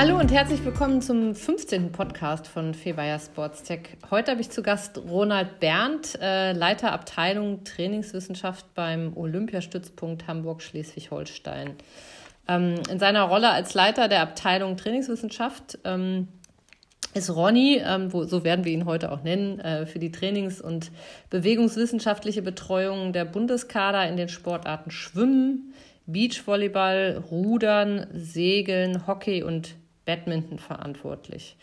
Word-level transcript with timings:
Hallo 0.00 0.18
und 0.18 0.32
herzlich 0.32 0.64
willkommen 0.64 1.02
zum 1.02 1.34
15. 1.34 1.92
Podcast 1.92 2.48
von 2.48 2.72
Febayer 2.72 3.18
Sports 3.18 3.64
Tech. 3.64 3.80
Heute 4.10 4.30
habe 4.30 4.40
ich 4.40 4.48
zu 4.48 4.62
Gast 4.62 4.96
Ronald 4.96 5.60
Berndt, 5.60 6.18
äh, 6.22 6.52
Leiter 6.52 6.92
Abteilung 6.92 7.64
Trainingswissenschaft 7.64 8.64
beim 8.74 9.14
Olympiastützpunkt 9.14 10.26
Hamburg-Schleswig-Holstein. 10.26 11.74
Ähm, 12.48 12.76
in 12.90 12.98
seiner 12.98 13.24
Rolle 13.24 13.50
als 13.50 13.74
Leiter 13.74 14.08
der 14.08 14.22
Abteilung 14.22 14.78
Trainingswissenschaft 14.78 15.78
ähm, 15.84 16.28
ist 17.12 17.28
Ronny, 17.28 17.82
ähm, 17.84 18.08
so 18.10 18.42
werden 18.42 18.64
wir 18.64 18.72
ihn 18.72 18.86
heute 18.86 19.12
auch 19.12 19.22
nennen, 19.22 19.60
äh, 19.60 19.84
für 19.84 19.98
die 19.98 20.12
Trainings- 20.12 20.62
und 20.62 20.92
bewegungswissenschaftliche 21.28 22.40
Betreuung 22.40 23.12
der 23.12 23.26
Bundeskader 23.26 24.08
in 24.08 24.16
den 24.16 24.30
Sportarten 24.30 24.90
Schwimmen, 24.90 25.74
Beachvolleyball, 26.06 27.22
Rudern, 27.30 28.06
Segeln, 28.14 29.06
Hockey 29.06 29.42
und 29.42 29.74
Badminton 30.04 30.58
verantwortlich. 30.58 31.56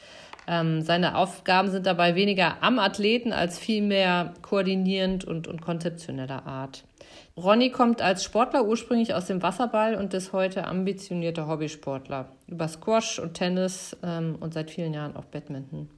Ähm, 0.47 0.81
seine 0.81 1.17
Aufgaben 1.17 1.69
sind 1.69 1.85
dabei 1.85 2.15
weniger 2.15 2.63
am 2.63 2.79
Athleten 2.79 3.33
als 3.33 3.59
vielmehr 3.59 4.33
koordinierend 4.41 5.25
und, 5.25 5.47
und 5.47 5.61
konzeptioneller 5.61 6.45
Art. 6.45 6.85
Ronny 7.35 7.69
kommt 7.69 8.01
als 8.01 8.23
Sportler 8.23 8.65
ursprünglich 8.65 9.13
aus 9.13 9.27
dem 9.27 9.43
Wasserball 9.43 9.95
und 9.95 10.13
ist 10.13 10.33
heute 10.33 10.65
ambitionierter 10.65 11.47
Hobbysportler. 11.47 12.29
Über 12.47 12.67
Squash 12.67 13.19
und 13.19 13.35
Tennis 13.35 13.95
ähm, 14.03 14.37
und 14.39 14.53
seit 14.53 14.71
vielen 14.71 14.93
Jahren 14.93 15.15
auch 15.15 15.25
Badminton. 15.25 15.89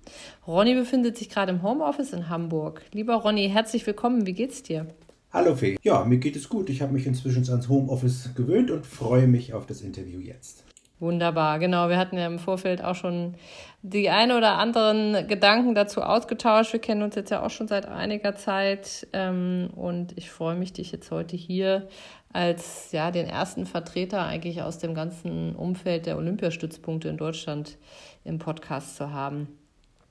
Ronny 0.46 0.74
befindet 0.74 1.18
sich 1.18 1.30
gerade 1.30 1.52
im 1.52 1.64
Homeoffice 1.64 2.12
in 2.12 2.28
Hamburg. 2.28 2.82
Lieber 2.92 3.16
Ronny, 3.16 3.50
herzlich 3.50 3.86
willkommen. 3.88 4.26
Wie 4.26 4.34
geht's 4.34 4.64
dir? 4.64 4.88
Hallo 5.32 5.56
Fee. 5.56 5.78
Ja, 5.84 6.04
mir 6.04 6.18
geht 6.18 6.36
es 6.36 6.50
gut. 6.50 6.70
Ich 6.72 6.82
habe 6.82 6.92
mich 6.92 7.06
inzwischen 7.06 7.48
ans 7.48 7.70
Homeoffice 7.70 8.32
gewöhnt 8.36 8.72
und 8.72 8.86
freue 8.86 9.28
mich 9.28 9.54
auf 9.54 9.68
das 9.68 9.82
Interview 9.82 10.20
jetzt. 10.20 10.66
Wunderbar, 11.00 11.60
genau. 11.60 11.88
Wir 11.88 11.98
hatten 11.98 12.18
ja 12.18 12.28
im 12.28 12.40
Vorfeld 12.40 12.84
auch 12.84 12.96
schon 12.96 13.36
die 13.82 14.10
ein 14.10 14.34
oder 14.34 14.58
anderen 14.58 15.28
Gedanken 15.28 15.74
dazu 15.74 16.02
ausgetauscht. 16.02 16.74
Wir 16.74 16.82
kennen 16.82 17.04
uns 17.04 17.16
jetzt 17.16 17.30
ja 17.30 17.42
auch 17.42 17.50
schon 17.50 17.70
seit 17.70 17.86
einiger 17.86 18.36
Zeit 18.36 19.08
ähm, 19.14 19.70
und 19.76 20.18
ich 20.18 20.30
freue 20.30 20.56
mich, 20.56 20.74
dich 20.74 20.92
jetzt 20.92 21.10
heute 21.12 21.38
hier 21.38 21.88
als 22.34 22.92
ja 22.92 23.12
den 23.12 23.28
ersten 23.28 23.66
Vertreter 23.66 24.24
eigentlich 24.26 24.62
aus 24.62 24.78
dem 24.78 24.94
ganzen 24.94 25.56
Umfeld 25.56 26.06
der 26.06 26.18
Olympiastützpunkte 26.18 27.08
in 27.08 27.18
Deutschland 27.18 27.78
im 28.26 28.38
Podcast 28.38 28.98
zu 28.98 29.14
haben. 29.14 29.48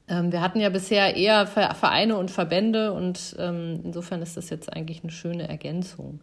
Ähm, 0.09 0.33
wir 0.33 0.41
hatten 0.41 0.59
ja 0.59 0.71
bisher 0.71 1.17
eher 1.17 1.47
Vereine 1.47 2.17
und 2.17 2.31
Verbände 2.31 2.95
und 2.95 3.37
ähm, 3.39 3.83
insofern 3.85 4.23
ist 4.23 4.39
das 4.39 4.49
jetzt 4.49 4.73
eigentlich 4.73 5.03
eine 5.03 5.13
schöne 5.13 5.49
Ergänzung. 5.49 6.21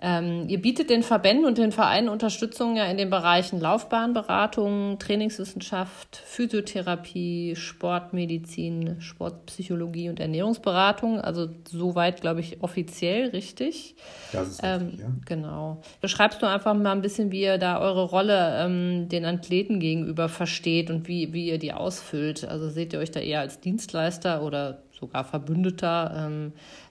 Ähm, 0.00 0.44
ihr 0.48 0.62
bietet 0.62 0.90
den 0.90 1.02
Verbänden 1.02 1.44
und 1.44 1.58
den 1.58 1.72
Vereinen 1.72 2.08
Unterstützung 2.08 2.76
ja 2.76 2.84
in 2.84 2.96
den 2.96 3.10
Bereichen 3.10 3.60
Laufbahnberatung, 3.60 4.98
Trainingswissenschaft, 5.00 6.22
Physiotherapie, 6.24 7.56
Sportmedizin, 7.56 9.00
Sportpsychologie 9.00 10.08
und 10.08 10.20
Ernährungsberatung. 10.20 11.20
Also 11.20 11.48
soweit, 11.68 12.20
glaube 12.20 12.40
ich, 12.40 12.62
offiziell 12.62 13.30
richtig. 13.30 13.96
Das 14.32 14.48
ist 14.48 14.62
richtig, 14.62 15.00
ähm, 15.00 15.00
ja. 15.00 15.06
Genau. 15.26 15.82
Beschreibst 16.00 16.40
du 16.42 16.46
einfach 16.46 16.74
mal 16.74 16.92
ein 16.92 17.02
bisschen, 17.02 17.32
wie 17.32 17.42
ihr 17.42 17.58
da 17.58 17.80
eure 17.80 18.04
Rolle 18.04 18.64
ähm, 18.64 19.08
den 19.08 19.24
Athleten 19.24 19.80
gegenüber 19.80 20.28
versteht 20.28 20.90
und 20.90 21.08
wie, 21.08 21.32
wie 21.32 21.48
ihr 21.48 21.58
die 21.58 21.72
ausfüllt? 21.72 22.44
Also 22.44 22.68
seht 22.68 22.92
ihr 22.92 23.00
euch 23.00 23.10
da 23.10 23.18
eher 23.18 23.40
als 23.40 23.58
Dienstleister 23.58 24.44
oder 24.44 24.82
sogar 24.92 25.24
Verbündeter? 25.24 26.28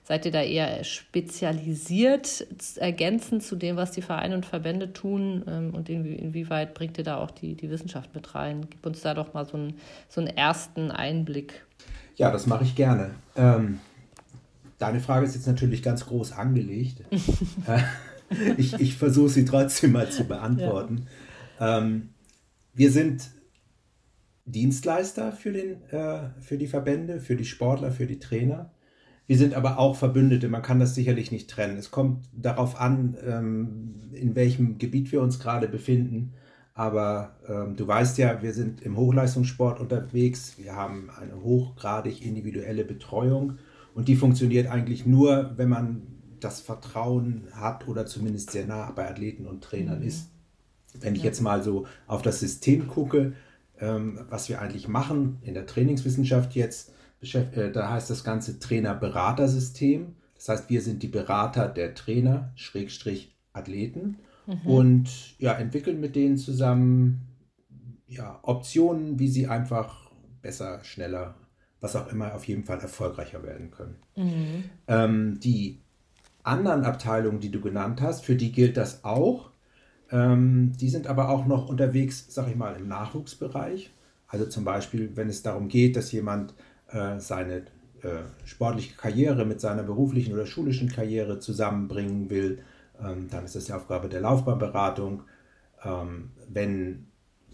Seid 0.08 0.24
ihr 0.24 0.32
da 0.32 0.40
eher 0.40 0.84
spezialisiert, 0.84 2.46
ergänzend 2.76 3.42
zu 3.42 3.56
dem, 3.56 3.76
was 3.76 3.90
die 3.90 4.00
Vereine 4.00 4.36
und 4.36 4.46
Verbände 4.46 4.94
tun? 4.94 5.44
Ähm, 5.46 5.74
und 5.74 5.90
inwie 5.90 6.14
inwieweit 6.14 6.72
bringt 6.72 6.96
ihr 6.96 7.04
da 7.04 7.18
auch 7.18 7.30
die, 7.30 7.54
die 7.56 7.68
Wissenschaft 7.68 8.14
mit 8.14 8.34
rein? 8.34 8.68
Gib 8.70 8.86
uns 8.86 9.02
da 9.02 9.12
doch 9.12 9.34
mal 9.34 9.44
so 9.44 9.58
einen, 9.58 9.74
so 10.08 10.22
einen 10.22 10.34
ersten 10.34 10.90
Einblick. 10.90 11.66
Ja, 12.16 12.30
das 12.30 12.46
mache 12.46 12.64
ich 12.64 12.74
gerne. 12.74 13.10
Ähm, 13.36 13.80
deine 14.78 15.00
Frage 15.00 15.26
ist 15.26 15.34
jetzt 15.34 15.46
natürlich 15.46 15.82
ganz 15.82 16.06
groß 16.06 16.32
angelegt. 16.32 17.02
ich 18.56 18.80
ich 18.80 18.96
versuche 18.96 19.28
sie 19.28 19.44
trotzdem 19.44 19.92
mal 19.92 20.08
zu 20.10 20.24
beantworten. 20.24 21.06
Ja. 21.60 21.80
Ähm, 21.80 22.14
wir 22.72 22.90
sind 22.90 23.28
Dienstleister 24.46 25.32
für, 25.32 25.52
den, 25.52 25.82
äh, 25.90 26.30
für 26.40 26.56
die 26.56 26.66
Verbände, 26.66 27.20
für 27.20 27.36
die 27.36 27.44
Sportler, 27.44 27.92
für 27.92 28.06
die 28.06 28.18
Trainer. 28.18 28.70
Wir 29.28 29.36
sind 29.36 29.52
aber 29.52 29.78
auch 29.78 29.94
Verbündete, 29.94 30.48
man 30.48 30.62
kann 30.62 30.80
das 30.80 30.94
sicherlich 30.94 31.30
nicht 31.30 31.50
trennen. 31.50 31.76
Es 31.76 31.90
kommt 31.90 32.24
darauf 32.32 32.80
an, 32.80 33.14
ähm, 33.26 34.10
in 34.12 34.34
welchem 34.34 34.78
Gebiet 34.78 35.12
wir 35.12 35.20
uns 35.20 35.38
gerade 35.38 35.68
befinden. 35.68 36.32
Aber 36.72 37.36
ähm, 37.46 37.76
du 37.76 37.86
weißt 37.86 38.16
ja, 38.16 38.40
wir 38.40 38.54
sind 38.54 38.80
im 38.80 38.96
Hochleistungssport 38.96 39.80
unterwegs. 39.80 40.54
Wir 40.56 40.74
haben 40.74 41.10
eine 41.10 41.42
hochgradig 41.42 42.24
individuelle 42.24 42.86
Betreuung 42.86 43.58
und 43.94 44.08
die 44.08 44.16
funktioniert 44.16 44.66
eigentlich 44.66 45.04
nur, 45.04 45.52
wenn 45.56 45.68
man 45.68 46.06
das 46.40 46.60
Vertrauen 46.60 47.48
hat 47.52 47.86
oder 47.86 48.06
zumindest 48.06 48.52
sehr 48.52 48.64
nah 48.64 48.90
bei 48.92 49.10
Athleten 49.10 49.44
und 49.44 49.62
Trainern 49.62 49.98
mhm. 49.98 50.06
ist. 50.06 50.30
Wenn 50.98 51.14
ich 51.14 51.22
jetzt 51.22 51.42
mal 51.42 51.62
so 51.62 51.86
auf 52.06 52.22
das 52.22 52.40
System 52.40 52.88
gucke, 52.88 53.34
ähm, 53.78 54.20
was 54.30 54.48
wir 54.48 54.62
eigentlich 54.62 54.88
machen 54.88 55.36
in 55.42 55.52
der 55.52 55.66
Trainingswissenschaft 55.66 56.54
jetzt, 56.54 56.92
da 57.20 57.90
heißt 57.90 58.10
das 58.10 58.24
Ganze 58.24 58.58
Trainer-Berater-System. 58.58 60.14
Das 60.36 60.48
heißt, 60.48 60.70
wir 60.70 60.82
sind 60.82 61.02
die 61.02 61.08
Berater 61.08 61.68
der 61.68 61.94
Trainer, 61.94 62.52
Schrägstrich 62.54 63.36
Athleten 63.52 64.18
mhm. 64.46 64.60
und 64.66 65.08
ja, 65.38 65.52
entwickeln 65.52 66.00
mit 66.00 66.14
denen 66.14 66.36
zusammen 66.36 67.26
ja, 68.06 68.38
Optionen, 68.42 69.18
wie 69.18 69.28
sie 69.28 69.48
einfach 69.48 70.10
besser, 70.40 70.82
schneller, 70.84 71.34
was 71.80 71.96
auch 71.96 72.10
immer, 72.10 72.34
auf 72.34 72.44
jeden 72.44 72.64
Fall 72.64 72.78
erfolgreicher 72.80 73.42
werden 73.42 73.70
können. 73.70 73.96
Mhm. 74.16 74.64
Ähm, 74.86 75.40
die 75.40 75.80
anderen 76.42 76.84
Abteilungen, 76.84 77.40
die 77.40 77.50
du 77.50 77.60
genannt 77.60 78.00
hast, 78.00 78.24
für 78.24 78.36
die 78.36 78.52
gilt 78.52 78.76
das 78.76 79.04
auch. 79.04 79.50
Ähm, 80.10 80.72
die 80.80 80.88
sind 80.88 81.06
aber 81.06 81.28
auch 81.28 81.46
noch 81.46 81.68
unterwegs, 81.68 82.26
sag 82.28 82.48
ich 82.48 82.56
mal, 82.56 82.76
im 82.76 82.88
Nachwuchsbereich. 82.88 83.92
Also 84.26 84.46
zum 84.46 84.64
Beispiel, 84.64 85.16
wenn 85.16 85.28
es 85.28 85.42
darum 85.42 85.68
geht, 85.68 85.96
dass 85.96 86.12
jemand 86.12 86.52
äh, 86.52 86.54
seine 87.18 87.62
äh, 88.02 88.22
sportliche 88.44 88.94
Karriere 88.96 89.44
mit 89.44 89.60
seiner 89.60 89.82
beruflichen 89.82 90.32
oder 90.32 90.46
schulischen 90.46 90.88
Karriere 90.88 91.40
zusammenbringen 91.40 92.30
will, 92.30 92.60
ähm, 93.02 93.28
dann 93.28 93.44
ist 93.44 93.56
das 93.56 93.64
die 93.64 93.72
Aufgabe 93.72 94.08
der 94.08 94.20
Laufbahnberatung. 94.20 95.22
Ähm, 95.84 96.30
wenn 96.48 97.06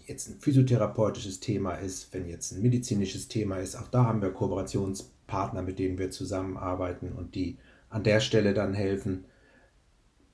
jetzt 0.05 0.29
ein 0.29 0.39
physiotherapeutisches 0.39 1.39
Thema 1.39 1.73
ist, 1.73 2.13
wenn 2.13 2.27
jetzt 2.27 2.51
ein 2.51 2.61
medizinisches 2.61 3.27
Thema 3.27 3.57
ist, 3.57 3.75
auch 3.75 3.87
da 3.87 4.05
haben 4.05 4.21
wir 4.21 4.31
Kooperationspartner, 4.31 5.63
mit 5.63 5.79
denen 5.79 5.97
wir 5.97 6.11
zusammenarbeiten 6.11 7.11
und 7.11 7.33
die 7.33 7.57
an 7.89 8.03
der 8.03 8.19
Stelle 8.19 8.53
dann 8.53 8.73
helfen. 8.73 9.25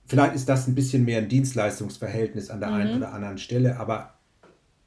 Vielleicht 0.05 0.35
ist 0.35 0.49
das 0.49 0.67
ein 0.67 0.75
bisschen 0.75 1.05
mehr 1.05 1.19
ein 1.19 1.29
Dienstleistungsverhältnis 1.29 2.49
an 2.49 2.59
der 2.59 2.69
mhm. 2.69 2.75
einen 2.75 2.97
oder 2.97 3.13
anderen 3.13 3.37
Stelle, 3.37 3.79
aber 3.79 4.15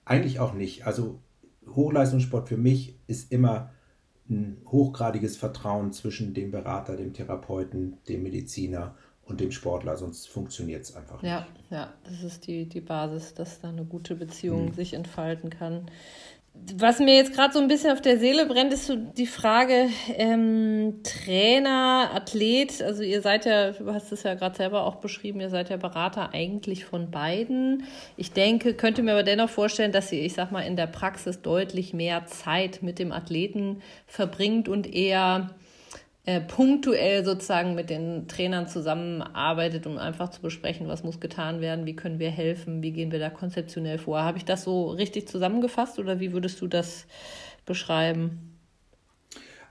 eigentlich 0.04 0.38
auch 0.38 0.52
nicht. 0.52 0.86
Also 0.86 1.20
Hochleistungssport 1.66 2.48
für 2.48 2.58
mich 2.58 2.98
ist 3.06 3.32
immer 3.32 3.70
ein 4.28 4.62
hochgradiges 4.66 5.36
Vertrauen 5.36 5.92
zwischen 5.92 6.34
dem 6.34 6.50
Berater, 6.50 6.96
dem 6.96 7.12
Therapeuten, 7.12 7.98
dem 8.08 8.22
Mediziner 8.22 8.94
und 9.26 9.40
dem 9.40 9.50
Sportler, 9.52 9.96
sonst 9.96 10.28
funktioniert 10.28 10.82
es 10.82 10.94
einfach 10.94 11.22
nicht. 11.22 11.30
Ja, 11.30 11.46
ja, 11.70 11.92
das 12.04 12.22
ist 12.22 12.46
die, 12.46 12.66
die 12.66 12.80
Basis, 12.80 13.34
dass 13.34 13.60
da 13.60 13.68
eine 13.68 13.84
gute 13.84 14.14
Beziehung 14.14 14.66
mhm. 14.66 14.74
sich 14.74 14.94
entfalten 14.94 15.50
kann. 15.50 15.90
Was 16.76 17.00
mir 17.00 17.16
jetzt 17.16 17.34
gerade 17.34 17.52
so 17.52 17.58
ein 17.58 17.66
bisschen 17.66 17.90
auf 17.90 18.00
der 18.00 18.18
Seele 18.18 18.46
brennt, 18.46 18.72
ist 18.72 18.86
so 18.86 18.94
die 18.94 19.26
Frage 19.26 19.88
ähm, 20.16 21.02
Trainer, 21.02 22.10
Athlet. 22.14 22.80
Also 22.80 23.02
ihr 23.02 23.22
seid 23.22 23.44
ja, 23.44 23.72
du 23.72 23.92
hast 23.92 24.12
es 24.12 24.22
ja 24.22 24.34
gerade 24.34 24.56
selber 24.56 24.84
auch 24.84 24.96
beschrieben, 24.96 25.40
ihr 25.40 25.50
seid 25.50 25.68
ja 25.68 25.76
Berater 25.76 26.32
eigentlich 26.32 26.84
von 26.84 27.10
beiden. 27.10 27.84
Ich 28.16 28.32
denke, 28.32 28.74
könnte 28.74 29.02
mir 29.02 29.12
aber 29.12 29.24
dennoch 29.24 29.50
vorstellen, 29.50 29.92
dass 29.92 30.12
ihr, 30.12 30.22
ich 30.22 30.34
sag 30.34 30.52
mal, 30.52 30.60
in 30.60 30.76
der 30.76 30.86
Praxis 30.86 31.42
deutlich 31.42 31.92
mehr 31.92 32.26
Zeit 32.26 32.82
mit 32.82 33.00
dem 33.00 33.10
Athleten 33.10 33.82
verbringt 34.06 34.68
und 34.68 34.86
eher 34.86 35.50
äh, 36.26 36.40
punktuell 36.40 37.24
sozusagen 37.24 37.74
mit 37.74 37.90
den 37.90 38.28
Trainern 38.28 38.66
zusammenarbeitet, 38.66 39.86
um 39.86 39.98
einfach 39.98 40.30
zu 40.30 40.40
besprechen, 40.40 40.88
was 40.88 41.04
muss 41.04 41.20
getan 41.20 41.60
werden, 41.60 41.84
wie 41.84 41.96
können 41.96 42.18
wir 42.18 42.30
helfen, 42.30 42.82
wie 42.82 42.92
gehen 42.92 43.12
wir 43.12 43.18
da 43.18 43.30
konzeptionell 43.30 43.98
vor. 43.98 44.22
Habe 44.22 44.38
ich 44.38 44.44
das 44.44 44.64
so 44.64 44.88
richtig 44.88 45.28
zusammengefasst 45.28 45.98
oder 45.98 46.20
wie 46.20 46.32
würdest 46.32 46.60
du 46.60 46.66
das 46.66 47.06
beschreiben? 47.66 48.54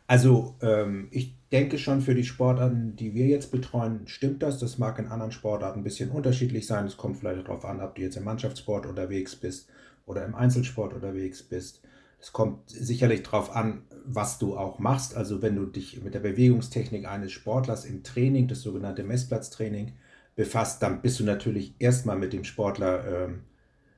Also 0.05 0.55
ähm, 0.61 1.07
ich 1.11 1.35
denke 1.51 1.77
schon 1.77 2.01
für 2.01 2.13
die 2.13 2.25
Sportarten, 2.25 2.95
die 2.95 3.15
wir 3.15 3.25
jetzt 3.27 3.51
betreuen, 3.51 4.01
stimmt 4.05 4.43
das. 4.43 4.59
Das 4.59 4.77
mag 4.77 4.99
in 4.99 5.07
anderen 5.07 5.31
Sportarten 5.31 5.79
ein 5.79 5.83
bisschen 5.83 6.11
unterschiedlich 6.11 6.67
sein. 6.67 6.85
Es 6.85 6.97
kommt 6.97 7.17
vielleicht 7.17 7.47
darauf 7.47 7.65
an, 7.65 7.81
ob 7.81 7.95
du 7.95 8.01
jetzt 8.01 8.17
im 8.17 8.25
Mannschaftssport 8.25 8.85
unterwegs 8.85 9.35
bist 9.35 9.69
oder 10.05 10.25
im 10.25 10.35
Einzelsport 10.35 10.93
unterwegs 10.93 11.41
bist. 11.41 11.81
Es 12.23 12.31
kommt 12.31 12.69
sicherlich 12.69 13.23
darauf 13.23 13.53
an, 13.53 13.81
was 14.05 14.39
du 14.39 14.55
auch 14.55 14.79
machst. 14.79 15.13
Also 15.17 15.41
wenn 15.41 15.57
du 15.57 15.65
dich 15.65 16.01
mit 16.03 16.13
der 16.13 16.21
Bewegungstechnik 16.21 17.05
eines 17.05 17.33
Sportlers 17.33 17.83
im 17.83 18.01
Training, 18.01 18.47
das 18.47 18.61
sogenannte 18.61 19.03
Messplatztraining, 19.03 19.91
befasst, 20.33 20.81
dann 20.81 21.01
bist 21.01 21.19
du 21.19 21.25
natürlich 21.25 21.75
erstmal 21.79 22.17
mit 22.17 22.31
dem 22.31 22.45
Sportler 22.45 23.05
äh, 23.05 23.27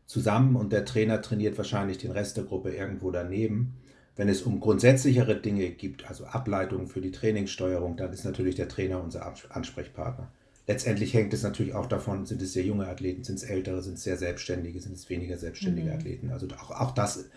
zusammen 0.07 0.55
und 0.55 0.73
der 0.73 0.85
Trainer 0.85 1.21
trainiert 1.21 1.55
wahrscheinlich 1.59 1.99
den 1.99 2.09
Rest 2.09 2.35
der 2.35 2.45
Gruppe 2.45 2.75
irgendwo 2.75 3.11
daneben. 3.11 3.75
Wenn 4.15 4.27
es 4.27 4.41
um 4.41 4.59
grundsätzlichere 4.59 5.39
Dinge 5.39 5.69
gibt, 5.69 6.09
also 6.09 6.25
Ableitungen 6.25 6.87
für 6.87 7.01
die 7.01 7.11
Trainingssteuerung, 7.11 7.95
dann 7.95 8.11
ist 8.11 8.25
natürlich 8.25 8.55
der 8.55 8.69
Trainer 8.69 9.03
unser 9.03 9.31
Ansprechpartner. 9.49 10.31
Letztendlich 10.65 11.13
hängt 11.13 11.31
es 11.35 11.43
natürlich 11.43 11.75
auch 11.75 11.85
davon, 11.85 12.25
sind 12.25 12.41
es 12.41 12.53
sehr 12.53 12.63
junge 12.63 12.87
Athleten, 12.87 13.23
sind 13.23 13.35
es 13.35 13.43
ältere, 13.43 13.83
sind 13.83 13.99
es 13.99 14.03
sehr 14.03 14.17
selbstständige, 14.17 14.79
sind 14.79 14.93
es 14.93 15.07
weniger 15.11 15.37
selbstständige 15.37 15.89
mhm. 15.89 15.95
Athleten. 15.95 16.29
Also 16.31 16.47
auch, 16.59 16.71
auch 16.71 16.91
das 16.91 17.29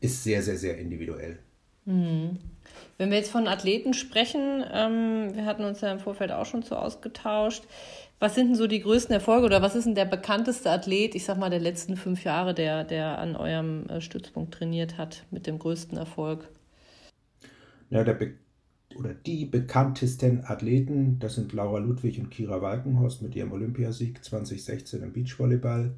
ist 0.00 0.24
sehr, 0.24 0.42
sehr, 0.42 0.56
sehr 0.56 0.78
individuell. 0.78 1.38
Mhm. 1.84 2.38
Wenn 2.98 3.10
wir 3.10 3.18
jetzt 3.18 3.30
von 3.30 3.46
Athleten 3.46 3.94
sprechen, 3.94 4.64
ähm, 4.72 5.34
wir 5.34 5.44
hatten 5.44 5.64
uns 5.64 5.80
ja 5.80 5.92
im 5.92 6.00
Vorfeld 6.00 6.32
auch 6.32 6.46
schon 6.46 6.62
so 6.62 6.76
ausgetauscht. 6.76 7.64
Was 8.18 8.34
sind 8.34 8.48
denn 8.48 8.56
so 8.56 8.66
die 8.66 8.80
größten 8.80 9.12
Erfolge 9.12 9.44
oder 9.44 9.60
was 9.60 9.76
ist 9.76 9.84
denn 9.84 9.94
der 9.94 10.06
bekannteste 10.06 10.70
Athlet, 10.70 11.14
ich 11.14 11.24
sag 11.24 11.38
mal, 11.38 11.50
der 11.50 11.60
letzten 11.60 11.96
fünf 11.96 12.24
Jahre, 12.24 12.54
der, 12.54 12.84
der 12.84 13.18
an 13.18 13.36
eurem 13.36 13.86
äh, 13.88 14.00
Stützpunkt 14.00 14.54
trainiert 14.54 14.96
hat, 14.96 15.24
mit 15.30 15.46
dem 15.46 15.58
größten 15.58 15.98
Erfolg? 15.98 16.48
Ja, 17.90 18.04
der 18.04 18.14
Be 18.14 18.34
oder 18.96 19.12
die 19.12 19.44
bekanntesten 19.44 20.42
Athleten, 20.44 21.18
das 21.18 21.34
sind 21.34 21.52
Laura 21.52 21.78
Ludwig 21.78 22.18
und 22.18 22.30
Kira 22.30 22.62
Walkenhorst 22.62 23.20
mit 23.20 23.36
ihrem 23.36 23.52
Olympiasieg 23.52 24.24
2016 24.24 25.02
im 25.02 25.12
Beachvolleyball, 25.12 25.92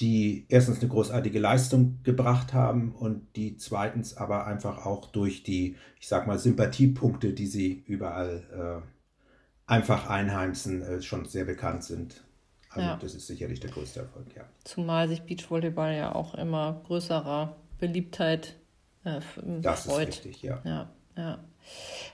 die 0.00 0.46
erstens 0.48 0.80
eine 0.80 0.88
großartige 0.88 1.38
Leistung 1.38 1.98
gebracht 2.02 2.54
haben 2.54 2.92
und 2.92 3.36
die 3.36 3.56
zweitens 3.56 4.16
aber 4.16 4.46
einfach 4.46 4.86
auch 4.86 5.06
durch 5.10 5.42
die, 5.42 5.76
ich 6.00 6.08
sag 6.08 6.26
mal, 6.26 6.38
Sympathiepunkte, 6.38 7.32
die 7.32 7.46
sie 7.46 7.84
überall 7.86 8.82
äh, 8.86 9.70
einfach 9.70 10.08
einheimsen, 10.08 10.82
äh, 10.82 11.02
schon 11.02 11.26
sehr 11.26 11.44
bekannt 11.44 11.84
sind. 11.84 12.24
Also 12.70 12.88
ja. 12.88 12.96
das 12.96 13.14
ist 13.14 13.26
sicherlich 13.26 13.60
der 13.60 13.70
größte 13.70 14.00
Erfolg, 14.00 14.26
ja. 14.36 14.44
Zumal 14.64 15.08
sich 15.08 15.22
Beachvolleyball 15.22 15.94
ja 15.94 16.14
auch 16.14 16.34
immer 16.34 16.80
größerer 16.86 17.56
Beliebtheit 17.78 18.56
äh, 19.04 19.20
das 19.60 19.84
freut. 19.84 20.08
ist 20.08 20.24
richtig, 20.24 20.42
ja. 20.42 20.60
Ja, 20.64 20.90
ja. 21.16 21.38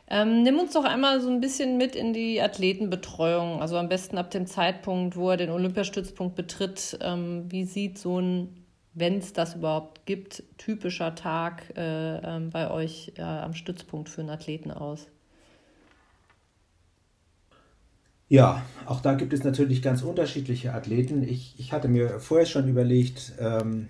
Ähm, 0.08 0.42
nimm 0.42 0.58
uns 0.58 0.72
doch 0.72 0.84
einmal 0.84 1.20
so 1.20 1.28
ein 1.28 1.40
bisschen 1.40 1.78
mit 1.78 1.96
in 1.96 2.12
die 2.12 2.40
Athletenbetreuung, 2.40 3.60
also 3.60 3.76
am 3.76 3.88
besten 3.88 4.18
ab 4.18 4.30
dem 4.30 4.46
Zeitpunkt, 4.46 5.16
wo 5.16 5.30
er 5.30 5.36
den 5.36 5.50
Olympiastützpunkt 5.50 6.36
betritt. 6.36 6.96
Ähm, 7.00 7.46
wie 7.48 7.64
sieht 7.64 7.98
so 7.98 8.20
ein, 8.20 8.64
wenn 8.94 9.18
es 9.18 9.32
das 9.32 9.56
überhaupt 9.56 10.06
gibt, 10.06 10.44
typischer 10.58 11.16
Tag 11.16 11.76
äh, 11.76 12.18
ähm, 12.18 12.50
bei 12.50 12.70
euch 12.70 13.14
äh, 13.16 13.22
am 13.22 13.54
Stützpunkt 13.54 14.08
für 14.08 14.20
einen 14.20 14.30
Athleten 14.30 14.70
aus? 14.70 15.08
Ja, 18.28 18.62
auch 18.86 19.00
da 19.00 19.14
gibt 19.14 19.32
es 19.32 19.44
natürlich 19.44 19.82
ganz 19.82 20.02
unterschiedliche 20.02 20.72
Athleten. 20.72 21.22
Ich, 21.22 21.54
ich 21.58 21.72
hatte 21.72 21.88
mir 21.88 22.20
vorher 22.20 22.46
schon 22.46 22.68
überlegt, 22.68 23.32
ähm, 23.40 23.88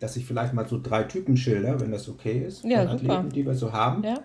dass 0.00 0.16
ich 0.16 0.24
vielleicht 0.24 0.54
mal 0.54 0.66
so 0.66 0.80
drei 0.80 1.04
Typen 1.04 1.36
schilder, 1.36 1.80
wenn 1.80 1.92
das 1.92 2.08
okay 2.08 2.44
ist, 2.46 2.64
ja, 2.64 2.86
von 2.86 2.98
super. 2.98 3.12
Athleten, 3.18 3.34
die 3.34 3.46
wir 3.46 3.54
so 3.54 3.72
haben. 3.72 4.02
Ja. 4.02 4.22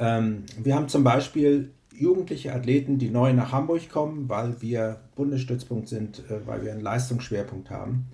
Ähm, 0.00 0.44
wir 0.58 0.74
haben 0.74 0.88
zum 0.88 1.04
Beispiel 1.04 1.72
jugendliche 1.92 2.54
Athleten, 2.54 2.98
die 2.98 3.10
neu 3.10 3.32
nach 3.34 3.52
Hamburg 3.52 3.88
kommen, 3.90 4.28
weil 4.28 4.60
wir 4.62 5.02
Bundesstützpunkt 5.14 5.88
sind, 5.88 6.24
äh, 6.30 6.46
weil 6.46 6.64
wir 6.64 6.72
einen 6.72 6.80
Leistungsschwerpunkt 6.80 7.70
haben, 7.70 8.06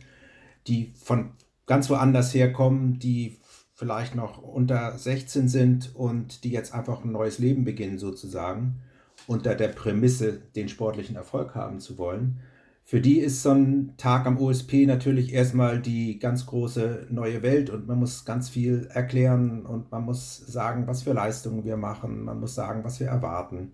die 0.66 0.92
von 1.02 1.30
ganz 1.66 1.88
woanders 1.88 2.34
herkommen, 2.34 2.98
die 2.98 3.38
vielleicht 3.74 4.14
noch 4.14 4.42
unter 4.42 4.98
16 4.98 5.48
sind 5.48 5.94
und 5.94 6.44
die 6.44 6.50
jetzt 6.50 6.74
einfach 6.74 7.04
ein 7.04 7.12
neues 7.12 7.38
Leben 7.38 7.64
beginnen 7.64 7.98
sozusagen 7.98 8.80
unter 9.26 9.54
der 9.54 9.68
Prämisse, 9.68 10.40
den 10.54 10.68
sportlichen 10.68 11.16
Erfolg 11.16 11.54
haben 11.54 11.80
zu 11.80 11.98
wollen. 11.98 12.40
Für 12.88 13.00
die 13.00 13.18
ist 13.18 13.42
so 13.42 13.50
ein 13.50 13.94
Tag 13.96 14.26
am 14.26 14.38
OSP 14.38 14.86
natürlich 14.86 15.32
erstmal 15.32 15.80
die 15.80 16.20
ganz 16.20 16.46
große 16.46 17.08
neue 17.10 17.42
Welt 17.42 17.68
und 17.68 17.88
man 17.88 17.98
muss 17.98 18.24
ganz 18.24 18.48
viel 18.48 18.86
erklären 18.94 19.66
und 19.66 19.90
man 19.90 20.04
muss 20.04 20.36
sagen, 20.36 20.86
was 20.86 21.02
für 21.02 21.12
Leistungen 21.12 21.64
wir 21.64 21.76
machen, 21.76 22.22
man 22.22 22.38
muss 22.38 22.54
sagen, 22.54 22.84
was 22.84 23.00
wir 23.00 23.08
erwarten. 23.08 23.72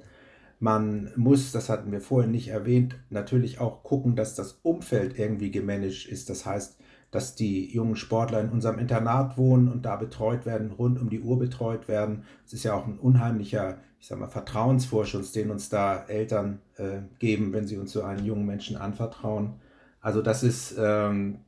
Man 0.60 1.12
muss, 1.16 1.52
das 1.52 1.68
hatten 1.68 1.92
wir 1.92 2.00
vorhin 2.00 2.30
nicht 2.30 2.48
erwähnt, 2.48 2.96
natürlich 3.10 3.60
auch 3.60 3.82
gucken, 3.82 4.16
dass 4.16 4.34
das 4.34 4.60
Umfeld 4.62 5.18
irgendwie 5.18 5.50
gemanagt 5.50 6.06
ist. 6.06 6.30
Das 6.30 6.46
heißt, 6.46 6.78
dass 7.10 7.34
die 7.34 7.70
jungen 7.70 7.96
Sportler 7.96 8.40
in 8.40 8.48
unserem 8.48 8.78
Internat 8.78 9.36
wohnen 9.36 9.68
und 9.68 9.84
da 9.84 9.96
betreut 9.96 10.46
werden, 10.46 10.70
rund 10.70 10.98
um 10.98 11.10
die 11.10 11.20
Uhr 11.20 11.38
betreut 11.38 11.86
werden. 11.86 12.24
Es 12.46 12.54
ist 12.54 12.62
ja 12.62 12.72
auch 12.72 12.86
ein 12.86 12.98
unheimlicher 12.98 13.76
ich 14.02 14.08
sag 14.08 14.18
mal, 14.18 14.26
Vertrauensvorschuss, 14.26 15.30
den 15.30 15.52
uns 15.52 15.68
da 15.68 16.04
Eltern 16.08 16.58
äh, 16.76 17.02
geben, 17.20 17.52
wenn 17.52 17.68
sie 17.68 17.78
uns 17.78 17.92
so 17.92 18.02
einen 18.02 18.24
jungen 18.24 18.44
Menschen 18.44 18.76
anvertrauen. 18.76 19.54
Also 20.00 20.22
das 20.22 20.42
ist, 20.42 20.74
ähm, 20.76 21.38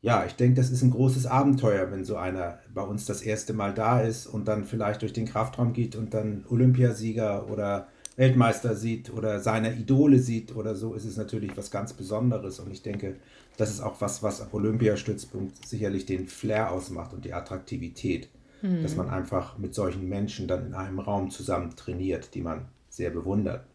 ja, 0.00 0.24
ich 0.24 0.32
denke, 0.32 0.54
das 0.54 0.70
ist 0.70 0.80
ein 0.80 0.90
großes 0.90 1.26
Abenteuer, 1.26 1.90
wenn 1.90 2.06
so 2.06 2.16
einer 2.16 2.60
bei 2.72 2.80
uns 2.80 3.04
das 3.04 3.20
erste 3.20 3.52
Mal 3.52 3.74
da 3.74 4.00
ist 4.00 4.26
und 4.26 4.48
dann 4.48 4.64
vielleicht 4.64 5.02
durch 5.02 5.12
den 5.12 5.26
Kraftraum 5.26 5.74
geht 5.74 5.94
und 5.94 6.14
dann 6.14 6.46
Olympiasieger 6.48 7.50
oder 7.50 7.88
Weltmeister 8.16 8.74
sieht 8.74 9.12
oder 9.12 9.40
seine 9.40 9.74
Idole 9.74 10.18
sieht 10.18 10.56
oder 10.56 10.74
so, 10.74 10.94
ist 10.94 11.04
es 11.04 11.18
natürlich 11.18 11.58
was 11.58 11.70
ganz 11.70 11.92
Besonderes. 11.92 12.58
Und 12.58 12.72
ich 12.72 12.80
denke, 12.80 13.16
das 13.58 13.68
ist 13.68 13.82
auch 13.82 14.00
was, 14.00 14.22
was 14.22 14.50
Olympiastützpunkt 14.54 15.68
sicherlich 15.68 16.06
den 16.06 16.26
Flair 16.26 16.70
ausmacht 16.70 17.12
und 17.12 17.26
die 17.26 17.34
Attraktivität 17.34 18.30
dass 18.62 18.96
man 18.96 19.10
einfach 19.10 19.58
mit 19.58 19.74
solchen 19.74 20.08
Menschen 20.08 20.46
dann 20.46 20.66
in 20.66 20.74
einem 20.74 21.00
Raum 21.00 21.30
zusammen 21.30 21.74
trainiert, 21.76 22.34
die 22.34 22.42
man 22.42 22.66
sehr 22.88 23.10
bewundert. 23.10 23.66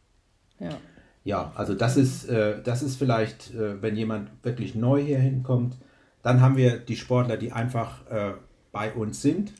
Ja. 0.60 0.70
Ja, 1.24 1.52
also 1.56 1.74
das 1.74 1.98
ist, 1.98 2.30
äh, 2.30 2.62
das 2.64 2.82
ist 2.82 2.96
vielleicht, 2.96 3.54
äh, 3.54 3.82
wenn 3.82 3.98
jemand 3.98 4.32
wirklich 4.44 4.76
neu 4.76 5.04
hier 5.04 5.20
hinkommt, 5.20 5.76
dann 6.22 6.40
haben 6.40 6.56
wir 6.56 6.78
die 6.78 6.96
Sportler, 6.96 7.36
die 7.36 7.52
einfach 7.52 8.10
äh, 8.10 8.34
bei 8.72 8.94
uns 8.94 9.22
sind. 9.22 9.54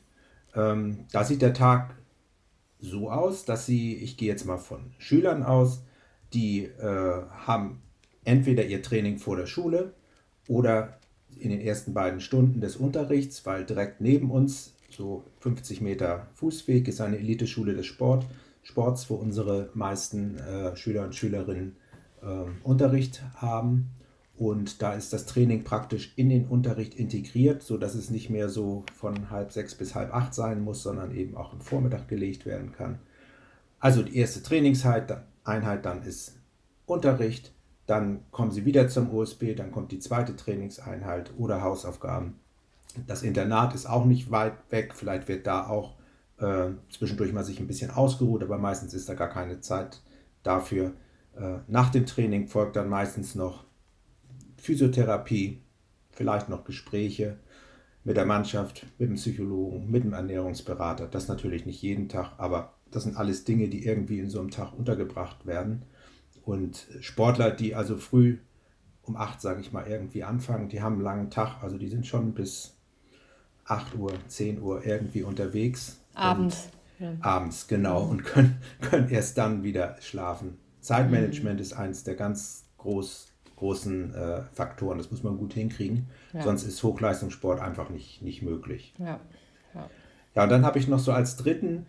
Ähm, 0.54 1.04
da 1.12 1.24
sieht 1.24 1.42
der 1.42 1.52
Tag 1.52 1.94
so 2.80 3.10
aus, 3.10 3.44
dass 3.44 3.66
sie, 3.66 3.96
ich 3.96 4.16
gehe 4.16 4.28
jetzt 4.28 4.46
mal 4.46 4.56
von 4.56 4.92
Schülern 4.96 5.42
aus, 5.42 5.82
die 6.32 6.64
äh, 6.64 7.22
haben 7.46 7.82
entweder 8.24 8.64
ihr 8.64 8.82
Training 8.82 9.18
vor 9.18 9.36
der 9.36 9.46
Schule 9.46 9.92
oder 10.48 10.98
in 11.38 11.50
den 11.50 11.60
ersten 11.60 11.92
beiden 11.92 12.20
Stunden 12.20 12.60
des 12.62 12.76
Unterrichts, 12.76 13.44
weil 13.44 13.64
direkt 13.64 14.00
neben 14.00 14.30
uns 14.30 14.74
so 14.98 15.22
50 15.38 15.80
Meter 15.80 16.26
Fußweg, 16.34 16.88
ist 16.88 17.00
eine 17.00 17.18
Eliteschule 17.18 17.72
des 17.72 17.86
Sport, 17.86 18.26
Sports, 18.64 19.08
wo 19.08 19.14
unsere 19.14 19.70
meisten 19.72 20.36
äh, 20.38 20.76
Schüler 20.76 21.04
und 21.04 21.14
Schülerinnen 21.14 21.76
äh, 22.20 22.26
Unterricht 22.64 23.22
haben. 23.36 23.90
Und 24.36 24.82
da 24.82 24.94
ist 24.94 25.12
das 25.12 25.26
Training 25.26 25.62
praktisch 25.62 26.12
in 26.16 26.28
den 26.28 26.46
Unterricht 26.48 26.94
integriert, 26.94 27.62
sodass 27.62 27.94
es 27.94 28.10
nicht 28.10 28.28
mehr 28.28 28.48
so 28.48 28.84
von 28.94 29.30
halb 29.30 29.52
sechs 29.52 29.76
bis 29.76 29.94
halb 29.94 30.12
acht 30.12 30.34
sein 30.34 30.62
muss, 30.62 30.82
sondern 30.82 31.14
eben 31.14 31.36
auch 31.36 31.52
im 31.52 31.60
Vormittag 31.60 32.08
gelegt 32.08 32.44
werden 32.44 32.72
kann. 32.72 32.98
Also 33.78 34.02
die 34.02 34.16
erste 34.16 34.42
Trainingseinheit 34.42 35.24
dann 35.84 36.02
ist 36.02 36.36
Unterricht, 36.86 37.52
dann 37.86 38.24
kommen 38.32 38.50
sie 38.50 38.64
wieder 38.64 38.88
zum 38.88 39.10
OSB, 39.14 39.54
dann 39.56 39.70
kommt 39.70 39.92
die 39.92 40.00
zweite 40.00 40.34
Trainingseinheit 40.34 41.32
oder 41.38 41.62
Hausaufgaben 41.62 42.34
das 43.06 43.22
Internat 43.22 43.74
ist 43.74 43.86
auch 43.86 44.04
nicht 44.04 44.30
weit 44.30 44.54
weg. 44.70 44.94
Vielleicht 44.94 45.28
wird 45.28 45.46
da 45.46 45.66
auch 45.66 45.96
äh, 46.38 46.70
zwischendurch 46.90 47.32
mal 47.32 47.44
sich 47.44 47.60
ein 47.60 47.66
bisschen 47.66 47.90
ausgeruht, 47.90 48.42
aber 48.42 48.58
meistens 48.58 48.94
ist 48.94 49.08
da 49.08 49.14
gar 49.14 49.28
keine 49.28 49.60
Zeit 49.60 50.00
dafür. 50.42 50.92
Äh, 51.36 51.58
nach 51.66 51.90
dem 51.90 52.06
Training 52.06 52.48
folgt 52.48 52.76
dann 52.76 52.88
meistens 52.88 53.34
noch 53.34 53.64
Physiotherapie, 54.56 55.62
vielleicht 56.10 56.48
noch 56.48 56.64
Gespräche 56.64 57.38
mit 58.04 58.16
der 58.16 58.26
Mannschaft, 58.26 58.86
mit 58.98 59.10
dem 59.10 59.16
Psychologen, 59.16 59.90
mit 59.90 60.04
dem 60.04 60.12
Ernährungsberater. 60.12 61.06
Das 61.06 61.28
natürlich 61.28 61.66
nicht 61.66 61.82
jeden 61.82 62.08
Tag, 62.08 62.32
aber 62.38 62.74
das 62.90 63.04
sind 63.04 63.16
alles 63.16 63.44
Dinge, 63.44 63.68
die 63.68 63.84
irgendwie 63.84 64.18
in 64.18 64.30
so 64.30 64.40
einem 64.40 64.50
Tag 64.50 64.72
untergebracht 64.72 65.46
werden. 65.46 65.82
Und 66.44 66.86
Sportler, 67.00 67.50
die 67.50 67.74
also 67.74 67.98
früh 67.98 68.38
um 69.02 69.16
acht, 69.16 69.40
sage 69.40 69.60
ich 69.60 69.72
mal, 69.72 69.86
irgendwie 69.86 70.24
anfangen, 70.24 70.68
die 70.68 70.82
haben 70.82 70.94
einen 70.94 71.02
langen 71.02 71.30
Tag, 71.30 71.62
also 71.62 71.78
die 71.78 71.88
sind 71.88 72.06
schon 72.06 72.34
bis 72.34 72.77
8 73.68 73.94
Uhr, 73.96 74.12
10 74.26 74.60
Uhr 74.60 74.84
irgendwie 74.84 75.22
unterwegs. 75.22 76.00
Abends. 76.14 76.70
Ja. 76.98 77.12
Abends, 77.20 77.68
genau, 77.68 78.02
und 78.02 78.24
können, 78.24 78.60
können 78.80 79.08
erst 79.08 79.38
dann 79.38 79.62
wieder 79.62 79.96
schlafen. 80.00 80.58
Zeitmanagement 80.80 81.56
mhm. 81.56 81.62
ist 81.62 81.72
eines 81.72 82.02
der 82.02 82.14
ganz 82.14 82.66
groß, 82.78 83.28
großen 83.56 84.14
äh, 84.14 84.42
Faktoren. 84.52 84.98
Das 84.98 85.10
muss 85.10 85.22
man 85.22 85.36
gut 85.36 85.54
hinkriegen. 85.54 86.08
Ja. 86.32 86.42
Sonst 86.42 86.64
ist 86.64 86.82
Hochleistungssport 86.82 87.60
einfach 87.60 87.90
nicht, 87.90 88.22
nicht 88.22 88.42
möglich. 88.42 88.94
Ja. 88.98 89.20
Ja, 89.74 89.90
ja 90.34 90.42
und 90.42 90.48
dann 90.48 90.64
habe 90.64 90.78
ich 90.78 90.88
noch 90.88 90.98
so 90.98 91.12
als 91.12 91.36
dritten, 91.36 91.86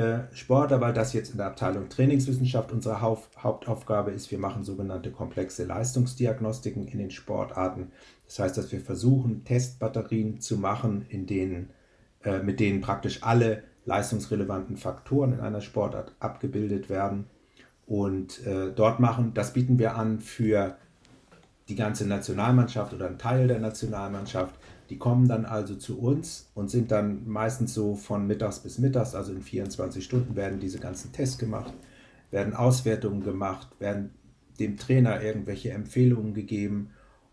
äh, 0.00 0.34
Sportler, 0.34 0.80
weil 0.80 0.94
das 0.94 1.12
jetzt 1.12 1.32
in 1.32 1.36
der 1.36 1.46
Abteilung 1.46 1.88
Trainingswissenschaft 1.88 2.72
unsere 2.72 3.02
Haupt 3.02 3.42
Hauptaufgabe 3.42 4.10
ist. 4.10 4.30
Wir 4.30 4.38
machen 4.38 4.64
sogenannte 4.64 5.10
komplexe 5.10 5.64
Leistungsdiagnostiken 5.64 6.88
in 6.88 6.98
den 6.98 7.10
Sportarten. 7.10 7.92
Das 8.26 8.38
heißt, 8.38 8.56
dass 8.56 8.72
wir 8.72 8.80
versuchen, 8.80 9.44
Testbatterien 9.44 10.40
zu 10.40 10.56
machen, 10.56 11.04
in 11.08 11.26
denen, 11.26 11.70
äh, 12.24 12.38
mit 12.42 12.60
denen 12.60 12.80
praktisch 12.80 13.22
alle 13.22 13.62
leistungsrelevanten 13.84 14.76
Faktoren 14.76 15.34
in 15.34 15.40
einer 15.40 15.60
Sportart 15.60 16.14
abgebildet 16.18 16.88
werden. 16.88 17.26
Und 17.86 18.46
äh, 18.46 18.72
dort 18.72 19.00
machen, 19.00 19.34
das 19.34 19.52
bieten 19.52 19.78
wir 19.78 19.96
an 19.96 20.20
für 20.20 20.76
die 21.68 21.74
ganze 21.74 22.06
Nationalmannschaft 22.06 22.94
oder 22.94 23.06
einen 23.06 23.18
Teil 23.18 23.48
der 23.48 23.60
Nationalmannschaft. 23.60 24.54
Die 24.90 24.98
kommen 24.98 25.28
dann 25.28 25.44
also 25.44 25.76
zu 25.76 25.98
uns 26.00 26.50
und 26.54 26.68
sind 26.68 26.90
dann 26.90 27.28
meistens 27.28 27.72
so 27.72 27.94
von 27.94 28.26
mittags 28.26 28.58
bis 28.58 28.78
mittags, 28.78 29.14
also 29.14 29.32
in 29.32 29.40
24 29.40 30.04
Stunden 30.04 30.36
werden 30.36 30.58
diese 30.58 30.80
ganzen 30.80 31.12
Tests 31.12 31.38
gemacht, 31.38 31.72
werden 32.30 32.54
Auswertungen 32.54 33.22
gemacht, 33.22 33.68
werden 33.78 34.10
dem 34.58 34.76
Trainer 34.76 35.22
irgendwelche 35.22 35.70
Empfehlungen 35.70 36.34
gegeben 36.34 36.90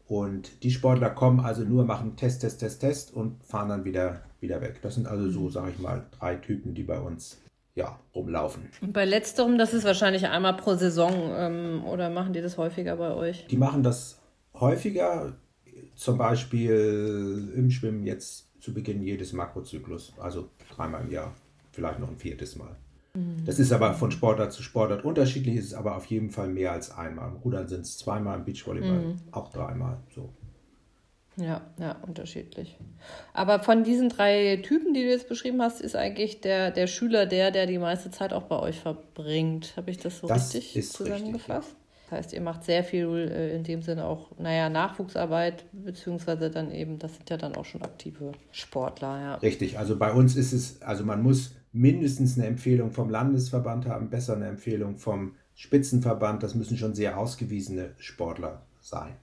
und 0.08 0.64
die 0.64 0.72
Sportler 0.72 1.10
kommen 1.10 1.42
also 1.42 1.64
nur, 1.64 1.84
machen 1.84 2.16
Test, 2.16 2.42
Test, 2.42 2.60
Test, 2.60 2.80
Test 2.80 3.14
und 3.14 3.44
fahren 3.44 3.70
dann 3.70 3.86
wieder, 3.86 4.22
wieder 4.40 4.62
weg. 4.62 4.80
Das 4.82 4.96
sind 4.96 5.08
also 5.08 5.30
so, 5.30 5.42
mhm. 5.42 5.50
sage 5.50 5.72
ich 5.72 5.80
mal, 5.80 6.06
drei 6.18 6.36
Typen, 6.36 6.74
die 6.74 6.84
bei 6.84 7.00
uns 7.00 7.42
ja, 7.76 8.00
rumlaufen. 8.16 8.70
Und 8.82 8.94
bei 8.94 9.06
letzterem, 9.06 9.58
das 9.58 9.74
ist 9.74 9.84
wahrscheinlich 9.84 10.28
einmal 10.28 10.56
pro 10.56 10.76
Saison 10.76 11.12
ähm, 11.36 11.84
oder 11.86 12.10
machen 12.10 12.34
die 12.34 12.42
das 12.42 12.58
häufiger 12.58 12.96
bei 12.96 13.14
euch? 13.14 13.46
Die 13.48 13.58
machen 13.58 13.84
das 13.84 14.18
häufiger, 14.54 15.36
zum 15.98 16.18
Beispiel 16.18 17.52
im 17.56 17.72
Schwimmen 17.72 18.06
jetzt 18.06 18.48
zu 18.62 18.74
Beginn 18.74 19.02
jedes 19.02 19.34
Makrozyklus, 19.34 20.14
also 20.20 20.50
dreimal 20.76 21.02
im 21.02 21.12
Jahr, 21.12 21.34
vielleicht 21.72 22.00
noch 22.00 22.10
ein 22.10 22.18
viertes 22.18 22.56
Mal. 22.56 22.76
Mhm. 23.16 23.44
Das 23.46 23.60
ist 23.60 23.72
aber 23.72 23.94
von 23.94 24.12
Sportart 24.12 24.54
zu 24.54 24.62
Sportart 24.62 25.04
unterschiedlich, 25.04 25.56
ist 25.56 25.74
aber 25.74 25.96
auf 25.96 26.06
jeden 26.06 26.30
Fall 26.30 26.50
mehr 26.50 26.72
als 26.72 26.92
einmal. 26.92 27.30
Im 27.30 27.38
Rudern 27.38 27.68
sind 27.68 27.82
es 27.82 27.98
zweimal, 27.98 28.38
im 28.40 28.46
Beachvolleyball 28.46 29.00
mhm. 29.00 29.16
auch 29.32 29.52
dreimal. 29.52 29.98
So. 30.14 30.30
Ja, 31.38 31.62
ja, 31.80 31.96
unterschiedlich. 32.06 32.78
Aber 33.34 33.60
von 33.60 33.84
diesen 33.84 34.10
drei 34.10 34.58
Typen, 34.64 34.94
die 34.94 35.04
du 35.04 35.10
jetzt 35.10 35.30
beschrieben 35.30 35.62
hast, 35.62 35.82
ist 35.82 35.96
eigentlich 35.96 36.42
der, 36.42 36.72
der 36.72 36.88
Schüler 36.88 37.26
der, 37.26 37.52
der 37.52 37.68
die 37.68 37.78
meiste 37.78 38.12
Zeit 38.12 38.34
auch 38.34 38.44
bei 38.44 38.60
euch 38.60 38.80
verbringt. 38.80 39.74
Habe 39.78 39.92
ich 39.92 39.98
das 39.98 40.20
so 40.20 40.28
das 40.28 40.54
richtig 40.54 40.90
zusammengefasst? 40.90 41.76
Das 42.10 42.20
heißt, 42.20 42.34
ihr 42.34 42.42
macht 42.42 42.64
sehr 42.64 42.86
viel 42.86 43.30
äh, 43.30 43.54
in 43.56 43.64
dem 43.64 43.82
Sinne 43.82 44.06
auch, 44.06 44.32
naja, 44.40 44.70
Nachwuchsarbeit, 44.70 45.66
beziehungsweise 45.74 46.50
dann 46.50 46.72
eben, 46.72 47.00
das 47.00 47.16
sind 47.16 47.30
ja 47.30 47.36
dann 47.36 47.56
auch 47.56 47.66
schon 47.66 47.82
aktive 47.82 48.32
Sportler, 48.52 49.20
ja. 49.20 49.36
Richtig, 49.36 49.78
also 49.78 49.98
bei 49.98 50.14
uns 50.14 50.38
ist 50.38 50.54
es, 50.54 50.82
also 50.82 51.04
man 51.04 51.22
muss 51.22 51.56
mindestens 51.74 52.38
eine 52.38 52.48
Empfehlung 52.48 52.92
vom 52.92 53.10
Landesverband 53.10 53.88
haben, 53.88 54.10
besser 54.10 54.38
eine 54.38 54.48
Empfehlung 54.48 54.96
vom 54.96 55.34
Spitzenverband, 55.56 56.44
das 56.44 56.56
müssen 56.56 56.78
schon 56.78 56.96
sehr 56.96 57.18
ausgewiesene 57.18 57.92
Sportler 57.98 58.62
sein. 58.80 59.16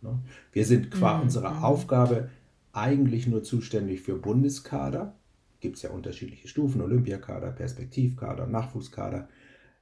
Ne? 0.00 0.18
Wir 0.52 0.64
sind 0.64 0.90
qua 0.90 1.18
mhm. 1.18 1.24
unserer 1.24 1.50
mhm. 1.50 1.64
Aufgabe 1.64 2.30
eigentlich 2.72 3.26
nur 3.26 3.42
zuständig 3.42 4.00
für 4.00 4.16
Bundeskader. 4.16 5.14
Gibt 5.60 5.76
es 5.76 5.82
ja 5.82 5.90
unterschiedliche 5.90 6.48
Stufen, 6.48 6.80
Olympiakader, 6.80 7.50
Perspektivkader, 7.50 8.46
Nachwuchskader. 8.46 9.28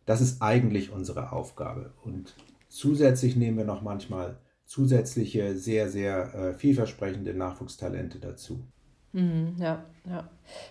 Das 0.07 0.21
ist 0.21 0.43
eigentlich 0.43 0.91
unsere 0.91 1.33
Aufgabe. 1.33 1.93
Und 2.05 2.35
zusätzlich 2.69 3.37
nehmen 3.37 3.59
wir 3.59 3.65
noch 3.65 3.83
manchmal 3.83 4.39
zusätzliche, 4.65 5.57
sehr, 5.57 5.89
sehr 5.89 6.35
äh, 6.35 6.55
vielversprechende 6.55 7.35
Nachwuchstalente 7.35 8.19
dazu. 8.19 8.65
Mhm, 9.13 9.57
ja, 9.59 9.85
ja. 10.09 10.29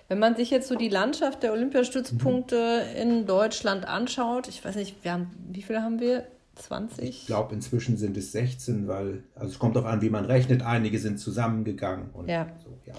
Wenn 0.08 0.20
man 0.20 0.36
sich 0.36 0.50
jetzt 0.50 0.68
so 0.68 0.76
die 0.76 0.90
Landschaft 0.90 1.44
der 1.44 1.54
Olympiastützpunkte 1.54 2.84
mhm. 2.90 3.02
in 3.02 3.26
Deutschland 3.28 3.88
anschaut, 3.88 4.48
ich 4.48 4.66
weiß 4.66 4.76
nicht, 4.76 5.04
wir 5.04 5.14
haben, 5.14 5.32
wie 5.52 5.62
viele 5.62 5.84
haben 5.84 6.00
wir? 6.00 6.26
20? 6.56 7.08
Ich 7.08 7.26
glaube, 7.28 7.56
inzwischen 7.56 7.98
sind 7.98 8.18
es 8.18 8.34
16, 8.34 8.88
weil, 8.88 9.24
also 9.36 9.52
es 9.52 9.60
kommt 9.60 9.78
auch 9.78 9.86
an, 9.86 10.02
wie 10.02 10.10
man 10.10 10.26
rechnet. 10.26 10.64
Einige 10.64 11.00
sind 11.00 11.18
zusammengegangen 11.18 12.10
und 12.12 12.28
ja. 12.28 12.48
so, 12.64 12.78
ja. 12.86 12.94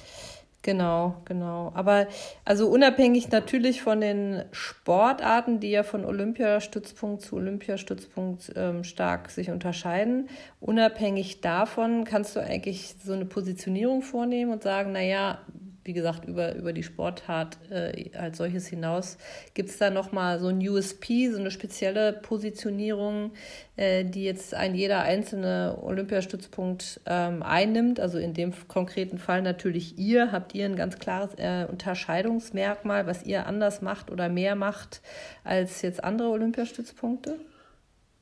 Genau, 0.62 1.16
genau. 1.24 1.72
Aber 1.74 2.06
also 2.44 2.68
unabhängig 2.68 3.30
natürlich 3.32 3.82
von 3.82 4.00
den 4.00 4.44
Sportarten, 4.52 5.58
die 5.58 5.70
ja 5.70 5.82
von 5.82 6.04
Olympiastützpunkt 6.04 7.22
zu 7.22 7.34
Olympiastützpunkt 7.36 8.52
ähm, 8.54 8.84
stark 8.84 9.30
sich 9.30 9.50
unterscheiden, 9.50 10.28
unabhängig 10.60 11.40
davon 11.40 12.04
kannst 12.04 12.36
du 12.36 12.40
eigentlich 12.40 12.94
so 13.04 13.12
eine 13.12 13.24
Positionierung 13.24 14.02
vornehmen 14.02 14.52
und 14.52 14.62
sagen, 14.62 14.92
naja, 14.92 15.40
wie 15.84 15.92
gesagt, 15.92 16.26
über, 16.26 16.54
über 16.54 16.72
die 16.72 16.82
Sportart 16.82 17.58
äh, 17.70 18.10
als 18.16 18.38
solches 18.38 18.66
hinaus, 18.66 19.18
gibt 19.54 19.70
es 19.70 19.78
da 19.78 19.90
nochmal 19.90 20.38
so 20.38 20.48
ein 20.48 20.66
USP, 20.66 21.30
so 21.30 21.38
eine 21.38 21.50
spezielle 21.50 22.12
Positionierung, 22.12 23.32
äh, 23.76 24.04
die 24.04 24.24
jetzt 24.24 24.54
ein 24.54 24.74
jeder 24.74 25.02
einzelne 25.02 25.78
Olympiastützpunkt 25.82 27.00
ähm, 27.06 27.42
einnimmt. 27.42 27.98
Also 28.00 28.18
in 28.18 28.34
dem 28.34 28.52
konkreten 28.68 29.18
Fall 29.18 29.42
natürlich 29.42 29.98
ihr, 29.98 30.30
habt 30.30 30.54
ihr 30.54 30.66
ein 30.66 30.76
ganz 30.76 30.98
klares 30.98 31.30
äh, 31.36 31.66
Unterscheidungsmerkmal, 31.70 33.06
was 33.06 33.24
ihr 33.24 33.46
anders 33.46 33.82
macht 33.82 34.10
oder 34.10 34.28
mehr 34.28 34.54
macht 34.54 35.02
als 35.44 35.82
jetzt 35.82 36.04
andere 36.04 36.28
Olympiastützpunkte? 36.28 37.38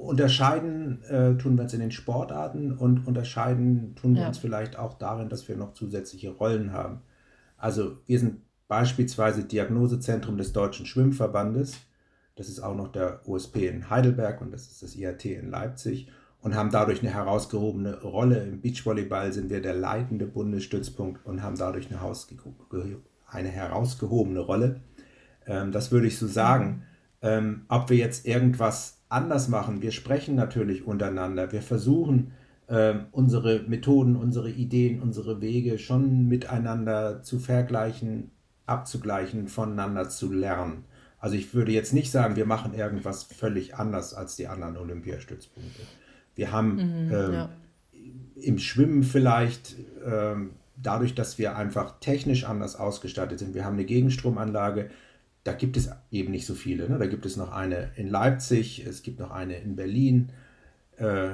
Unterscheiden 0.00 1.02
äh, 1.04 1.36
tun 1.36 1.56
wir 1.56 1.64
uns 1.64 1.74
in 1.74 1.80
den 1.80 1.90
Sportarten 1.90 2.72
und 2.72 3.06
unterscheiden 3.06 3.94
tun 3.96 4.14
wir 4.14 4.22
ja. 4.22 4.28
uns 4.28 4.38
vielleicht 4.38 4.78
auch 4.78 4.94
darin, 4.94 5.28
dass 5.28 5.46
wir 5.46 5.56
noch 5.56 5.74
zusätzliche 5.74 6.30
Rollen 6.30 6.72
haben. 6.72 7.02
Also 7.60 7.98
wir 8.06 8.18
sind 8.18 8.40
beispielsweise 8.68 9.44
Diagnosezentrum 9.44 10.38
des 10.38 10.52
Deutschen 10.52 10.86
Schwimmverbandes. 10.86 11.78
Das 12.36 12.48
ist 12.48 12.60
auch 12.60 12.74
noch 12.74 12.88
der 12.88 13.20
OSP 13.28 13.68
in 13.68 13.90
Heidelberg 13.90 14.40
und 14.40 14.52
das 14.52 14.68
ist 14.68 14.82
das 14.82 14.96
IAT 14.96 15.24
in 15.26 15.50
Leipzig 15.50 16.08
und 16.40 16.54
haben 16.54 16.70
dadurch 16.70 17.00
eine 17.00 17.12
herausgehobene 17.12 18.00
Rolle. 18.02 18.42
Im 18.44 18.60
Beachvolleyball 18.60 19.32
sind 19.32 19.50
wir 19.50 19.60
der 19.60 19.74
leitende 19.74 20.26
Bundesstützpunkt 20.26 21.24
und 21.26 21.42
haben 21.42 21.58
dadurch 21.58 21.88
eine, 21.90 22.00
eine 23.26 23.48
herausgehobene 23.48 24.40
Rolle. 24.40 24.80
Ähm, 25.46 25.72
das 25.72 25.92
würde 25.92 26.06
ich 26.06 26.18
so 26.18 26.26
sagen. 26.26 26.84
Ähm, 27.22 27.66
ob 27.68 27.90
wir 27.90 27.98
jetzt 27.98 28.26
irgendwas 28.26 29.02
anders 29.10 29.48
machen, 29.48 29.82
wir 29.82 29.90
sprechen 29.90 30.34
natürlich 30.34 30.86
untereinander. 30.86 31.52
Wir 31.52 31.60
versuchen 31.60 32.32
äh, 32.70 32.94
unsere 33.10 33.64
Methoden, 33.66 34.16
unsere 34.16 34.48
Ideen, 34.48 35.02
unsere 35.02 35.40
Wege 35.40 35.78
schon 35.78 36.28
miteinander 36.28 37.20
zu 37.22 37.40
vergleichen, 37.40 38.30
abzugleichen, 38.66 39.48
voneinander 39.48 40.08
zu 40.08 40.32
lernen. 40.32 40.84
Also 41.18 41.36
ich 41.36 41.52
würde 41.52 41.72
jetzt 41.72 41.92
nicht 41.92 42.12
sagen, 42.12 42.36
wir 42.36 42.46
machen 42.46 42.72
irgendwas 42.72 43.24
völlig 43.24 43.74
anders 43.74 44.14
als 44.14 44.36
die 44.36 44.46
anderen 44.46 44.76
Olympiastützpunkte. 44.76 45.82
Wir 46.36 46.52
haben 46.52 46.74
mhm, 46.76 47.12
ähm, 47.12 47.32
ja. 47.32 47.50
im 48.36 48.58
Schwimmen 48.58 49.02
vielleicht, 49.02 49.74
ähm, 50.06 50.52
dadurch, 50.76 51.14
dass 51.16 51.38
wir 51.38 51.56
einfach 51.56 51.98
technisch 51.98 52.44
anders 52.44 52.76
ausgestattet 52.76 53.40
sind, 53.40 53.52
wir 53.52 53.64
haben 53.64 53.74
eine 53.74 53.84
Gegenstromanlage, 53.84 54.90
da 55.42 55.52
gibt 55.52 55.76
es 55.76 55.90
eben 56.12 56.30
nicht 56.30 56.46
so 56.46 56.54
viele. 56.54 56.88
Ne? 56.88 56.98
Da 56.98 57.06
gibt 57.06 57.26
es 57.26 57.36
noch 57.36 57.50
eine 57.50 57.90
in 57.96 58.08
Leipzig, 58.08 58.86
es 58.86 59.02
gibt 59.02 59.18
noch 59.18 59.32
eine 59.32 59.56
in 59.58 59.74
Berlin. 59.74 60.30
Äh, 60.96 61.30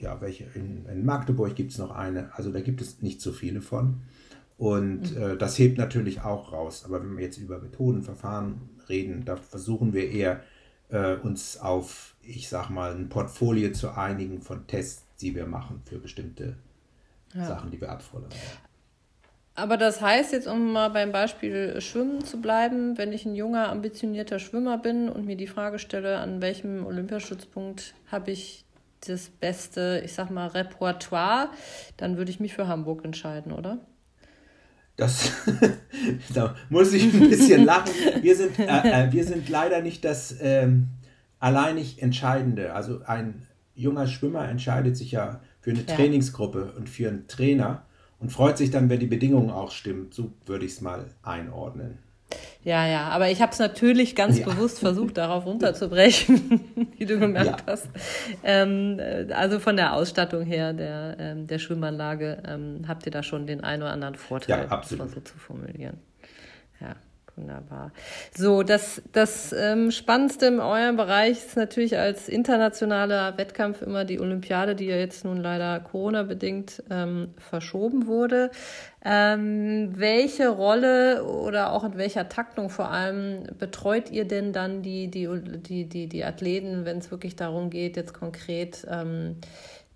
ja, 0.00 0.20
welche 0.20 0.44
in, 0.54 0.86
in 0.86 1.04
Magdeburg 1.04 1.54
gibt 1.54 1.72
es 1.72 1.78
noch 1.78 1.90
eine, 1.90 2.34
also 2.34 2.50
da 2.52 2.60
gibt 2.60 2.80
es 2.80 3.02
nicht 3.02 3.20
so 3.20 3.32
viele 3.32 3.60
von. 3.60 4.02
Und 4.56 5.14
mhm. 5.14 5.22
äh, 5.22 5.36
das 5.36 5.58
hebt 5.58 5.78
natürlich 5.78 6.22
auch 6.22 6.52
raus. 6.52 6.84
Aber 6.84 7.00
wenn 7.00 7.16
wir 7.16 7.24
jetzt 7.24 7.38
über 7.38 7.58
Methoden, 7.58 8.02
Verfahren 8.02 8.68
reden, 8.88 9.24
da 9.24 9.36
versuchen 9.36 9.92
wir 9.92 10.10
eher 10.10 10.42
äh, 10.88 11.14
uns 11.16 11.58
auf, 11.58 12.16
ich 12.22 12.48
sag 12.48 12.68
mal, 12.70 12.94
ein 12.94 13.08
Portfolio 13.08 13.72
zu 13.72 13.96
einigen 13.96 14.42
von 14.42 14.66
Tests, 14.66 15.04
die 15.20 15.34
wir 15.34 15.46
machen 15.46 15.82
für 15.84 15.98
bestimmte 15.98 16.56
ja. 17.34 17.46
Sachen, 17.46 17.70
die 17.70 17.80
wir 17.80 17.90
abfordern. 17.90 18.30
Aber 19.54 19.76
das 19.76 20.00
heißt 20.00 20.32
jetzt, 20.32 20.46
um 20.46 20.72
mal 20.72 20.88
beim 20.88 21.10
Beispiel 21.10 21.80
Schwimmen 21.80 22.24
zu 22.24 22.40
bleiben, 22.40 22.96
wenn 22.96 23.12
ich 23.12 23.26
ein 23.26 23.34
junger, 23.34 23.70
ambitionierter 23.70 24.38
Schwimmer 24.38 24.78
bin 24.78 25.08
und 25.08 25.26
mir 25.26 25.36
die 25.36 25.48
Frage 25.48 25.80
stelle, 25.80 26.18
an 26.18 26.40
welchem 26.40 26.86
Olympiastützpunkt 26.86 27.94
habe 28.06 28.30
ich 28.30 28.64
das 29.06 29.28
beste, 29.28 30.02
ich 30.04 30.12
sag 30.12 30.30
mal, 30.30 30.48
Repertoire, 30.48 31.50
dann 31.96 32.16
würde 32.16 32.30
ich 32.30 32.40
mich 32.40 32.54
für 32.54 32.66
Hamburg 32.66 33.04
entscheiden, 33.04 33.52
oder? 33.52 33.78
Das, 34.96 35.30
da 36.34 36.56
muss 36.68 36.92
ich 36.92 37.14
ein 37.14 37.30
bisschen 37.30 37.64
lachen. 37.64 37.92
Wir 38.20 38.36
sind, 38.36 38.58
äh, 38.58 38.64
äh, 39.06 39.12
wir 39.12 39.24
sind 39.24 39.48
leider 39.48 39.80
nicht 39.80 40.04
das 40.04 40.34
ähm, 40.40 40.88
alleinig 41.38 42.02
Entscheidende. 42.02 42.72
Also 42.74 43.02
ein 43.06 43.46
junger 43.74 44.08
Schwimmer 44.08 44.48
entscheidet 44.48 44.96
sich 44.96 45.12
ja 45.12 45.40
für 45.60 45.70
eine 45.70 45.80
ja. 45.80 45.94
Trainingsgruppe 45.94 46.72
und 46.76 46.88
für 46.88 47.08
einen 47.08 47.28
Trainer 47.28 47.86
und 48.18 48.32
freut 48.32 48.58
sich 48.58 48.70
dann, 48.70 48.90
wenn 48.90 48.98
die 48.98 49.06
Bedingungen 49.06 49.50
auch 49.50 49.70
stimmen. 49.70 50.08
So 50.10 50.32
würde 50.46 50.66
ich 50.66 50.72
es 50.72 50.80
mal 50.80 51.06
einordnen. 51.22 51.98
Ja, 52.68 52.86
ja, 52.86 53.08
aber 53.08 53.30
ich 53.30 53.40
habe 53.40 53.50
es 53.50 53.58
natürlich 53.58 54.14
ganz 54.14 54.40
ja. 54.40 54.44
bewusst 54.44 54.80
versucht, 54.80 55.16
darauf 55.16 55.46
runterzubrechen, 55.46 56.60
wie 56.98 57.06
du 57.06 57.18
gemerkt 57.18 57.62
ja. 57.66 57.72
hast. 57.72 57.88
Ähm, 58.44 58.98
äh, 58.98 59.32
also 59.32 59.58
von 59.58 59.74
der 59.76 59.94
Ausstattung 59.94 60.42
her 60.42 60.74
der, 60.74 61.16
ähm, 61.18 61.46
der 61.46 61.60
Schwimmanlage 61.60 62.42
ähm, 62.46 62.82
habt 62.86 63.06
ihr 63.06 63.12
da 63.12 63.22
schon 63.22 63.46
den 63.46 63.64
einen 63.64 63.84
oder 63.84 63.92
anderen 63.92 64.16
Vorteil, 64.16 64.64
ja, 64.64 64.68
absolut. 64.68 65.10
so 65.14 65.20
zu 65.20 65.38
formulieren. 65.38 65.96
Ja, 66.78 66.94
Wunderbar. 67.38 67.92
So, 68.36 68.64
das, 68.64 69.00
das 69.12 69.52
ähm, 69.52 69.92
Spannendste 69.92 70.46
in 70.46 70.58
eurem 70.58 70.96
Bereich 70.96 71.38
ist 71.38 71.56
natürlich 71.56 71.96
als 71.96 72.28
internationaler 72.28 73.38
Wettkampf 73.38 73.80
immer 73.80 74.04
die 74.04 74.18
Olympiade, 74.18 74.74
die 74.74 74.86
ja 74.86 74.96
jetzt 74.96 75.24
nun 75.24 75.36
leider 75.36 75.78
Corona-bedingt 75.78 76.82
ähm, 76.90 77.28
verschoben 77.36 78.08
wurde. 78.08 78.50
Ähm, 79.04 79.92
welche 79.94 80.48
Rolle 80.48 81.24
oder 81.24 81.72
auch 81.72 81.84
in 81.84 81.96
welcher 81.96 82.28
Taktung 82.28 82.70
vor 82.70 82.90
allem 82.90 83.44
betreut 83.56 84.10
ihr 84.10 84.26
denn 84.26 84.52
dann 84.52 84.82
die, 84.82 85.08
die, 85.08 85.28
die, 85.60 85.88
die, 85.88 86.08
die 86.08 86.24
Athleten, 86.24 86.84
wenn 86.84 86.98
es 86.98 87.12
wirklich 87.12 87.36
darum 87.36 87.70
geht, 87.70 87.96
jetzt 87.96 88.14
konkret 88.14 88.84
ähm, 88.90 89.36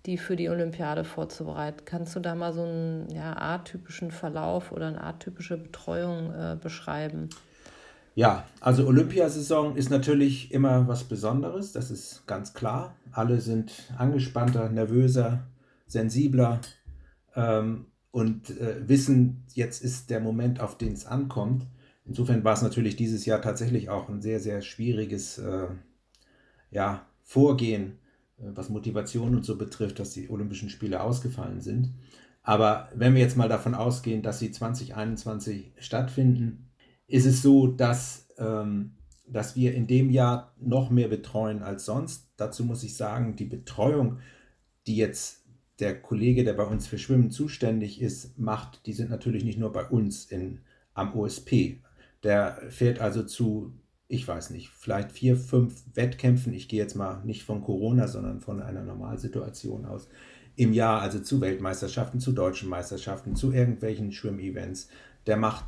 die 0.05 0.17
für 0.17 0.35
die 0.35 0.49
Olympiade 0.49 1.03
vorzubereiten. 1.03 1.85
Kannst 1.85 2.15
du 2.15 2.19
da 2.19 2.35
mal 2.35 2.53
so 2.53 2.63
einen 2.63 3.09
ja, 3.09 3.35
atypischen 3.37 4.11
Verlauf 4.11 4.71
oder 4.71 4.87
eine 4.87 5.03
atypische 5.03 5.57
Betreuung 5.57 6.33
äh, 6.33 6.57
beschreiben? 6.61 7.29
Ja, 8.15 8.45
also 8.59 8.85
Olympiasaison 8.85 9.75
ist 9.75 9.89
natürlich 9.89 10.51
immer 10.51 10.87
was 10.87 11.05
Besonderes, 11.05 11.71
das 11.71 11.89
ist 11.89 12.27
ganz 12.27 12.53
klar. 12.53 12.95
Alle 13.11 13.41
sind 13.41 13.71
angespannter, 13.97 14.69
nervöser, 14.69 15.47
sensibler 15.87 16.61
ähm, 17.35 17.85
und 18.11 18.51
äh, 18.59 18.87
wissen, 18.87 19.45
jetzt 19.53 19.83
ist 19.83 20.11
der 20.11 20.19
Moment, 20.19 20.59
auf 20.59 20.77
den 20.77 20.93
es 20.93 21.05
ankommt. 21.05 21.65
Insofern 22.05 22.43
war 22.43 22.53
es 22.53 22.61
natürlich 22.61 22.97
dieses 22.97 23.25
Jahr 23.25 23.41
tatsächlich 23.41 23.89
auch 23.89 24.09
ein 24.09 24.21
sehr, 24.21 24.39
sehr 24.39 24.61
schwieriges 24.61 25.39
äh, 25.39 25.67
ja, 26.69 27.07
Vorgehen 27.23 27.97
was 28.53 28.69
Motivation 28.69 29.35
und 29.35 29.45
so 29.45 29.57
betrifft, 29.57 29.99
dass 29.99 30.11
die 30.11 30.29
Olympischen 30.29 30.69
Spiele 30.69 31.01
ausgefallen 31.01 31.61
sind. 31.61 31.93
Aber 32.41 32.89
wenn 32.93 33.13
wir 33.13 33.21
jetzt 33.21 33.37
mal 33.37 33.49
davon 33.49 33.73
ausgehen, 33.73 34.21
dass 34.21 34.39
sie 34.39 34.51
2021 34.51 35.73
stattfinden, 35.77 36.69
ist 37.07 37.25
es 37.25 37.41
so, 37.41 37.67
dass, 37.67 38.27
ähm, 38.37 38.95
dass 39.25 39.55
wir 39.55 39.73
in 39.73 39.87
dem 39.87 40.09
Jahr 40.09 40.53
noch 40.59 40.89
mehr 40.89 41.07
betreuen 41.07 41.63
als 41.63 41.85
sonst. 41.85 42.29
Dazu 42.35 42.65
muss 42.65 42.83
ich 42.83 42.97
sagen, 42.97 43.35
die 43.35 43.45
Betreuung, 43.45 44.19
die 44.87 44.97
jetzt 44.97 45.43
der 45.79 46.01
Kollege, 46.01 46.43
der 46.43 46.53
bei 46.53 46.65
uns 46.65 46.85
für 46.87 46.97
Schwimmen 46.97 47.31
zuständig 47.31 48.01
ist, 48.01 48.37
macht, 48.37 48.85
die 48.85 48.93
sind 48.93 49.09
natürlich 49.09 49.43
nicht 49.43 49.57
nur 49.57 49.71
bei 49.71 49.85
uns 49.85 50.25
in, 50.25 50.59
am 50.93 51.15
OSP. 51.15 51.81
Der 52.23 52.61
fährt 52.69 52.99
also 52.99 53.23
zu 53.23 53.73
ich 54.07 54.27
weiß 54.27 54.51
nicht, 54.51 54.69
vielleicht 54.69 55.11
vier, 55.11 55.37
fünf 55.37 55.83
Wettkämpfen, 55.93 56.53
ich 56.53 56.67
gehe 56.67 56.81
jetzt 56.81 56.95
mal 56.95 57.23
nicht 57.23 57.43
von 57.43 57.61
Corona, 57.61 58.07
sondern 58.07 58.41
von 58.41 58.61
einer 58.61 58.83
Normalsituation 58.83 59.85
aus, 59.85 60.07
im 60.55 60.73
Jahr, 60.73 61.01
also 61.01 61.19
zu 61.19 61.41
Weltmeisterschaften, 61.41 62.19
zu 62.19 62.31
deutschen 62.31 62.69
Meisterschaften, 62.69 63.35
zu 63.35 63.51
irgendwelchen 63.51 64.11
Schwimmevents. 64.11 64.87
Der 65.25 65.37
macht 65.37 65.65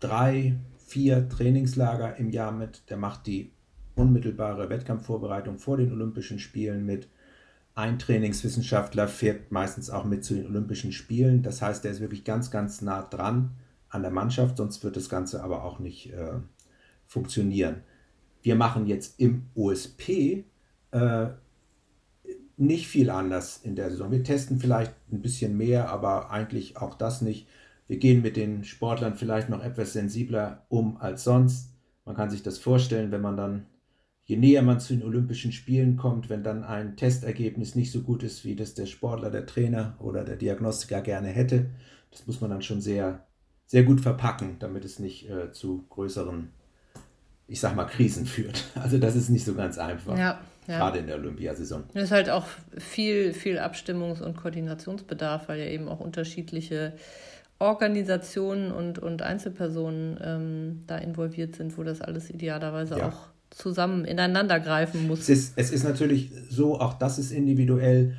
drei, 0.00 0.56
vier 0.86 1.28
Trainingslager 1.28 2.16
im 2.16 2.30
Jahr 2.30 2.52
mit, 2.52 2.82
der 2.90 2.98
macht 2.98 3.26
die 3.26 3.52
unmittelbare 3.94 4.68
Wettkampfvorbereitung 4.68 5.58
vor 5.58 5.78
den 5.78 5.92
Olympischen 5.92 6.38
Spielen 6.38 6.84
mit. 6.84 7.08
Ein 7.74 7.98
Trainingswissenschaftler 7.98 9.08
fährt 9.08 9.50
meistens 9.52 9.90
auch 9.90 10.04
mit 10.04 10.24
zu 10.24 10.34
den 10.34 10.46
Olympischen 10.46 10.92
Spielen. 10.92 11.42
Das 11.42 11.62
heißt, 11.62 11.84
der 11.84 11.92
ist 11.92 12.00
wirklich 12.00 12.24
ganz, 12.24 12.50
ganz 12.50 12.82
nah 12.82 13.02
dran 13.02 13.56
an 13.88 14.02
der 14.02 14.10
Mannschaft, 14.10 14.58
sonst 14.58 14.84
wird 14.84 14.96
das 14.96 15.08
Ganze 15.08 15.42
aber 15.42 15.64
auch 15.64 15.78
nicht 15.78 16.12
äh, 16.12 16.32
funktionieren. 17.06 17.82
Wir 18.42 18.54
machen 18.54 18.86
jetzt 18.86 19.18
im 19.18 19.46
OSP 19.54 20.44
äh, 20.92 21.28
nicht 22.56 22.86
viel 22.88 23.10
anders 23.10 23.60
in 23.62 23.76
der 23.76 23.90
Saison. 23.90 24.10
Wir 24.10 24.24
testen 24.24 24.58
vielleicht 24.58 24.94
ein 25.12 25.20
bisschen 25.20 25.56
mehr, 25.56 25.90
aber 25.90 26.30
eigentlich 26.30 26.76
auch 26.76 26.94
das 26.94 27.22
nicht. 27.22 27.46
Wir 27.86 27.98
gehen 27.98 28.22
mit 28.22 28.36
den 28.36 28.64
Sportlern 28.64 29.14
vielleicht 29.14 29.48
noch 29.48 29.62
etwas 29.62 29.92
sensibler 29.92 30.64
um 30.68 30.96
als 30.96 31.24
sonst. 31.24 31.74
Man 32.04 32.16
kann 32.16 32.30
sich 32.30 32.42
das 32.42 32.58
vorstellen, 32.58 33.10
wenn 33.10 33.20
man 33.20 33.36
dann, 33.36 33.66
je 34.24 34.36
näher 34.36 34.62
man 34.62 34.80
zu 34.80 34.94
den 34.94 35.04
Olympischen 35.04 35.52
Spielen 35.52 35.96
kommt, 35.96 36.30
wenn 36.30 36.42
dann 36.42 36.64
ein 36.64 36.96
Testergebnis 36.96 37.74
nicht 37.74 37.92
so 37.92 38.02
gut 38.02 38.22
ist, 38.22 38.44
wie 38.44 38.56
das 38.56 38.74
der 38.74 38.86
Sportler, 38.86 39.30
der 39.30 39.46
Trainer 39.46 39.96
oder 40.00 40.24
der 40.24 40.36
Diagnostiker 40.36 41.02
gerne 41.02 41.28
hätte, 41.28 41.70
das 42.10 42.26
muss 42.26 42.40
man 42.40 42.50
dann 42.50 42.62
schon 42.62 42.80
sehr, 42.80 43.26
sehr 43.66 43.82
gut 43.82 44.00
verpacken, 44.00 44.56
damit 44.58 44.84
es 44.84 44.98
nicht 44.98 45.28
äh, 45.28 45.52
zu 45.52 45.84
größeren 45.90 46.50
ich 47.48 47.60
sag 47.60 47.76
mal, 47.76 47.84
Krisen 47.84 48.26
führt. 48.26 48.64
Also 48.74 48.98
das 48.98 49.16
ist 49.16 49.28
nicht 49.28 49.44
so 49.44 49.54
ganz 49.54 49.78
einfach. 49.78 50.16
Ja, 50.16 50.40
ja. 50.66 50.78
Gerade 50.78 50.98
in 50.98 51.06
der 51.06 51.16
Olympiasaison. 51.16 51.84
Es 51.94 52.04
ist 52.04 52.10
halt 52.10 52.30
auch 52.30 52.46
viel, 52.76 53.32
viel 53.32 53.58
Abstimmungs- 53.58 54.20
und 54.20 54.36
Koordinationsbedarf, 54.36 55.48
weil 55.48 55.60
ja 55.60 55.66
eben 55.66 55.88
auch 55.88 56.00
unterschiedliche 56.00 56.94
Organisationen 57.58 58.72
und, 58.72 58.98
und 58.98 59.22
Einzelpersonen 59.22 60.18
ähm, 60.22 60.82
da 60.86 60.98
involviert 60.98 61.56
sind, 61.56 61.78
wo 61.78 61.84
das 61.84 62.00
alles 62.00 62.30
idealerweise 62.30 62.98
ja. 62.98 63.08
auch 63.08 63.28
zusammen 63.50 64.04
ineinander 64.04 64.60
greifen 64.60 65.06
muss. 65.06 65.20
Es 65.20 65.28
ist, 65.28 65.52
es 65.56 65.70
ist 65.70 65.84
natürlich 65.84 66.30
so, 66.50 66.80
auch 66.80 66.94
das 66.94 67.18
ist 67.18 67.30
individuell. 67.30 68.16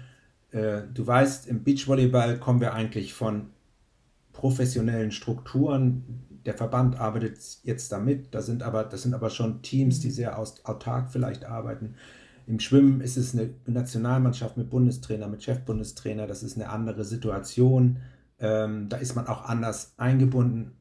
Äh, 0.52 0.82
du 0.94 1.06
weißt, 1.06 1.48
im 1.48 1.64
Beachvolleyball 1.64 2.40
kommen 2.40 2.62
wir 2.62 2.74
eigentlich 2.74 3.14
von 3.14 3.50
professionellen 4.32 5.12
Strukturen, 5.12 6.26
der 6.48 6.56
Verband 6.56 7.00
arbeitet 7.00 7.38
jetzt 7.64 7.92
damit. 7.92 8.34
Da 8.34 8.42
sind 8.42 8.64
aber, 8.64 8.86
das 8.86 9.04
sind 9.04 9.14
aber 9.14 9.30
schon 9.30 9.62
Teams, 9.62 10.00
die 10.00 10.10
sehr 10.10 10.40
autark 10.40 11.12
vielleicht 11.12 11.46
arbeiten. 11.46 11.96
Im 12.48 12.62
Schwimmen 12.62 13.02
ist 13.02 13.18
es 13.18 13.34
eine 13.34 13.50
Nationalmannschaft 13.66 14.56
mit 14.56 14.70
Bundestrainer, 14.70 15.28
mit 15.28 15.44
Chefbundestrainer. 15.44 16.26
Das 16.26 16.44
ist 16.44 16.56
eine 16.56 16.70
andere 16.70 17.04
Situation. 17.04 17.98
Ähm, 18.40 18.88
da 18.88 18.96
ist 18.96 19.16
man 19.16 19.28
auch 19.28 19.44
anders 19.44 19.94
eingebunden. 19.98 20.72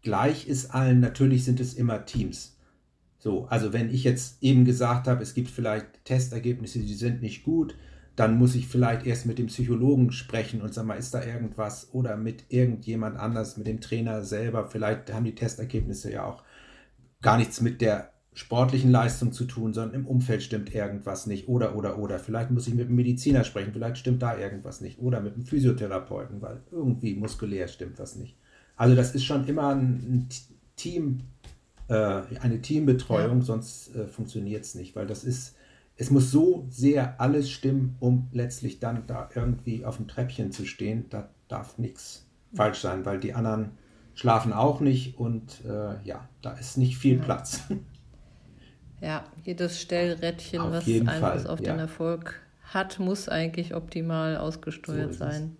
Gleich 0.00 0.48
ist 0.48 0.74
allen, 0.74 1.00
natürlich 1.00 1.44
sind 1.44 1.60
es 1.60 1.74
immer 1.74 2.06
Teams. 2.06 2.56
So, 3.18 3.46
also 3.46 3.74
wenn 3.74 3.90
ich 3.90 4.02
jetzt 4.02 4.42
eben 4.42 4.64
gesagt 4.64 5.08
habe, 5.08 5.22
es 5.22 5.34
gibt 5.34 5.50
vielleicht 5.50 6.04
Testergebnisse, 6.04 6.78
die 6.78 6.94
sind 6.94 7.20
nicht 7.20 7.44
gut, 7.44 7.74
dann 8.16 8.38
muss 8.38 8.54
ich 8.54 8.66
vielleicht 8.66 9.06
erst 9.06 9.26
mit 9.26 9.38
dem 9.38 9.46
Psychologen 9.46 10.10
sprechen 10.10 10.62
und 10.62 10.72
sagen 10.72 10.88
mal, 10.88 10.94
ist 10.94 11.12
da 11.12 11.22
irgendwas 11.22 11.90
oder 11.92 12.16
mit 12.16 12.44
irgendjemand 12.48 13.18
anders, 13.18 13.58
mit 13.58 13.66
dem 13.66 13.80
Trainer 13.80 14.24
selber. 14.24 14.66
Vielleicht 14.66 15.12
haben 15.12 15.24
die 15.24 15.34
Testergebnisse 15.34 16.10
ja 16.10 16.24
auch 16.24 16.42
gar 17.20 17.36
nichts 17.36 17.60
mit 17.60 17.82
der 17.82 18.12
sportlichen 18.32 18.90
Leistung 18.90 19.32
zu 19.32 19.44
tun, 19.44 19.72
sondern 19.72 19.94
im 19.94 20.06
Umfeld 20.06 20.42
stimmt 20.42 20.74
irgendwas 20.74 21.26
nicht 21.26 21.48
oder 21.48 21.76
oder 21.76 21.98
oder. 21.98 22.18
Vielleicht 22.18 22.50
muss 22.50 22.66
ich 22.66 22.74
mit 22.74 22.86
einem 22.86 22.96
Mediziner 22.96 23.44
sprechen, 23.44 23.72
vielleicht 23.72 23.98
stimmt 23.98 24.22
da 24.22 24.36
irgendwas 24.36 24.80
nicht 24.80 24.98
oder 24.98 25.20
mit 25.20 25.34
einem 25.34 25.44
Physiotherapeuten, 25.44 26.40
weil 26.40 26.60
irgendwie 26.70 27.14
muskulär 27.14 27.68
stimmt 27.68 27.98
was 27.98 28.16
nicht. 28.16 28.36
Also 28.76 28.94
das 28.94 29.14
ist 29.14 29.24
schon 29.24 29.46
immer 29.46 29.74
ein 29.74 30.28
Team, 30.76 31.20
äh, 31.88 32.22
eine 32.40 32.60
Teambetreuung, 32.60 33.38
ja. 33.38 33.44
sonst 33.44 33.94
äh, 33.94 34.06
funktioniert 34.06 34.64
es 34.64 34.74
nicht, 34.74 34.94
weil 34.96 35.06
das 35.06 35.24
ist 35.24 35.56
es 35.96 36.10
muss 36.10 36.30
so 36.30 36.66
sehr 36.68 37.20
alles 37.20 37.50
stimmen, 37.50 37.96
um 38.00 38.28
letztlich 38.32 38.80
dann 38.80 39.06
da 39.06 39.30
irgendwie 39.34 39.84
auf 39.84 39.96
dem 39.96 40.08
Treppchen 40.08 40.52
zu 40.52 40.66
stehen. 40.66 41.06
Da 41.08 41.30
darf 41.48 41.78
nichts 41.78 42.26
falsch 42.54 42.80
sein, 42.80 43.04
weil 43.04 43.18
die 43.18 43.34
anderen 43.34 43.72
schlafen 44.14 44.52
auch 44.52 44.80
nicht 44.80 45.18
und 45.18 45.64
äh, 45.64 46.02
ja, 46.04 46.28
da 46.42 46.52
ist 46.52 46.76
nicht 46.76 46.98
viel 46.98 47.18
ja. 47.18 47.22
Platz. 47.22 47.62
Ja, 49.02 49.24
jedes 49.44 49.78
Stellrädchen, 49.78 50.58
auf 50.58 50.72
was 50.72 50.86
Einfluss 50.88 51.44
auf 51.44 51.60
ja. 51.60 51.74
den 51.74 51.80
Erfolg 51.80 52.40
hat, 52.62 52.98
muss 52.98 53.28
eigentlich 53.28 53.74
optimal 53.74 54.38
ausgesteuert 54.38 55.12
so 55.12 55.18
sein, 55.18 55.58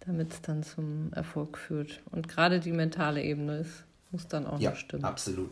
damit 0.00 0.32
es 0.32 0.40
dann 0.40 0.62
zum 0.62 1.12
Erfolg 1.12 1.58
führt. 1.58 2.02
Und 2.10 2.26
gerade 2.28 2.60
die 2.60 2.72
mentale 2.72 3.22
Ebene 3.22 3.58
ist, 3.58 3.84
muss 4.10 4.26
dann 4.26 4.46
auch 4.46 4.58
ja, 4.58 4.70
noch 4.70 4.76
stimmen. 4.76 5.04
Absolut. 5.04 5.50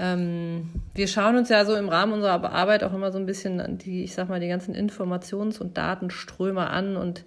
Ähm, 0.00 0.70
wir 0.94 1.06
schauen 1.06 1.36
uns 1.36 1.50
ja 1.50 1.66
so 1.66 1.74
im 1.74 1.90
Rahmen 1.90 2.14
unserer 2.14 2.50
Arbeit 2.50 2.82
auch 2.84 2.94
immer 2.94 3.12
so 3.12 3.18
ein 3.18 3.26
bisschen 3.26 3.76
die, 3.76 4.02
ich 4.02 4.14
sag 4.14 4.30
mal, 4.30 4.40
die 4.40 4.48
ganzen 4.48 4.74
Informations- 4.74 5.60
und 5.60 5.76
Datenströme 5.76 6.70
an 6.70 6.96
und 6.96 7.24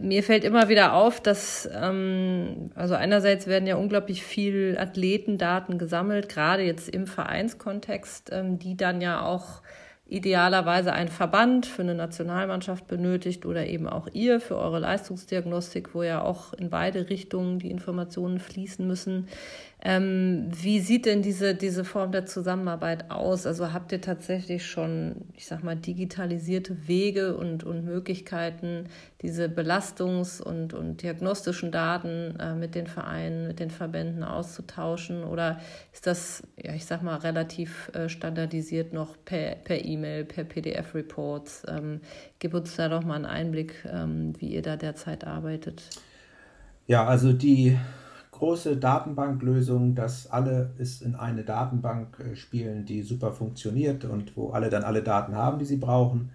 mir 0.00 0.22
fällt 0.22 0.44
immer 0.44 0.70
wieder 0.70 0.94
auf, 0.94 1.20
dass 1.20 1.68
ähm, 1.74 2.70
also 2.74 2.94
einerseits 2.94 3.46
werden 3.46 3.66
ja 3.66 3.76
unglaublich 3.76 4.24
viel 4.24 4.78
Athletendaten 4.78 5.78
gesammelt, 5.78 6.30
gerade 6.30 6.62
jetzt 6.62 6.88
im 6.88 7.06
Vereinskontext, 7.06 8.30
ähm, 8.32 8.58
die 8.58 8.78
dann 8.78 9.02
ja 9.02 9.20
auch 9.20 9.60
idealerweise 10.06 10.92
ein 10.92 11.08
Verband 11.08 11.66
für 11.66 11.82
eine 11.82 11.94
Nationalmannschaft 11.94 12.86
benötigt 12.86 13.46
oder 13.46 13.66
eben 13.66 13.88
auch 13.88 14.06
ihr 14.12 14.40
für 14.40 14.56
eure 14.56 14.78
Leistungsdiagnostik, 14.78 15.94
wo 15.94 16.02
ja 16.02 16.22
auch 16.22 16.52
in 16.52 16.68
beide 16.68 17.08
Richtungen 17.08 17.58
die 17.58 17.70
Informationen 17.70 18.38
fließen 18.38 18.86
müssen. 18.86 19.28
Ähm, 19.86 20.48
wie 20.50 20.80
sieht 20.80 21.04
denn 21.04 21.20
diese, 21.20 21.54
diese 21.54 21.84
Form 21.84 22.10
der 22.10 22.24
Zusammenarbeit 22.24 23.10
aus? 23.10 23.46
Also 23.46 23.74
habt 23.74 23.92
ihr 23.92 24.00
tatsächlich 24.00 24.66
schon, 24.66 25.26
ich 25.36 25.44
sag 25.44 25.62
mal, 25.62 25.76
digitalisierte 25.76 26.88
Wege 26.88 27.36
und, 27.36 27.64
und 27.64 27.84
Möglichkeiten, 27.84 28.86
diese 29.20 29.44
Belastungs- 29.44 30.40
und, 30.40 30.72
und 30.72 31.02
diagnostischen 31.02 31.70
Daten 31.70 32.34
äh, 32.40 32.54
mit 32.54 32.74
den 32.74 32.86
Vereinen, 32.86 33.46
mit 33.46 33.60
den 33.60 33.68
Verbänden 33.68 34.24
auszutauschen? 34.24 35.22
Oder 35.22 35.60
ist 35.92 36.06
das, 36.06 36.42
ja, 36.56 36.72
ich 36.72 36.86
sag 36.86 37.02
mal, 37.02 37.16
relativ 37.16 37.90
äh, 37.92 38.08
standardisiert 38.08 38.94
noch 38.94 39.22
per 39.22 39.56
E-Mail, 39.68 40.24
per, 40.24 40.44
per 40.44 40.62
PDF-Reports? 40.62 41.64
Ähm, 41.68 42.00
gib 42.38 42.54
uns 42.54 42.74
da 42.76 42.88
doch 42.88 43.04
mal 43.04 43.16
einen 43.16 43.26
Einblick, 43.26 43.84
ähm, 43.92 44.32
wie 44.38 44.48
ihr 44.48 44.62
da 44.62 44.76
derzeit 44.76 45.26
arbeitet. 45.26 45.82
Ja, 46.86 47.06
also 47.06 47.34
die 47.34 47.78
große 48.34 48.76
Datenbanklösung, 48.76 49.94
dass 49.94 50.26
alle 50.26 50.74
es 50.78 51.00
in 51.00 51.14
eine 51.14 51.44
Datenbank 51.44 52.18
äh, 52.20 52.36
spielen, 52.36 52.84
die 52.84 53.02
super 53.02 53.32
funktioniert 53.32 54.04
und 54.04 54.36
wo 54.36 54.50
alle 54.50 54.70
dann 54.70 54.82
alle 54.82 55.02
Daten 55.02 55.36
haben, 55.36 55.58
die 55.58 55.64
sie 55.64 55.76
brauchen. 55.76 56.30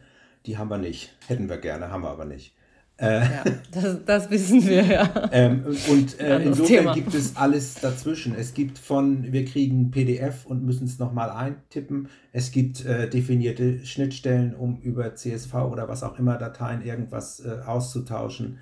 Die 0.45 0.57
haben 0.57 0.69
wir 0.69 0.77
nicht. 0.77 1.13
Hätten 1.27 1.49
wir 1.49 1.57
gerne, 1.57 1.91
haben 1.91 2.03
wir 2.03 2.09
aber 2.09 2.25
nicht. 2.25 2.55
Äh, 2.97 3.21
ja, 3.21 3.43
das, 3.71 3.97
das, 4.05 4.29
wissen 4.29 4.65
wir 4.65 4.83
ja. 4.83 5.29
Ähm, 5.31 5.63
und 5.89 6.19
äh, 6.19 6.41
insofern 6.43 6.67
Thema. 6.67 6.93
gibt 6.93 7.13
es 7.13 7.35
alles 7.37 7.75
dazwischen. 7.75 8.35
Es 8.35 8.53
gibt 8.53 8.77
von, 8.77 9.31
wir 9.31 9.45
kriegen 9.45 9.91
PDF 9.91 10.45
und 10.45 10.65
müssen 10.65 10.85
es 10.85 10.99
nochmal 10.99 11.29
eintippen. 11.29 12.09
Es 12.33 12.51
gibt 12.51 12.83
äh, 12.85 13.09
definierte 13.09 13.85
Schnittstellen, 13.85 14.53
um 14.53 14.81
über 14.81 15.15
CSV 15.15 15.53
oder 15.53 15.87
was 15.87 16.03
auch 16.03 16.17
immer 16.19 16.37
Dateien 16.37 16.81
irgendwas 16.81 17.39
äh, 17.41 17.59
auszutauschen. 17.65 18.59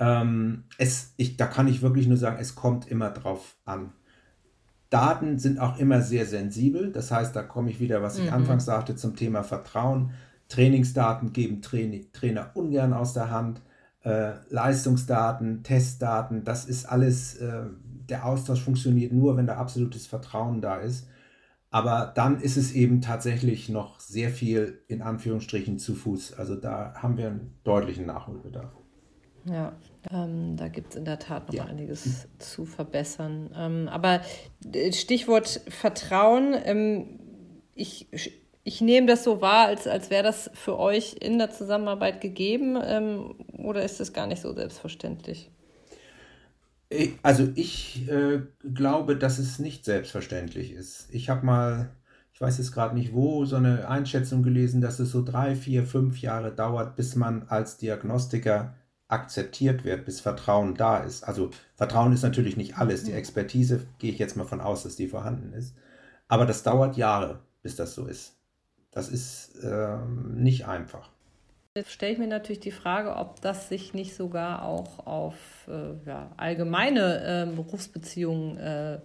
Ähm, 0.00 0.64
es, 0.78 1.14
ich, 1.16 1.36
da 1.36 1.46
kann 1.46 1.68
ich 1.68 1.82
wirklich 1.82 2.08
nur 2.08 2.16
sagen, 2.16 2.38
es 2.40 2.56
kommt 2.56 2.88
immer 2.88 3.10
drauf 3.10 3.56
an. 3.64 3.92
Daten 4.88 5.38
sind 5.38 5.60
auch 5.60 5.78
immer 5.78 6.02
sehr 6.02 6.26
sensibel. 6.26 6.90
Das 6.90 7.12
heißt, 7.12 7.36
da 7.36 7.44
komme 7.44 7.70
ich 7.70 7.78
wieder, 7.78 8.02
was 8.02 8.18
ich 8.18 8.26
mhm. 8.26 8.34
anfangs 8.34 8.64
sagte, 8.64 8.96
zum 8.96 9.14
Thema 9.14 9.44
Vertrauen. 9.44 10.10
Trainingsdaten 10.48 11.32
geben 11.32 11.62
Trainer 11.62 12.50
ungern 12.54 12.92
aus 12.92 13.12
der 13.12 13.30
Hand 13.30 13.62
äh, 14.02 14.32
Leistungsdaten, 14.48 15.62
Testdaten, 15.62 16.44
das 16.44 16.64
ist 16.64 16.86
alles, 16.86 17.36
äh, 17.36 17.64
der 18.08 18.24
Austausch 18.24 18.62
funktioniert 18.62 19.12
nur, 19.12 19.36
wenn 19.36 19.46
da 19.46 19.56
absolutes 19.56 20.06
Vertrauen 20.06 20.60
da 20.60 20.76
ist. 20.76 21.08
Aber 21.70 22.10
dann 22.14 22.40
ist 22.40 22.56
es 22.56 22.72
eben 22.72 23.00
tatsächlich 23.00 23.68
noch 23.68 24.00
sehr 24.00 24.30
viel 24.30 24.82
in 24.88 25.02
Anführungsstrichen 25.02 25.78
zu 25.78 25.94
Fuß. 25.94 26.32
Also 26.32 26.56
da 26.56 26.94
haben 26.96 27.16
wir 27.16 27.28
einen 27.28 27.58
deutlichen 27.62 28.06
Nachholbedarf. 28.06 28.72
Ja, 29.44 29.72
ähm, 30.12 30.56
da 30.56 30.68
gibt 30.68 30.90
es 30.90 30.96
in 30.96 31.04
der 31.04 31.18
Tat 31.18 31.48
noch 31.48 31.54
ja. 31.54 31.64
einiges 31.64 32.28
zu 32.38 32.64
verbessern. 32.64 33.50
Ähm, 33.56 33.88
aber 33.88 34.20
äh, 34.72 34.92
Stichwort 34.92 35.60
Vertrauen. 35.68 36.54
Ähm, 36.64 37.20
ich 37.74 38.08
ich 38.62 38.80
nehme 38.80 39.06
das 39.06 39.24
so 39.24 39.40
wahr, 39.40 39.66
als, 39.66 39.86
als 39.86 40.10
wäre 40.10 40.22
das 40.22 40.50
für 40.54 40.78
euch 40.78 41.16
in 41.20 41.38
der 41.38 41.50
Zusammenarbeit 41.50 42.20
gegeben 42.20 42.78
ähm, 42.82 43.34
oder 43.56 43.82
ist 43.82 44.00
das 44.00 44.12
gar 44.12 44.26
nicht 44.26 44.42
so 44.42 44.52
selbstverständlich? 44.52 45.50
Also 47.22 47.48
ich 47.54 48.08
äh, 48.08 48.40
glaube, 48.74 49.16
dass 49.16 49.38
es 49.38 49.60
nicht 49.60 49.84
selbstverständlich 49.84 50.72
ist. 50.72 51.08
Ich 51.10 51.30
habe 51.30 51.46
mal, 51.46 51.90
ich 52.34 52.40
weiß 52.40 52.58
jetzt 52.58 52.72
gerade 52.72 52.96
nicht 52.96 53.14
wo, 53.14 53.44
so 53.44 53.56
eine 53.56 53.88
Einschätzung 53.88 54.42
gelesen, 54.42 54.80
dass 54.80 54.98
es 54.98 55.10
so 55.10 55.22
drei, 55.22 55.54
vier, 55.54 55.86
fünf 55.86 56.20
Jahre 56.20 56.52
dauert, 56.52 56.96
bis 56.96 57.14
man 57.14 57.44
als 57.48 57.76
Diagnostiker 57.76 58.74
akzeptiert 59.10 59.84
wird, 59.84 60.04
bis 60.04 60.20
Vertrauen 60.20 60.74
da 60.74 60.98
ist. 60.98 61.24
Also 61.24 61.50
Vertrauen 61.74 62.12
ist 62.12 62.22
natürlich 62.22 62.56
nicht 62.56 62.78
alles. 62.78 63.04
Die 63.04 63.12
Expertise 63.12 63.86
gehe 63.98 64.12
ich 64.12 64.18
jetzt 64.18 64.36
mal 64.36 64.44
von 64.46 64.60
aus, 64.60 64.82
dass 64.82 64.96
die 64.96 65.08
vorhanden 65.08 65.52
ist. 65.52 65.74
Aber 66.28 66.46
das 66.46 66.62
dauert 66.62 66.96
Jahre, 66.96 67.40
bis 67.62 67.76
das 67.76 67.94
so 67.94 68.06
ist. 68.06 68.36
Das 68.90 69.08
ist 69.08 69.56
äh, 69.62 69.98
nicht 70.28 70.66
einfach. 70.66 71.10
Jetzt 71.76 71.92
stelle 71.92 72.12
ich 72.12 72.18
mir 72.18 72.26
natürlich 72.26 72.60
die 72.60 72.72
Frage, 72.72 73.14
ob 73.14 73.40
das 73.40 73.68
sich 73.68 73.94
nicht 73.94 74.16
sogar 74.16 74.64
auch 74.64 75.06
auf 75.06 75.68
äh, 75.68 75.92
ja, 76.04 76.32
allgemeine 76.36 77.46
äh, 77.48 77.54
Berufsbeziehungen 77.54 79.00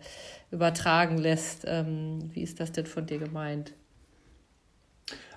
übertragen 0.50 1.18
lässt. 1.18 1.64
Ähm, 1.68 2.20
wie 2.34 2.42
ist 2.42 2.60
das 2.60 2.72
denn 2.72 2.86
von 2.88 3.06
dir 3.06 3.20
gemeint? 3.20 3.74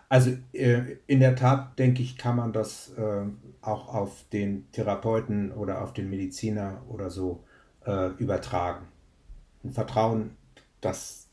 Also 0.08 0.30
äh, 0.52 0.96
in 1.06 1.20
der 1.20 1.36
Tat, 1.36 1.78
denke 1.78 2.02
ich, 2.02 2.16
kann 2.16 2.36
man 2.36 2.52
das 2.52 2.92
äh, 2.96 3.22
auch 3.60 3.94
auf 3.94 4.24
den 4.32 4.70
Therapeuten 4.72 5.52
oder 5.52 5.82
auf 5.82 5.92
den 5.92 6.08
Mediziner 6.08 6.82
oder 6.88 7.10
so 7.10 7.44
äh, 7.86 8.08
übertragen. 8.18 8.86
Ein 9.64 9.70
Vertrauen, 9.70 10.36
das 10.80 11.28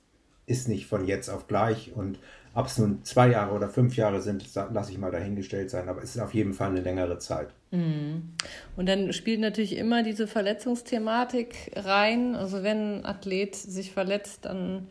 ist 0.45 0.67
nicht 0.67 0.88
von 0.88 1.07
jetzt 1.07 1.29
auf 1.29 1.47
gleich 1.47 1.93
und 1.95 2.19
ob 2.53 2.67
es 2.67 2.77
nun 2.77 3.03
zwei 3.03 3.29
Jahre 3.29 3.53
oder 3.53 3.67
fünf 3.67 3.97
Jahre 3.97 4.21
sind, 4.21 4.47
lasse 4.71 4.91
ich 4.91 4.97
mal 4.97 5.11
dahingestellt 5.11 5.69
sein, 5.69 5.89
aber 5.89 6.01
es 6.01 6.15
ist 6.15 6.21
auf 6.21 6.33
jeden 6.33 6.53
Fall 6.53 6.69
eine 6.69 6.79
längere 6.79 7.19
Zeit. 7.19 7.49
Mhm. 7.71 8.33
Und 8.77 8.88
dann 8.88 9.11
spielt 9.11 9.41
natürlich 9.41 9.75
immer 9.75 10.03
diese 10.03 10.25
Verletzungsthematik 10.25 11.73
rein. 11.75 12.33
Also 12.33 12.63
wenn 12.63 12.99
ein 12.99 13.05
Athlet 13.05 13.55
sich 13.55 13.91
verletzt, 13.91 14.45
dann 14.45 14.88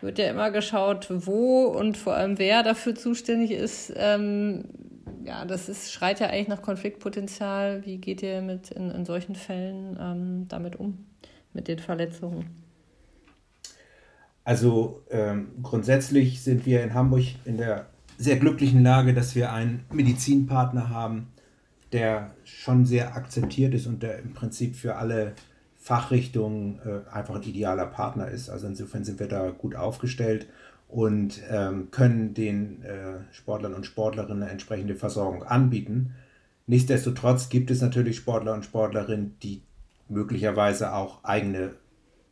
wird 0.00 0.18
ja 0.18 0.28
immer 0.28 0.50
geschaut, 0.50 1.08
wo 1.10 1.64
und 1.64 1.96
vor 1.96 2.14
allem 2.14 2.38
wer 2.38 2.62
dafür 2.62 2.94
zuständig 2.94 3.50
ist. 3.50 3.92
Ähm, 3.96 4.64
ja, 5.24 5.44
das 5.44 5.68
ist, 5.68 5.92
schreit 5.92 6.20
ja 6.20 6.28
eigentlich 6.28 6.48
nach 6.48 6.62
Konfliktpotenzial. 6.62 7.84
Wie 7.84 7.98
geht 7.98 8.22
ihr 8.22 8.42
mit 8.42 8.70
in, 8.70 8.90
in 8.90 9.04
solchen 9.04 9.34
Fällen 9.34 9.96
ähm, 10.00 10.48
damit 10.48 10.76
um, 10.76 11.06
mit 11.52 11.68
den 11.68 11.78
Verletzungen? 11.78 12.62
Also 14.44 15.02
ähm, 15.10 15.52
grundsätzlich 15.62 16.42
sind 16.42 16.66
wir 16.66 16.82
in 16.82 16.92
Hamburg 16.92 17.24
in 17.46 17.56
der 17.56 17.86
sehr 18.18 18.36
glücklichen 18.36 18.82
Lage, 18.82 19.14
dass 19.14 19.34
wir 19.34 19.52
einen 19.52 19.84
Medizinpartner 19.90 20.90
haben, 20.90 21.28
der 21.92 22.34
schon 22.44 22.84
sehr 22.84 23.16
akzeptiert 23.16 23.74
ist 23.74 23.86
und 23.86 24.02
der 24.02 24.18
im 24.18 24.34
Prinzip 24.34 24.76
für 24.76 24.96
alle 24.96 25.32
Fachrichtungen 25.84 26.80
äh, 26.82 27.10
einfach 27.10 27.34
ein 27.34 27.42
idealer 27.42 27.84
Partner 27.84 28.28
ist. 28.28 28.48
Also 28.48 28.66
insofern 28.66 29.04
sind 29.04 29.20
wir 29.20 29.28
da 29.28 29.50
gut 29.50 29.74
aufgestellt 29.74 30.46
und 30.88 31.42
ähm, 31.50 31.90
können 31.90 32.32
den 32.32 32.82
äh, 32.82 33.18
Sportlern 33.32 33.74
und 33.74 33.84
Sportlerinnen 33.84 34.44
eine 34.44 34.50
entsprechende 34.50 34.94
Versorgung 34.94 35.42
anbieten. 35.42 36.14
Nichtsdestotrotz 36.66 37.50
gibt 37.50 37.70
es 37.70 37.82
natürlich 37.82 38.16
Sportler 38.16 38.54
und 38.54 38.64
Sportlerinnen, 38.64 39.38
die 39.42 39.62
möglicherweise 40.08 40.94
auch 40.94 41.22
eigene 41.22 41.74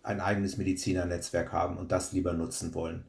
ein 0.03 0.21
eigenes 0.21 0.57
Medizinernetzwerk 0.57 1.53
haben 1.53 1.77
und 1.77 1.93
das 1.93 2.13
lieber 2.13 2.33
nutzen 2.33 2.73
wollen. 2.73 3.05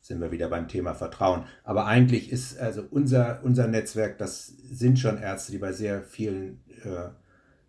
Sind 0.00 0.20
wir 0.20 0.30
wieder 0.30 0.48
beim 0.48 0.68
Thema 0.68 0.94
Vertrauen. 0.94 1.42
Aber 1.64 1.86
eigentlich 1.86 2.30
ist 2.30 2.56
also 2.56 2.84
unser, 2.88 3.40
unser 3.42 3.66
Netzwerk, 3.66 4.16
das 4.18 4.46
sind 4.46 5.00
schon 5.00 5.18
Ärzte, 5.18 5.50
die 5.50 5.58
bei 5.58 5.72
sehr 5.72 6.02
vielen 6.02 6.60
äh, 6.84 7.08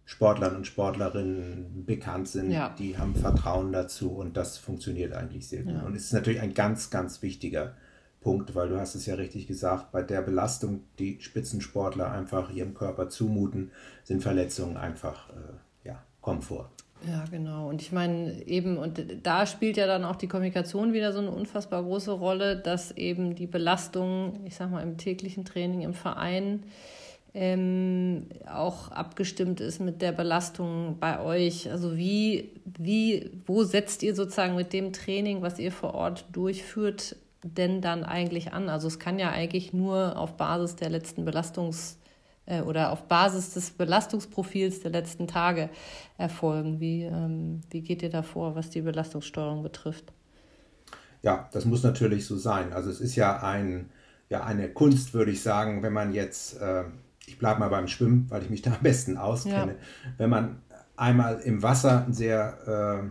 Sportlern 0.09 0.55
und 0.55 0.65
Sportlerinnen 0.65 1.85
bekannt 1.85 2.27
sind. 2.27 2.49
Ja. 2.49 2.73
Die 2.79 2.97
haben 2.97 3.13
Vertrauen 3.13 3.71
dazu 3.71 4.09
und 4.09 4.35
das 4.35 4.57
funktioniert 4.57 5.13
eigentlich 5.13 5.47
sehr 5.47 5.61
gut. 5.61 5.75
Ja. 5.75 5.83
Und 5.83 5.95
es 5.95 6.05
ist 6.05 6.13
natürlich 6.13 6.41
ein 6.41 6.55
ganz, 6.55 6.89
ganz 6.89 7.21
wichtiger 7.21 7.75
Punkt, 8.19 8.55
weil 8.55 8.69
du 8.69 8.79
hast 8.79 8.95
es 8.95 9.05
ja 9.05 9.13
richtig 9.13 9.45
gesagt, 9.45 9.91
bei 9.91 10.01
der 10.01 10.23
Belastung, 10.23 10.81
die 10.97 11.21
Spitzensportler 11.21 12.11
einfach 12.11 12.51
ihrem 12.51 12.73
Körper 12.73 13.09
zumuten, 13.09 13.69
sind 14.03 14.23
Verletzungen 14.23 14.77
einfach, 14.77 15.29
äh, 15.29 15.87
ja, 15.87 16.03
vor. 16.41 16.71
Ja, 17.07 17.25
genau. 17.29 17.69
Und 17.69 17.83
ich 17.83 17.91
meine, 17.91 18.41
eben, 18.47 18.77
und 18.77 19.05
da 19.21 19.45
spielt 19.45 19.77
ja 19.77 19.85
dann 19.85 20.05
auch 20.05 20.15
die 20.15 20.27
Kommunikation 20.27 20.91
wieder 20.91 21.13
so 21.13 21.19
eine 21.19 21.29
unfassbar 21.29 21.83
große 21.83 22.11
Rolle, 22.11 22.57
dass 22.57 22.91
eben 22.91 23.35
die 23.35 23.47
Belastung, 23.47 24.39
ich 24.45 24.55
sag 24.55 24.71
mal, 24.71 24.81
im 24.81 24.97
täglichen 24.97 25.45
Training 25.45 25.81
im 25.81 25.93
Verein 25.93 26.63
ähm, 27.33 28.27
auch 28.51 28.91
abgestimmt 28.91 29.61
ist 29.61 29.79
mit 29.79 30.01
der 30.01 30.11
Belastung 30.11 30.97
bei 30.99 31.19
euch. 31.21 31.69
Also 31.71 31.95
wie, 31.95 32.51
wie, 32.65 33.31
wo 33.45 33.63
setzt 33.63 34.03
ihr 34.03 34.15
sozusagen 34.15 34.55
mit 34.55 34.73
dem 34.73 34.93
Training, 34.93 35.41
was 35.41 35.59
ihr 35.59 35.71
vor 35.71 35.93
Ort 35.93 36.25
durchführt, 36.31 37.15
denn 37.43 37.81
dann 37.81 38.03
eigentlich 38.03 38.53
an? 38.53 38.69
Also 38.69 38.87
es 38.87 38.99
kann 38.99 39.19
ja 39.19 39.29
eigentlich 39.29 39.73
nur 39.73 40.17
auf 40.17 40.37
Basis 40.37 40.75
der 40.75 40.89
letzten 40.89 41.27
Belastungs- 41.27 41.99
äh, 42.49 42.61
oder 42.61 42.91
auf 42.91 43.03
Basis 43.03 43.53
des 43.53 43.69
Belastungsprofils 43.71 44.81
der 44.81 44.91
letzten 44.91 45.27
Tage 45.27 45.69
erfolgen. 46.17 46.79
Wie, 46.79 47.03
ähm, 47.03 47.61
wie 47.69 47.81
geht 47.81 48.01
ihr 48.01 48.09
da 48.09 48.23
vor, 48.23 48.55
was 48.55 48.69
die 48.69 48.81
Belastungssteuerung 48.81 49.63
betrifft? 49.63 50.11
Ja, 51.21 51.49
das 51.53 51.65
muss 51.65 51.83
natürlich 51.83 52.25
so 52.25 52.37
sein. 52.37 52.73
Also 52.73 52.89
es 52.89 52.99
ist 52.99 53.15
ja, 53.15 53.41
ein, 53.43 53.89
ja 54.29 54.43
eine 54.43 54.69
Kunst, 54.69 55.13
würde 55.13 55.31
ich 55.31 55.41
sagen, 55.41 55.83
wenn 55.83 55.93
man 55.93 56.13
jetzt, 56.13 56.59
äh, 56.59 56.85
ich 57.29 57.39
bleibe 57.39 57.59
mal 57.59 57.69
beim 57.69 57.87
Schwimmen, 57.87 58.25
weil 58.29 58.43
ich 58.43 58.49
mich 58.49 58.61
da 58.61 58.71
am 58.71 58.81
besten 58.81 59.17
auskenne, 59.17 59.73
ja. 59.73 60.11
wenn 60.17 60.29
man 60.29 60.61
einmal 60.95 61.39
im 61.39 61.63
Wasser 61.63 62.05
sehr... 62.09 63.03
Äh, 63.05 63.09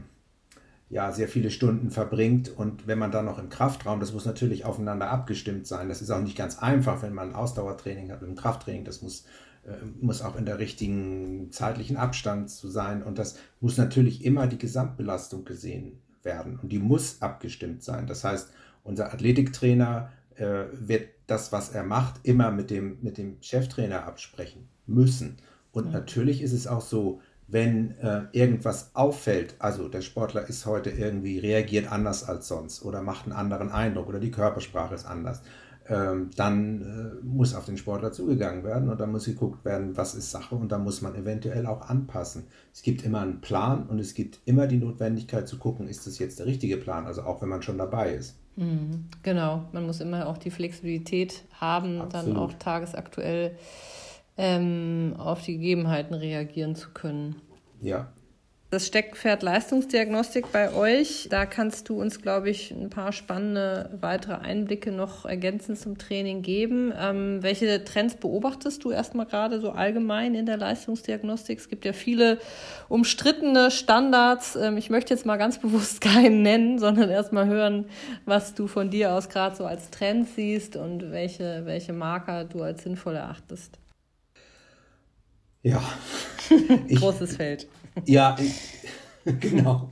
ja, 0.90 1.12
sehr 1.12 1.28
viele 1.28 1.50
Stunden 1.50 1.90
verbringt. 1.90 2.48
Und 2.56 2.86
wenn 2.86 2.98
man 2.98 3.10
dann 3.10 3.26
noch 3.26 3.38
im 3.38 3.50
Kraftraum, 3.50 4.00
das 4.00 4.12
muss 4.12 4.24
natürlich 4.24 4.64
aufeinander 4.64 5.10
abgestimmt 5.10 5.66
sein. 5.66 5.88
Das 5.88 6.00
ist 6.00 6.10
auch 6.10 6.20
nicht 6.20 6.36
ganz 6.36 6.58
einfach, 6.58 7.02
wenn 7.02 7.14
man 7.14 7.34
Ausdauertraining 7.34 8.10
hat 8.10 8.22
mit 8.22 8.30
dem 8.30 8.36
Krafttraining. 8.36 8.84
Das 8.84 9.02
muss, 9.02 9.26
äh, 9.66 9.84
muss 10.00 10.22
auch 10.22 10.36
in 10.36 10.46
der 10.46 10.58
richtigen 10.58 11.52
zeitlichen 11.52 11.96
Abstand 11.96 12.50
zu 12.50 12.68
sein. 12.68 13.02
Und 13.02 13.18
das 13.18 13.36
muss 13.60 13.76
natürlich 13.76 14.24
immer 14.24 14.46
die 14.46 14.58
Gesamtbelastung 14.58 15.44
gesehen 15.44 16.00
werden. 16.22 16.58
Und 16.58 16.72
die 16.72 16.78
muss 16.78 17.20
abgestimmt 17.20 17.82
sein. 17.82 18.06
Das 18.06 18.24
heißt, 18.24 18.50
unser 18.82 19.12
Athletiktrainer 19.12 20.10
äh, 20.36 20.64
wird 20.72 21.08
das, 21.28 21.52
was 21.52 21.70
er 21.70 21.84
macht, 21.84 22.20
immer 22.24 22.50
mit 22.50 22.70
dem, 22.70 22.98
mit 23.02 23.18
dem 23.18 23.36
Cheftrainer 23.40 24.04
absprechen 24.04 24.68
müssen. 24.86 25.36
Und 25.70 25.86
ja. 25.86 25.92
natürlich 25.92 26.42
ist 26.42 26.52
es 26.52 26.66
auch 26.66 26.80
so, 26.80 27.20
wenn 27.46 27.92
äh, 27.98 28.22
irgendwas 28.32 28.90
auffällt, 28.94 29.54
also 29.58 29.88
der 29.88 30.02
Sportler 30.02 30.48
ist 30.48 30.66
heute 30.66 30.90
irgendwie, 30.90 31.38
reagiert 31.38 31.90
anders 31.90 32.24
als 32.24 32.48
sonst 32.48 32.84
oder 32.84 33.02
macht 33.02 33.24
einen 33.24 33.32
anderen 33.32 33.70
Eindruck 33.70 34.08
oder 34.08 34.20
die 34.20 34.30
Körpersprache 34.30 34.94
ist 34.94 35.06
anders, 35.06 35.42
ähm, 35.88 36.30
dann 36.36 36.82
äh, 36.82 37.24
muss 37.24 37.54
auf 37.54 37.64
den 37.64 37.78
Sportler 37.78 38.12
zugegangen 38.12 38.64
werden 38.64 38.90
und 38.90 39.00
dann 39.00 39.10
muss 39.10 39.24
geguckt 39.24 39.64
werden, 39.64 39.96
was 39.96 40.14
ist 40.14 40.30
Sache 40.30 40.54
und 40.54 40.70
dann 40.70 40.84
muss 40.84 41.00
man 41.00 41.14
eventuell 41.14 41.66
auch 41.66 41.88
anpassen. 41.88 42.44
Es 42.74 42.82
gibt 42.82 43.02
immer 43.04 43.20
einen 43.20 43.40
Plan 43.40 43.86
und 43.86 43.98
es 43.98 44.12
gibt 44.12 44.40
immer 44.44 44.66
die 44.66 44.76
Notwendigkeit 44.76 45.48
zu 45.48 45.58
gucken, 45.58 45.88
ist 45.88 46.06
das 46.06 46.18
jetzt 46.18 46.38
der 46.38 46.46
richtige 46.46 46.76
Plan, 46.76 47.06
also 47.06 47.22
auch 47.22 47.40
wenn 47.40 47.48
man 47.48 47.62
schon 47.62 47.78
dabei 47.78 48.12
ist. 48.12 48.36
Mhm, 48.58 49.04
genau, 49.22 49.68
man 49.70 49.86
muss 49.86 50.00
immer 50.00 50.26
auch 50.26 50.36
die 50.36 50.50
Flexibilität 50.50 51.44
haben, 51.52 52.00
Absolut. 52.00 52.14
dann 52.14 52.36
auch 52.36 52.52
tagesaktuell 52.54 53.56
ähm, 54.36 55.14
auf 55.16 55.42
die 55.42 55.54
Gegebenheiten 55.54 56.14
reagieren 56.14 56.74
zu 56.74 56.90
können. 56.90 57.36
Ja, 57.80 58.08
das 58.70 58.86
Steckpferd 58.86 59.42
Leistungsdiagnostik 59.42 60.52
bei 60.52 60.74
euch, 60.74 61.28
da 61.30 61.46
kannst 61.46 61.88
du 61.88 61.98
uns, 61.98 62.20
glaube 62.20 62.50
ich, 62.50 62.70
ein 62.70 62.90
paar 62.90 63.12
spannende 63.12 63.96
weitere 63.98 64.34
Einblicke 64.34 64.92
noch 64.92 65.24
ergänzend 65.24 65.78
zum 65.78 65.96
Training 65.96 66.42
geben. 66.42 66.92
Ähm, 66.94 67.42
welche 67.42 67.82
Trends 67.84 68.16
beobachtest 68.16 68.84
du 68.84 68.90
erstmal 68.90 69.24
gerade 69.24 69.58
so 69.60 69.70
allgemein 69.70 70.34
in 70.34 70.44
der 70.44 70.58
Leistungsdiagnostik? 70.58 71.58
Es 71.58 71.70
gibt 71.70 71.86
ja 71.86 71.94
viele 71.94 72.40
umstrittene 72.90 73.70
Standards. 73.70 74.54
Ähm, 74.56 74.76
ich 74.76 74.90
möchte 74.90 75.14
jetzt 75.14 75.24
mal 75.24 75.38
ganz 75.38 75.58
bewusst 75.62 76.02
keinen 76.02 76.42
nennen, 76.42 76.78
sondern 76.78 77.08
erstmal 77.08 77.46
hören, 77.46 77.86
was 78.26 78.52
du 78.52 78.66
von 78.66 78.90
dir 78.90 79.14
aus 79.14 79.30
gerade 79.30 79.56
so 79.56 79.64
als 79.64 79.88
Trend 79.88 80.28
siehst 80.36 80.76
und 80.76 81.10
welche, 81.10 81.62
welche 81.64 81.94
Marker 81.94 82.44
du 82.44 82.62
als 82.62 82.82
sinnvoll 82.82 83.16
erachtest. 83.16 83.78
Ja. 85.62 85.82
Großes 86.94 87.36
Feld. 87.36 87.66
Ja, 88.06 88.36
ich, 88.38 88.78
genau. 89.40 89.90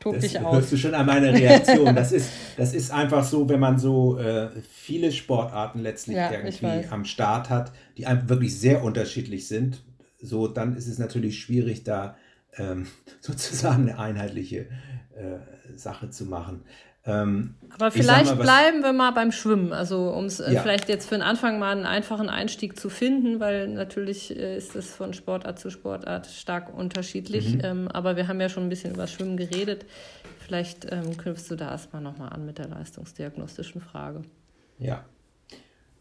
Tob 0.00 0.18
dich 0.20 0.38
aus. 0.38 0.54
Hörst 0.54 0.72
du 0.72 0.76
schon 0.76 0.94
an 0.94 1.06
meiner 1.06 1.32
Reaktion. 1.32 1.94
Das 1.94 2.12
ist, 2.12 2.30
das 2.56 2.74
ist 2.74 2.90
einfach 2.90 3.24
so, 3.24 3.48
wenn 3.48 3.60
man 3.60 3.78
so 3.78 4.18
äh, 4.18 4.50
viele 4.70 5.12
Sportarten 5.12 5.80
letztlich 5.80 6.16
ja, 6.16 6.30
irgendwie 6.32 6.86
am 6.90 7.04
Start 7.04 7.50
hat, 7.50 7.72
die 7.96 8.06
einfach 8.06 8.28
wirklich 8.28 8.58
sehr 8.58 8.82
unterschiedlich 8.84 9.48
sind, 9.48 9.82
so 10.20 10.48
dann 10.48 10.76
ist 10.76 10.86
es 10.86 10.98
natürlich 10.98 11.40
schwierig, 11.40 11.84
da 11.84 12.16
ähm, 12.56 12.86
sozusagen 13.20 13.88
eine 13.88 13.98
einheitliche 13.98 14.68
äh, 15.14 15.76
Sache 15.76 16.10
zu 16.10 16.26
machen. 16.26 16.62
Ähm, 17.06 17.56
Aber 17.74 17.90
vielleicht 17.90 18.36
mal, 18.36 18.42
bleiben 18.42 18.82
wir 18.82 18.94
mal 18.94 19.10
beim 19.10 19.30
Schwimmen, 19.30 19.72
also 19.72 20.08
um 20.08 20.24
es 20.24 20.40
äh, 20.40 20.54
ja. 20.54 20.62
vielleicht 20.62 20.88
jetzt 20.88 21.08
für 21.08 21.16
den 21.16 21.22
Anfang 21.22 21.58
mal 21.58 21.72
einen 21.72 21.84
einfachen 21.84 22.30
Einstieg 22.30 22.80
zu 22.80 22.88
finden, 22.88 23.40
weil 23.40 23.68
natürlich 23.68 24.34
äh, 24.34 24.56
ist 24.56 24.74
es 24.74 24.94
von 24.94 25.12
Sportart 25.12 25.58
zu 25.58 25.70
Sportart 25.70 26.26
stark 26.26 26.74
unterschiedlich. 26.74 27.56
Mhm. 27.56 27.60
Ähm, 27.62 27.88
aber 27.88 28.16
wir 28.16 28.26
haben 28.26 28.40
ja 28.40 28.48
schon 28.48 28.64
ein 28.64 28.68
bisschen 28.70 28.94
über 28.94 29.06
Schwimmen 29.06 29.36
geredet. 29.36 29.84
Vielleicht 30.38 30.90
ähm, 30.90 31.16
knüpfst 31.16 31.50
du 31.50 31.56
da 31.56 31.70
erstmal 31.70 32.00
nochmal 32.00 32.30
an 32.30 32.46
mit 32.46 32.58
der 32.58 32.68
leistungsdiagnostischen 32.68 33.82
Frage. 33.82 34.22
Ja. 34.78 35.04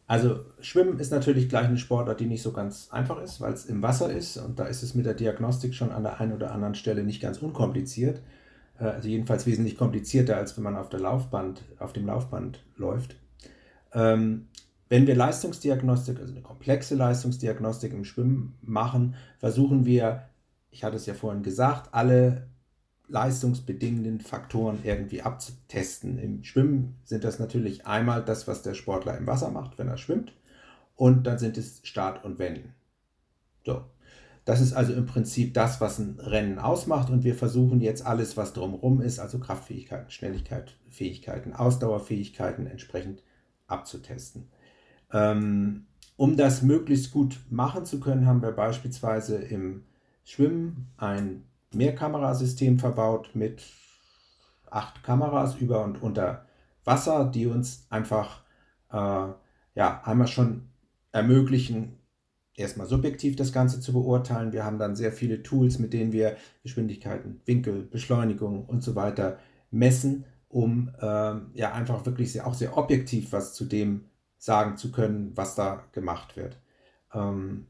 Also 0.08 0.42
Schwimmen 0.62 1.00
ist 1.00 1.12
natürlich 1.12 1.50
gleich 1.50 1.66
eine 1.66 1.78
Sportart, 1.78 2.20
die 2.20 2.26
nicht 2.26 2.44
so 2.44 2.52
ganz 2.52 2.90
einfach 2.92 3.22
ist, 3.22 3.42
weil 3.42 3.54
es 3.54 3.66
im 3.66 3.82
Wasser 3.82 4.12
ist 4.12 4.38
und 4.38 4.60
da 4.60 4.66
ist 4.66 4.84
es 4.84 4.96
mit 4.96 5.06
der 5.06 5.14
Diagnostik 5.14 5.74
schon 5.74 5.92
an 5.92 6.04
der 6.04 6.20
einen 6.20 6.34
oder 6.34 6.52
anderen 6.52 6.76
Stelle 6.76 7.04
nicht 7.04 7.22
ganz 7.22 7.40
unkompliziert. 7.40 8.22
Äh, 8.80 8.86
also 8.86 9.08
jedenfalls 9.08 9.46
wesentlich 9.46 9.78
komplizierter, 9.78 10.38
als 10.38 10.56
wenn 10.58 10.64
man 10.64 10.76
auf, 10.76 10.90
der 10.90 11.00
Laufband, 11.00 11.64
auf 11.80 11.94
dem 11.94 12.06
Laufband 12.06 12.64
läuft. 12.76 13.16
Ähm, 13.94 14.48
wenn 14.90 15.08
wir 15.08 15.16
Leistungsdiagnostik, 15.16 16.20
also 16.20 16.34
eine 16.34 16.42
komplexe 16.42 16.96
Leistungsdiagnostik 16.96 17.94
im 17.94 18.06
Schwimmen 18.06 18.56
machen, 18.62 19.16
versuchen 19.40 19.86
wir, 19.86 20.30
ich 20.70 20.84
hatte 20.84 20.98
es 20.98 21.06
ja 21.06 21.14
vorhin 21.14 21.44
gesagt, 21.44 21.94
alle 21.94 22.48
leistungsbedingenden 23.08 24.22
Faktoren 24.22 24.80
irgendwie 24.84 25.22
abzutesten. 25.22 26.18
Im 26.18 26.44
Schwimmen 26.44 26.96
sind 27.04 27.24
das 27.24 27.40
natürlich 27.40 27.86
einmal 27.86 28.24
das, 28.24 28.48
was 28.48 28.62
der 28.62 28.74
Sportler 28.74 29.18
im 29.18 29.28
Wasser 29.28 29.52
macht, 29.52 29.78
wenn 29.78 29.88
er 29.88 29.98
schwimmt, 29.98 30.34
und 30.96 31.24
dann 31.28 31.38
sind 31.38 31.58
es 31.58 31.82
Start 31.84 32.24
und 32.24 32.40
Wenden. 32.40 32.74
So, 33.66 33.84
das 34.46 34.60
ist 34.60 34.74
also 34.74 34.94
im 34.94 35.06
Prinzip 35.06 35.54
das, 35.54 35.80
was 35.80 36.00
ein 36.00 36.20
Rennen 36.20 36.60
ausmacht. 36.60 37.10
Und 37.10 37.24
wir 37.24 37.36
versuchen 37.36 37.80
jetzt 37.80 38.06
alles, 38.06 38.36
was 38.36 38.54
drumherum 38.54 39.02
ist, 39.02 39.20
also 39.20 39.40
Kraftfähigkeiten, 39.40 40.12
Schnelligkeit, 40.12 40.76
Fähigkeiten, 40.90 41.54
Ausdauerfähigkeiten 41.54 42.68
entsprechend 42.68 43.24
abzutesten. 43.68 44.50
Ähm, 45.12 45.86
um 46.18 46.36
das 46.38 46.62
möglichst 46.62 47.12
gut 47.12 47.40
machen 47.50 47.86
zu 47.86 48.00
können, 48.00 48.28
haben 48.28 48.42
wir 48.42 48.52
beispielsweise 48.52 49.38
im 49.38 49.86
Schwimmen 50.26 50.92
ein 50.98 51.46
Mehrkamerasystem 51.74 52.80
verbaut 52.80 53.32
mit 53.34 53.64
acht 54.70 55.04
Kameras 55.04 55.56
über 55.56 55.84
und 55.84 56.02
unter 56.02 56.46
Wasser, 56.84 57.26
die 57.26 57.48
uns 57.48 57.88
einfach 57.90 58.42
äh, 58.92 59.28
ja, 59.76 60.02
einmal 60.04 60.28
schon 60.28 60.70
ermöglichen, 61.12 61.98
erstmal 62.56 62.88
subjektiv 62.88 63.36
das 63.36 63.52
Ganze 63.52 63.80
zu 63.80 63.94
beurteilen. 63.94 64.54
Wir 64.54 64.64
haben 64.64 64.80
dann 64.80 64.96
sehr 64.96 65.12
viele 65.12 65.44
Tools, 65.44 65.80
mit 65.80 65.94
denen 65.94 66.12
wir 66.12 66.38
Geschwindigkeiten, 66.64 67.42
Winkel, 67.46 67.84
Beschleunigung 67.84 68.66
und 68.66 68.84
so 68.84 68.96
weiter 68.96 69.40
messen, 69.72 70.26
um 70.50 70.92
ähm, 71.02 71.52
ja 71.54 71.74
einfach 71.74 72.06
wirklich 72.06 72.32
sehr, 72.32 72.46
auch 72.46 72.54
sehr 72.54 72.78
objektiv 72.78 73.32
was 73.32 73.54
zu 73.54 73.66
dem 73.66 74.06
sagen 74.38 74.78
zu 74.78 74.92
können, 74.92 75.32
was 75.36 75.56
da 75.56 75.84
gemacht 75.94 76.36
wird. 76.36 76.60
Ähm, 77.14 77.68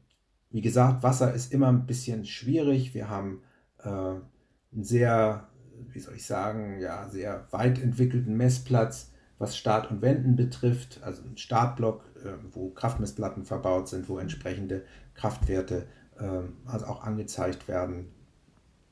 wie 0.50 0.60
gesagt, 0.60 1.02
Wasser 1.02 1.32
ist 1.32 1.52
immer 1.52 1.68
ein 1.68 1.86
bisschen 1.86 2.24
schwierig. 2.24 2.94
Wir 2.94 3.08
haben 3.08 3.42
äh, 3.78 3.88
einen 3.88 4.84
sehr, 4.84 5.48
wie 5.92 6.00
soll 6.00 6.14
ich 6.14 6.26
sagen, 6.26 6.80
ja, 6.80 7.08
sehr 7.08 7.46
weit 7.52 7.80
entwickelten 7.80 8.36
Messplatz, 8.36 9.12
was 9.38 9.56
Start 9.56 9.90
und 9.90 10.02
Wenden 10.02 10.36
betrifft. 10.36 11.00
Also 11.02 11.22
ein 11.22 11.36
Startblock 11.36 12.04
äh, 12.24 12.32
wo 12.52 12.70
Kraftmessplatten 12.70 13.44
verbaut 13.44 13.88
sind, 13.88 14.08
wo 14.08 14.18
entsprechende 14.18 14.84
Kraftwerte 15.14 15.86
ähm, 16.18 16.56
also 16.64 16.86
auch 16.86 17.02
angezeigt 17.02 17.68
werden. 17.68 18.06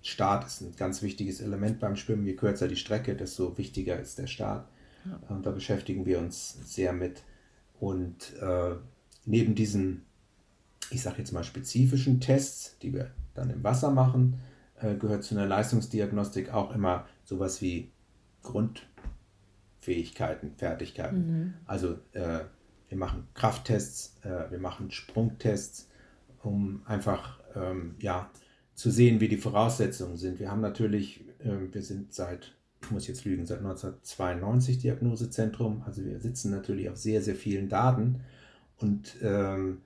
Start 0.02 0.44
ist 0.44 0.60
ein 0.60 0.74
ganz 0.76 1.02
wichtiges 1.02 1.40
Element 1.40 1.80
beim 1.80 1.96
Schwimmen. 1.96 2.26
Je 2.26 2.34
kürzer 2.34 2.68
die 2.68 2.76
Strecke, 2.76 3.14
desto 3.16 3.56
wichtiger 3.56 3.98
ist 3.98 4.18
der 4.18 4.26
Start. 4.26 4.68
Ja. 5.04 5.34
Und 5.34 5.46
da 5.46 5.50
beschäftigen 5.50 6.06
wir 6.06 6.18
uns 6.18 6.58
sehr 6.64 6.92
mit. 6.92 7.22
Und 7.78 8.34
äh, 8.40 8.74
neben 9.24 9.54
diesen, 9.54 10.04
ich 10.90 11.02
sage 11.02 11.18
jetzt 11.18 11.32
mal, 11.32 11.44
spezifischen 11.44 12.20
Tests, 12.20 12.78
die 12.82 12.92
wir 12.92 13.12
dann 13.34 13.50
im 13.50 13.62
Wasser 13.62 13.90
machen, 13.90 14.40
äh, 14.80 14.96
gehört 14.96 15.24
zu 15.24 15.36
einer 15.36 15.46
Leistungsdiagnostik 15.46 16.52
auch 16.52 16.74
immer 16.74 17.06
sowas 17.24 17.62
wie 17.62 17.92
Grundfähigkeiten, 19.82 20.52
Fertigkeiten. 20.56 21.16
Mhm. 21.26 21.54
Also 21.66 21.98
äh, 22.12 22.40
wir 22.88 22.98
machen 22.98 23.26
Krafttests, 23.34 24.16
äh, 24.22 24.50
wir 24.50 24.58
machen 24.58 24.90
Sprungtests, 24.90 25.88
um 26.42 26.82
einfach 26.86 27.40
ähm, 27.56 27.96
ja, 27.98 28.30
zu 28.74 28.90
sehen, 28.90 29.20
wie 29.20 29.28
die 29.28 29.36
Voraussetzungen 29.36 30.16
sind. 30.16 30.38
Wir 30.38 30.50
haben 30.50 30.60
natürlich, 30.60 31.24
äh, 31.40 31.72
wir 31.72 31.82
sind 31.82 32.12
seit, 32.12 32.54
ich 32.82 32.90
muss 32.92 33.08
jetzt 33.08 33.24
lügen, 33.24 33.44
seit 33.44 33.58
1992 33.58 34.78
Diagnosezentrum, 34.78 35.82
also 35.84 36.04
wir 36.04 36.20
sitzen 36.20 36.52
natürlich 36.52 36.88
auf 36.88 36.96
sehr, 36.96 37.20
sehr 37.20 37.34
vielen 37.34 37.68
Daten 37.68 38.20
und 38.78 39.16
ähm, 39.22 39.82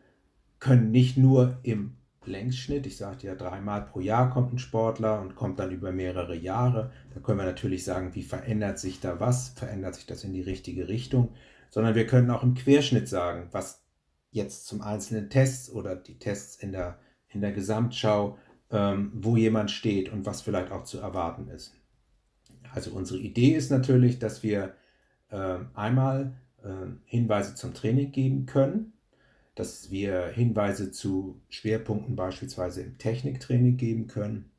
können 0.59 0.91
nicht 0.91 1.17
nur 1.17 1.59
im 1.63 1.97
Längsschnitt, 2.27 2.87
ich 2.87 2.97
sagte 2.97 3.27
ja, 3.27 3.35
dreimal 3.35 3.83
pro 3.83 4.01
Jahr 4.01 4.31
kommt 4.31 4.53
ein 4.53 4.59
Sportler 4.59 5.21
und 5.21 5.35
kommt 5.35 5.59
dann 5.59 5.71
über 5.71 5.93
mehrere 5.93 6.37
Jahre. 6.37 6.93
Da 7.15 7.21
können 7.21 7.39
wir 7.39 7.47
natürlich 7.47 7.85
sagen, 7.85 8.15
wie 8.15 8.23
verändert 8.23 8.79
sich 8.79 9.01
da 9.01 9.21
was? 9.21 9.51
Verändert 9.51 9.95
sich 9.95 10.07
das 10.07 10.25
in 10.25 10.33
die 10.33 10.43
richtige 10.43 10.89
Richtung? 10.89 11.35
sondern 11.71 11.95
wir 11.95 12.07
können 12.07 12.31
auch 12.31 12.43
im 12.43 12.55
Querschnitt 12.55 13.09
sagen, 13.09 13.49
was 13.53 13.85
jetzt 14.31 14.67
zum 14.67 14.81
einzelnen 14.81 15.31
Test 15.31 15.73
oder 15.73 15.97
die 15.97 16.19
Tests 16.19 16.57
in 16.57 16.73
der, 16.73 16.99
in 17.29 17.41
der 17.41 17.53
Gesamtschau, 17.53 18.39
ähm, 18.71 19.13
wo 19.15 19.37
jemand 19.37 19.71
steht 19.71 20.11
und 20.11 20.27
was 20.27 20.43
vielleicht 20.43 20.73
auch 20.73 20.85
zu 20.85 20.99
erwarten 20.99 21.49
ist. 21.49 21.75
Also 22.73 22.93
unsere 22.93 23.19
Idee 23.19 23.55
ist 23.55 23.71
natürlich, 23.71 24.19
dass 24.19 24.43
wir 24.43 24.75
äh, 25.29 25.59
einmal 25.75 26.37
äh, 26.63 26.69
Hinweise 27.05 27.55
zum 27.55 27.75
Training 27.75 28.11
geben 28.11 28.47
können, 28.47 28.93
dass 29.57 29.91
wir 29.91 30.29
Hinweise 30.29 30.93
zu 30.93 31.41
Schwerpunkten 31.49 32.15
beispielsweise 32.15 32.83
im 32.83 32.99
Techniktraining 32.99 33.77
geben 33.77 34.07
können 34.07 34.51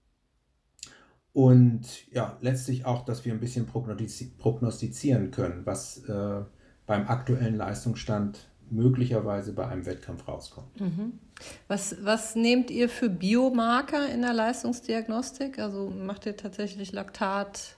und 1.38 2.12
ja, 2.12 2.36
letztlich 2.42 2.86
auch, 2.86 3.06
dass 3.06 3.24
wir 3.24 3.32
ein 3.32 3.40
bisschen 3.40 3.68
prognostizieren 3.68 5.30
können, 5.30 5.68
was 5.68 6.00
äh, 6.10 6.42
beim 6.88 7.08
aktuellen 7.08 7.56
Leistungsstand 7.56 8.40
möglicherweise 8.72 9.54
bei 9.54 9.68
einem 9.68 9.86
Wettkampf 9.86 10.28
rauskommt. 10.28 10.82
Mhm. 10.82 11.20
Was, 11.68 12.04
was 12.04 12.36
nehmt 12.36 12.72
ihr 12.72 12.90
für 12.90 13.12
Biomarker 13.12 14.12
in 14.12 14.24
der 14.24 14.34
Leistungsdiagnostik? 14.34 15.60
Also 15.60 15.92
macht 15.92 16.26
ihr 16.26 16.36
tatsächlich 16.36 16.92
Laktat 16.92 17.78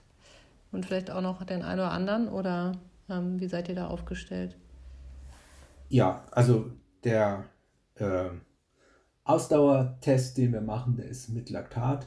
und 0.72 0.86
vielleicht 0.86 1.10
auch 1.10 1.20
noch 1.20 1.44
den 1.44 1.60
einen 1.60 1.80
oder 1.80 1.90
anderen 1.90 2.28
oder 2.28 2.72
ähm, 3.10 3.40
wie 3.40 3.48
seid 3.48 3.68
ihr 3.68 3.74
da 3.74 3.88
aufgestellt? 3.88 4.56
Ja, 5.90 6.24
also 6.30 6.70
der 7.04 7.44
äh, 7.96 8.30
Ausdauertest, 9.24 10.38
den 10.38 10.52
wir 10.52 10.60
machen, 10.60 10.96
der 10.96 11.06
ist 11.06 11.28
mit 11.28 11.50
Laktat. 11.50 12.06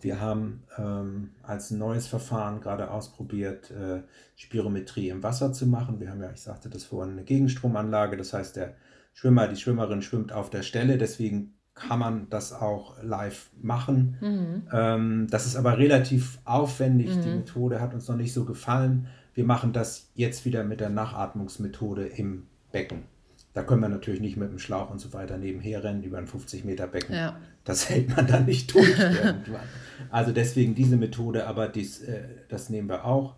Wir 0.00 0.20
haben 0.20 0.64
ähm, 0.78 1.30
als 1.42 1.70
neues 1.70 2.06
Verfahren 2.06 2.60
gerade 2.60 2.90
ausprobiert, 2.90 3.70
äh, 3.70 4.02
Spirometrie 4.34 5.10
im 5.10 5.22
Wasser 5.22 5.52
zu 5.52 5.66
machen. 5.66 6.00
Wir 6.00 6.10
haben 6.10 6.22
ja, 6.22 6.30
ich 6.32 6.40
sagte 6.42 6.68
das 6.68 6.84
vorhin, 6.84 7.12
eine 7.12 7.24
Gegenstromanlage. 7.24 8.16
Das 8.16 8.32
heißt, 8.32 8.56
der 8.56 8.74
Schwimmer, 9.12 9.48
die 9.48 9.56
Schwimmerin 9.56 10.02
schwimmt 10.02 10.32
auf 10.32 10.50
der 10.50 10.62
Stelle. 10.62 10.98
Deswegen 10.98 11.54
kann 11.74 11.98
man 11.98 12.28
das 12.30 12.52
auch 12.52 13.02
live 13.02 13.50
machen. 13.60 14.16
Mhm. 14.20 14.68
Ähm, 14.72 15.26
das 15.30 15.46
ist 15.46 15.56
aber 15.56 15.78
relativ 15.78 16.38
aufwendig. 16.44 17.16
Mhm. 17.16 17.22
Die 17.22 17.30
Methode 17.30 17.80
hat 17.80 17.94
uns 17.94 18.08
noch 18.08 18.16
nicht 18.16 18.32
so 18.32 18.44
gefallen. 18.44 19.06
Wir 19.34 19.44
machen 19.44 19.72
das 19.72 20.10
jetzt 20.14 20.44
wieder 20.44 20.64
mit 20.64 20.80
der 20.80 20.90
Nachatmungsmethode 20.90 22.06
im 22.06 22.46
Becken. 22.72 23.04
Da 23.52 23.62
können 23.64 23.80
wir 23.80 23.88
natürlich 23.88 24.20
nicht 24.20 24.36
mit 24.36 24.50
dem 24.50 24.58
Schlauch 24.58 24.90
und 24.90 25.00
so 25.00 25.12
weiter 25.12 25.36
nebenher 25.36 25.82
rennen 25.82 26.04
über 26.04 26.18
ein 26.18 26.28
50 26.28 26.64
Meter 26.64 26.86
Becken. 26.86 27.14
Ja. 27.14 27.36
Das 27.64 27.88
hält 27.88 28.14
man 28.14 28.26
dann 28.26 28.46
nicht 28.46 28.72
durch 28.72 28.88
irgendwann. 28.98 29.66
Also 30.10 30.32
deswegen 30.32 30.74
diese 30.74 30.96
Methode, 30.96 31.46
aber 31.46 31.68
dies, 31.68 32.00
äh, 32.02 32.22
das 32.48 32.70
nehmen 32.70 32.88
wir 32.88 33.04
auch. 33.04 33.34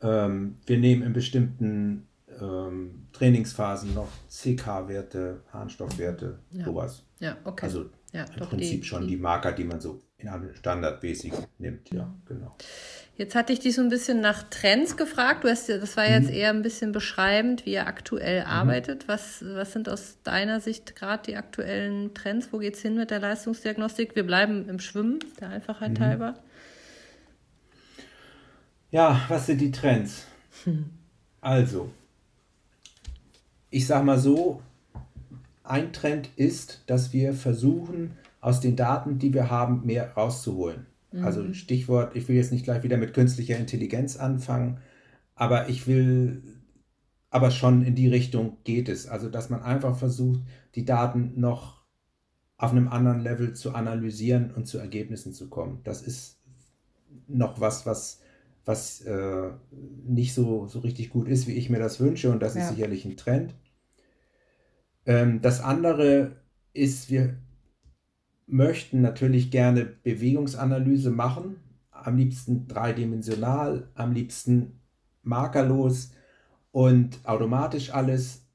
Ähm, 0.00 0.56
wir 0.66 0.78
nehmen 0.78 1.02
in 1.02 1.12
bestimmten 1.12 2.06
ähm, 2.40 3.06
Trainingsphasen 3.12 3.94
noch 3.94 4.08
CK-Werte, 4.28 5.42
Harnstoffwerte, 5.52 6.38
ja. 6.50 6.64
sowas. 6.64 7.04
Ja, 7.20 7.36
okay. 7.44 7.66
Also 7.66 7.90
ja, 8.12 8.24
im 8.24 8.46
Prinzip 8.46 8.82
die, 8.82 8.86
schon 8.86 9.06
die, 9.06 9.16
Marker, 9.16 9.52
die 9.52 9.64
man 9.64 9.80
so 9.80 10.00
in 10.18 10.28
einem 10.28 10.54
standardmäßig 10.54 11.32
nimmt. 11.58 11.90
Ja, 11.92 12.12
genau. 12.26 12.56
Jetzt 13.16 13.34
hatte 13.34 13.52
ich 13.52 13.60
dich 13.60 13.74
so 13.74 13.82
ein 13.82 13.90
bisschen 13.90 14.20
nach 14.20 14.42
Trends 14.44 14.96
gefragt. 14.96 15.44
Du 15.44 15.48
hast, 15.48 15.68
das 15.68 15.96
war 15.96 16.08
jetzt 16.08 16.28
mhm. 16.28 16.34
eher 16.34 16.50
ein 16.50 16.62
bisschen 16.62 16.92
beschreibend, 16.92 17.66
wie 17.66 17.72
ihr 17.72 17.86
aktuell 17.86 18.40
mhm. 18.40 18.46
arbeitet. 18.46 19.06
Was, 19.06 19.44
was 19.46 19.72
sind 19.72 19.88
aus 19.88 20.16
deiner 20.24 20.60
Sicht 20.60 20.96
gerade 20.96 21.22
die 21.26 21.36
aktuellen 21.36 22.14
Trends? 22.14 22.48
Wo 22.52 22.58
geht 22.58 22.74
es 22.74 22.82
hin 22.82 22.96
mit 22.96 23.10
der 23.10 23.20
Leistungsdiagnostik? 23.20 24.16
Wir 24.16 24.26
bleiben 24.26 24.68
im 24.68 24.80
Schwimmen, 24.80 25.18
der 25.40 25.50
Einfachheit 25.50 25.98
mhm. 25.98 26.04
halber. 26.04 26.34
Ja, 28.90 29.20
was 29.28 29.46
sind 29.46 29.60
die 29.60 29.72
Trends? 29.72 30.26
Also, 31.44 31.90
ich 33.68 33.84
sage 33.84 34.04
mal 34.04 34.16
so, 34.16 34.62
ein 35.64 35.92
Trend 35.92 36.28
ist, 36.36 36.82
dass 36.86 37.12
wir 37.12 37.34
versuchen, 37.34 38.16
aus 38.40 38.60
den 38.60 38.76
Daten, 38.76 39.18
die 39.18 39.34
wir 39.34 39.50
haben, 39.50 39.84
mehr 39.84 40.12
rauszuholen. 40.12 40.86
Also 41.12 41.40
mhm. 41.40 41.48
Also 41.48 41.54
Stichwort, 41.54 42.16
ich 42.16 42.28
will 42.28 42.36
jetzt 42.36 42.52
nicht 42.52 42.64
gleich 42.64 42.82
wieder 42.82 42.96
mit 42.96 43.14
künstlicher 43.14 43.58
Intelligenz 43.58 44.16
anfangen, 44.16 44.78
aber 45.34 45.68
ich 45.68 45.86
will, 45.86 46.42
aber 47.30 47.50
schon 47.50 47.82
in 47.82 47.94
die 47.94 48.08
Richtung 48.08 48.58
geht 48.64 48.88
es. 48.88 49.06
Also 49.06 49.28
dass 49.28 49.50
man 49.50 49.62
einfach 49.62 49.96
versucht, 49.96 50.40
die 50.74 50.84
Daten 50.84 51.38
noch 51.40 51.82
auf 52.56 52.70
einem 52.70 52.88
anderen 52.88 53.20
Level 53.20 53.54
zu 53.54 53.74
analysieren 53.74 54.52
und 54.52 54.66
zu 54.66 54.78
Ergebnissen 54.78 55.32
zu 55.32 55.48
kommen. 55.48 55.80
Das 55.84 56.00
ist 56.00 56.38
noch 57.26 57.60
was, 57.60 57.86
was, 57.86 58.20
was 58.64 59.00
äh, 59.00 59.50
nicht 60.06 60.32
so, 60.32 60.68
so 60.68 60.78
richtig 60.78 61.10
gut 61.10 61.28
ist, 61.28 61.48
wie 61.48 61.54
ich 61.54 61.70
mir 61.70 61.80
das 61.80 61.98
wünsche. 61.98 62.30
Und 62.30 62.40
das 62.40 62.54
ja. 62.54 62.62
ist 62.62 62.76
sicherlich 62.76 63.04
ein 63.04 63.16
Trend. 63.16 63.54
Ähm, 65.06 65.40
das 65.42 65.60
andere 65.60 66.36
ist, 66.72 67.10
wir 67.10 67.36
möchten 68.46 69.00
natürlich 69.00 69.50
gerne 69.50 69.84
Bewegungsanalyse 69.84 71.10
machen, 71.10 71.56
am 71.90 72.16
liebsten 72.16 72.66
dreidimensional, 72.68 73.88
am 73.94 74.12
liebsten 74.12 74.80
markerlos 75.22 76.12
und 76.72 77.20
automatisch 77.24 77.92
alles. 77.92 78.46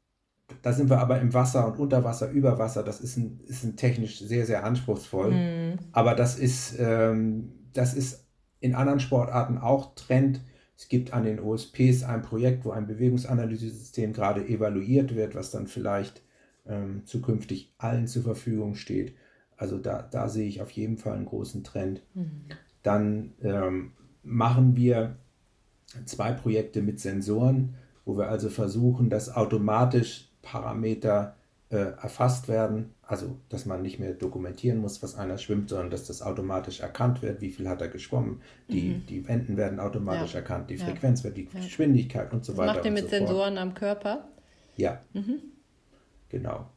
Da 0.61 0.73
sind 0.73 0.89
wir 0.89 0.99
aber 0.99 1.19
im 1.19 1.33
Wasser 1.33 1.67
und 1.67 1.79
unter 1.79 2.03
Wasser, 2.03 2.29
über 2.29 2.57
Wasser. 2.57 2.83
Das 2.83 3.01
ist, 3.01 3.17
ein, 3.17 3.39
ist 3.47 3.63
ein 3.63 3.75
technisch 3.75 4.19
sehr, 4.19 4.45
sehr 4.45 4.63
anspruchsvoll. 4.63 5.31
Mhm. 5.31 5.79
Aber 5.91 6.15
das 6.15 6.37
ist, 6.37 6.75
ähm, 6.79 7.53
das 7.73 7.93
ist 7.93 8.27
in 8.59 8.75
anderen 8.75 8.99
Sportarten 8.99 9.57
auch 9.57 9.95
Trend. 9.95 10.41
Es 10.77 10.89
gibt 10.89 11.13
an 11.13 11.23
den 11.23 11.39
OSPs 11.39 12.03
ein 12.03 12.21
Projekt, 12.21 12.65
wo 12.65 12.71
ein 12.71 12.87
Bewegungsanalysesystem 12.87 14.13
gerade 14.13 14.47
evaluiert 14.47 15.15
wird, 15.15 15.35
was 15.35 15.51
dann 15.51 15.67
vielleicht 15.67 16.21
ähm, 16.65 17.01
zukünftig 17.05 17.73
allen 17.77 18.07
zur 18.07 18.23
Verfügung 18.23 18.75
steht. 18.75 19.15
Also 19.57 19.77
da, 19.77 20.03
da 20.03 20.29
sehe 20.29 20.47
ich 20.47 20.61
auf 20.61 20.71
jeden 20.71 20.97
Fall 20.97 21.13
einen 21.13 21.25
großen 21.25 21.63
Trend. 21.63 22.01
Mhm. 22.13 22.43
Dann 22.83 23.33
ähm, 23.41 23.91
machen 24.23 24.75
wir 24.75 25.17
zwei 26.05 26.31
Projekte 26.31 26.81
mit 26.81 26.99
Sensoren, 26.99 27.75
wo 28.05 28.17
wir 28.17 28.29
also 28.29 28.49
versuchen, 28.49 29.09
dass 29.09 29.35
automatisch 29.35 30.29
Parameter 30.41 31.35
äh, 31.69 31.77
erfasst 31.77 32.47
werden. 32.47 32.93
Also, 33.01 33.37
dass 33.49 33.65
man 33.65 33.81
nicht 33.81 33.99
mehr 33.99 34.13
dokumentieren 34.13 34.79
muss, 34.79 35.01
was 35.01 35.15
einer 35.15 35.37
schwimmt, 35.37 35.69
sondern 35.69 35.89
dass 35.89 36.05
das 36.05 36.21
automatisch 36.21 36.81
erkannt 36.81 37.21
wird, 37.21 37.41
wie 37.41 37.49
viel 37.49 37.67
hat 37.67 37.81
er 37.81 37.87
geschwommen. 37.87 38.41
Die, 38.69 38.95
mhm. 38.95 39.05
die 39.07 39.27
Wenden 39.27 39.57
werden 39.57 39.79
automatisch 39.79 40.33
ja. 40.33 40.39
erkannt, 40.39 40.69
die 40.69 40.77
Frequenz 40.77 41.21
ja. 41.21 41.25
wird, 41.25 41.37
die 41.37 41.49
ja. 41.53 41.59
Geschwindigkeit 41.59 42.33
und 42.33 42.45
so 42.45 42.53
das 42.53 42.59
weiter. 42.59 42.73
Macht 42.75 42.85
ihr 42.85 42.91
mit 42.91 43.05
so 43.05 43.09
Sensoren 43.09 43.55
fort. 43.55 43.57
am 43.57 43.73
Körper? 43.73 44.27
Ja. 44.75 45.01
Mhm. 45.13 45.39
Genau. 46.29 46.69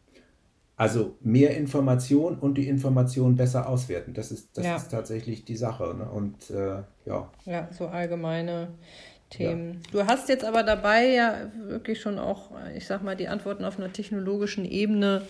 Also 0.80 1.18
mehr 1.20 1.58
Information 1.58 2.38
und 2.38 2.56
die 2.56 2.66
Information 2.66 3.36
besser 3.36 3.68
auswerten. 3.68 4.14
Das 4.14 4.32
ist, 4.32 4.56
das 4.56 4.64
ja. 4.64 4.76
ist 4.76 4.90
tatsächlich 4.90 5.44
die 5.44 5.56
Sache. 5.56 5.94
Ne? 5.94 6.10
Und 6.10 6.48
äh, 6.48 6.84
ja. 7.04 7.30
Ja, 7.44 7.68
so 7.70 7.88
allgemeine 7.88 8.68
Themen. 9.30 9.80
Ja. 9.84 9.90
Du 9.92 10.06
hast 10.06 10.28
jetzt 10.28 10.44
aber 10.44 10.62
dabei 10.62 11.06
ja 11.06 11.50
wirklich 11.64 12.00
schon 12.00 12.18
auch, 12.18 12.50
ich 12.76 12.86
sag 12.86 13.02
mal, 13.02 13.16
die 13.16 13.28
Antworten 13.28 13.64
auf 13.64 13.78
einer 13.78 13.92
technologischen 13.92 14.64
Ebene 14.64 15.22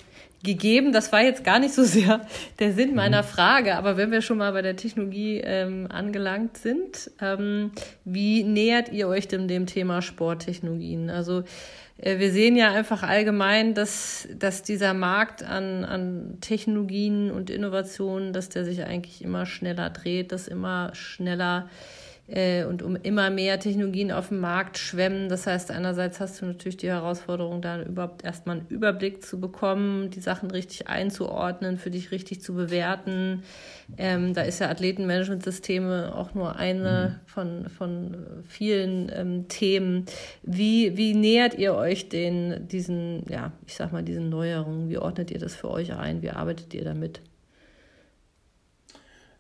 gegeben. 0.42 0.92
Das 0.92 1.12
war 1.12 1.22
jetzt 1.22 1.44
gar 1.44 1.58
nicht 1.58 1.74
so 1.74 1.84
sehr 1.84 2.22
der 2.58 2.72
Sinn 2.72 2.94
meiner 2.94 3.22
mhm. 3.22 3.26
Frage, 3.26 3.76
aber 3.76 3.98
wenn 3.98 4.10
wir 4.10 4.22
schon 4.22 4.38
mal 4.38 4.52
bei 4.52 4.62
der 4.62 4.76
Technologie 4.76 5.42
ähm, 5.44 5.86
angelangt 5.90 6.56
sind, 6.56 7.10
ähm, 7.20 7.72
wie 8.04 8.42
nähert 8.42 8.90
ihr 8.90 9.06
euch 9.06 9.28
denn 9.28 9.48
dem 9.48 9.66
Thema 9.66 10.00
Sporttechnologien? 10.00 11.10
Also 11.10 11.44
äh, 11.98 12.18
wir 12.18 12.32
sehen 12.32 12.56
ja 12.56 12.72
einfach 12.72 13.02
allgemein, 13.02 13.74
dass, 13.74 14.26
dass 14.34 14.62
dieser 14.62 14.94
Markt 14.94 15.42
an, 15.42 15.84
an 15.84 16.38
Technologien 16.40 17.30
und 17.30 17.50
Innovationen, 17.50 18.32
dass 18.32 18.48
der 18.48 18.64
sich 18.64 18.82
eigentlich 18.82 19.22
immer 19.22 19.44
schneller 19.44 19.90
dreht, 19.90 20.32
dass 20.32 20.48
immer 20.48 20.94
schneller 20.94 21.68
äh, 21.68 21.99
und 22.68 22.82
um 22.82 22.94
immer 22.94 23.28
mehr 23.30 23.58
Technologien 23.58 24.12
auf 24.12 24.28
dem 24.28 24.38
Markt 24.38 24.78
schwemmen. 24.78 25.28
Das 25.28 25.48
heißt, 25.48 25.72
einerseits 25.72 26.20
hast 26.20 26.40
du 26.40 26.46
natürlich 26.46 26.76
die 26.76 26.88
Herausforderung, 26.88 27.60
da 27.60 27.82
überhaupt 27.82 28.24
erstmal 28.24 28.58
einen 28.58 28.66
Überblick 28.68 29.24
zu 29.24 29.40
bekommen, 29.40 30.10
die 30.10 30.20
Sachen 30.20 30.50
richtig 30.50 30.86
einzuordnen, 30.86 31.76
für 31.76 31.90
dich 31.90 32.12
richtig 32.12 32.40
zu 32.40 32.54
bewerten. 32.54 33.42
Ähm, 33.98 34.32
da 34.32 34.42
ist 34.42 34.60
ja 34.60 34.68
Athletenmanagementsysteme 34.68 36.14
auch 36.14 36.32
nur 36.34 36.54
eine 36.54 37.20
mhm. 37.20 37.28
von, 37.28 37.68
von 37.68 38.16
vielen 38.46 39.10
ähm, 39.12 39.48
Themen. 39.48 40.06
Wie, 40.44 40.96
wie 40.96 41.14
nähert 41.14 41.58
ihr 41.58 41.74
euch 41.74 42.08
den, 42.08 42.68
diesen, 42.68 43.24
ja, 43.28 43.50
ich 43.66 43.74
sag 43.74 43.92
mal, 43.92 44.04
diesen 44.04 44.28
Neuerungen? 44.28 44.88
Wie 44.88 44.98
ordnet 44.98 45.32
ihr 45.32 45.40
das 45.40 45.56
für 45.56 45.68
euch 45.68 45.94
ein? 45.94 46.22
Wie 46.22 46.30
arbeitet 46.30 46.74
ihr 46.74 46.84
damit? 46.84 47.20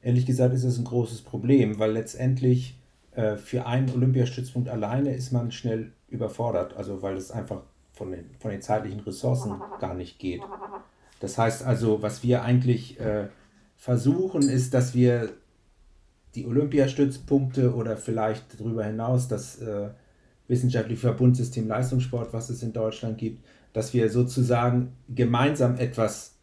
Ehrlich 0.02 0.26
gesagt 0.26 0.54
ist 0.54 0.64
es 0.64 0.78
ein 0.78 0.84
großes 0.84 1.22
Problem, 1.22 1.78
weil 1.78 1.92
letztendlich 1.92 2.79
äh, 3.12 3.36
für 3.36 3.66
einen 3.66 3.90
Olympiastützpunkt 3.90 4.68
alleine 4.68 5.14
ist 5.14 5.32
man 5.32 5.50
schnell 5.50 5.92
überfordert, 6.08 6.76
also 6.76 7.02
weil 7.02 7.16
es 7.16 7.30
einfach 7.30 7.62
von 7.92 8.12
den, 8.12 8.30
von 8.38 8.50
den 8.50 8.62
zeitlichen 8.62 9.00
Ressourcen 9.00 9.60
gar 9.80 9.94
nicht 9.94 10.18
geht. 10.18 10.42
Das 11.20 11.36
heißt 11.36 11.64
also, 11.64 12.02
was 12.02 12.22
wir 12.22 12.42
eigentlich 12.42 12.98
äh, 12.98 13.28
versuchen, 13.76 14.48
ist, 14.48 14.74
dass 14.74 14.94
wir 14.94 15.30
die 16.34 16.46
Olympiastützpunkte 16.46 17.74
oder 17.74 17.96
vielleicht 17.96 18.60
darüber 18.60 18.84
hinaus 18.84 19.28
das 19.28 19.60
äh, 19.60 19.90
wissenschaftliche 20.48 21.00
Verbundsystem 21.00 21.68
Leistungssport, 21.68 22.32
was 22.32 22.50
es 22.50 22.62
in 22.62 22.72
Deutschland 22.72 23.18
gibt, 23.18 23.44
dass 23.72 23.92
wir 23.94 24.08
sozusagen 24.10 24.96
gemeinsam 25.08 25.76
etwas 25.76 26.36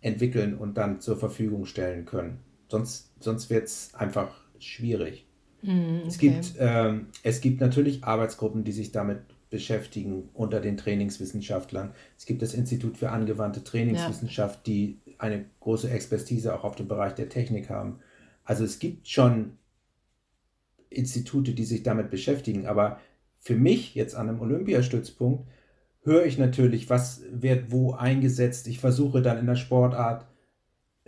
entwickeln 0.00 0.56
und 0.56 0.74
dann 0.74 1.00
zur 1.00 1.16
Verfügung 1.16 1.66
stellen 1.66 2.04
können. 2.04 2.40
Sonst, 2.68 3.12
sonst 3.20 3.50
wird 3.50 3.64
es 3.64 3.94
einfach 3.94 4.34
schwierig. 4.58 5.26
Okay. 5.62 6.02
es, 6.06 6.18
gibt, 6.18 6.54
ähm, 6.58 7.06
es 7.22 7.40
gibt 7.40 7.60
natürlich 7.60 8.04
Arbeitsgruppen, 8.04 8.64
die 8.64 8.72
sich 8.72 8.92
damit 8.92 9.20
beschäftigen 9.50 10.28
unter 10.32 10.60
den 10.60 10.76
Trainingswissenschaftlern. 10.76 11.92
Es 12.16 12.24
gibt 12.24 12.40
das 12.40 12.54
Institut 12.54 12.96
für 12.96 13.10
angewandte 13.10 13.64
Trainingswissenschaft, 13.64 14.66
ja. 14.66 14.72
die 14.72 14.98
eine 15.18 15.44
große 15.60 15.90
Expertise 15.90 16.54
auch 16.54 16.64
auf 16.64 16.76
dem 16.76 16.88
Bereich 16.88 17.14
der 17.14 17.28
Technik 17.28 17.68
haben. 17.68 17.98
Also 18.44 18.64
es 18.64 18.78
gibt 18.78 19.08
schon 19.08 19.58
Institute, 20.88 21.52
die 21.52 21.64
sich 21.64 21.82
damit 21.82 22.10
beschäftigen, 22.10 22.66
aber 22.66 23.00
für 23.38 23.56
mich 23.56 23.94
jetzt 23.94 24.14
an 24.14 24.28
einem 24.28 24.40
Olympiastützpunkt 24.40 25.48
höre 26.02 26.24
ich 26.24 26.38
natürlich, 26.38 26.88
was 26.88 27.22
wird 27.30 27.70
wo 27.70 27.92
eingesetzt. 27.92 28.66
Ich 28.68 28.78
versuche 28.78 29.20
dann 29.20 29.38
in 29.38 29.46
der 29.46 29.56
Sportart 29.56 30.26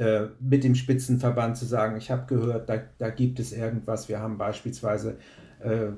äh, 0.02 0.28
mit 0.40 0.64
dem 0.64 0.74
Spitzenverband 0.74 1.56
zu 1.56 1.64
sagen, 1.64 1.96
ich 1.96 2.10
habe 2.10 2.26
gehört, 2.26 2.68
da, 2.68 2.82
da 2.98 3.10
gibt 3.10 3.38
es 3.38 3.52
irgendwas. 3.52 4.08
Wir 4.08 4.18
haben 4.18 4.36
beispielsweise 4.36 5.16
äh, 5.60 5.90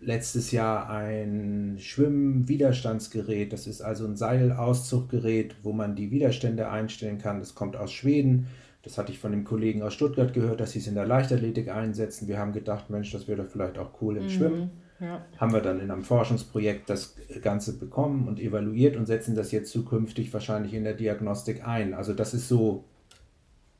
letztes 0.00 0.50
Jahr 0.50 0.90
ein 0.90 1.76
Schwimmwiderstandsgerät. 1.78 3.54
Das 3.54 3.66
ist 3.66 3.80
also 3.80 4.04
ein 4.06 4.16
Seilauszuggerät, 4.16 5.56
wo 5.62 5.72
man 5.72 5.96
die 5.96 6.10
Widerstände 6.10 6.68
einstellen 6.68 7.16
kann. 7.16 7.38
Das 7.38 7.54
kommt 7.54 7.76
aus 7.76 7.92
Schweden. 7.92 8.48
Das 8.82 8.98
hatte 8.98 9.10
ich 9.10 9.18
von 9.18 9.32
dem 9.32 9.44
Kollegen 9.44 9.82
aus 9.82 9.94
Stuttgart 9.94 10.34
gehört, 10.34 10.60
dass 10.60 10.72
sie 10.72 10.80
es 10.80 10.86
in 10.86 10.94
der 10.94 11.06
Leichtathletik 11.06 11.70
einsetzen. 11.70 12.28
Wir 12.28 12.38
haben 12.38 12.52
gedacht, 12.52 12.90
Mensch, 12.90 13.10
das 13.10 13.26
wäre 13.26 13.42
doch 13.42 13.50
vielleicht 13.50 13.78
auch 13.78 14.02
cool 14.02 14.18
im 14.18 14.24
mhm. 14.24 14.28
Schwimmen. 14.28 14.70
Ja. 15.00 15.24
Haben 15.38 15.52
wir 15.54 15.60
dann 15.62 15.80
in 15.80 15.90
einem 15.90 16.04
Forschungsprojekt 16.04 16.90
das 16.90 17.16
Ganze 17.40 17.78
bekommen 17.78 18.28
und 18.28 18.38
evaluiert 18.38 18.96
und 18.96 19.06
setzen 19.06 19.34
das 19.34 19.50
jetzt 19.50 19.72
zukünftig 19.72 20.32
wahrscheinlich 20.34 20.74
in 20.74 20.84
der 20.84 20.94
Diagnostik 20.94 21.66
ein. 21.66 21.94
Also 21.94 22.12
das 22.12 22.34
ist 22.34 22.48
so, 22.48 22.84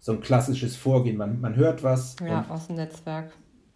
so 0.07 0.13
ein 0.13 0.21
klassisches 0.21 0.77
Vorgehen. 0.77 1.17
Man, 1.17 1.41
man 1.41 1.57
hört 1.57 1.83
was. 1.83 2.15
Ja, 2.25 2.47
aus 2.49 2.69
dem 2.69 2.77
Netzwerk. 2.77 3.33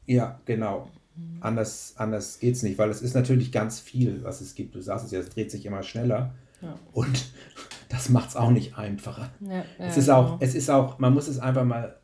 Ja, 0.06 0.40
genau. 0.44 0.88
Mhm. 1.16 1.38
Anders, 1.40 1.94
anders 1.96 2.38
geht 2.38 2.54
es 2.54 2.62
nicht, 2.62 2.78
weil 2.78 2.88
es 2.88 3.02
ist 3.02 3.14
natürlich 3.14 3.50
ganz 3.50 3.80
viel, 3.80 4.22
was 4.22 4.40
es 4.40 4.54
gibt. 4.54 4.76
Du 4.76 4.80
sagst 4.80 5.04
es 5.04 5.10
ja, 5.10 5.18
es 5.18 5.30
dreht 5.30 5.50
sich 5.50 5.66
immer 5.66 5.82
schneller. 5.82 6.32
Ja. 6.62 6.78
Und 6.92 7.32
das 7.88 8.10
macht 8.10 8.28
es 8.28 8.36
auch 8.36 8.52
nicht 8.52 8.78
einfacher. 8.78 9.30
Ja, 9.40 9.64
es, 9.80 9.96
ist 9.96 10.08
auch, 10.08 10.26
genau. 10.26 10.38
es 10.38 10.54
ist 10.54 10.70
auch, 10.70 11.00
man 11.00 11.12
muss 11.14 11.26
es 11.26 11.40
einfach 11.40 11.64
mal 11.64 11.96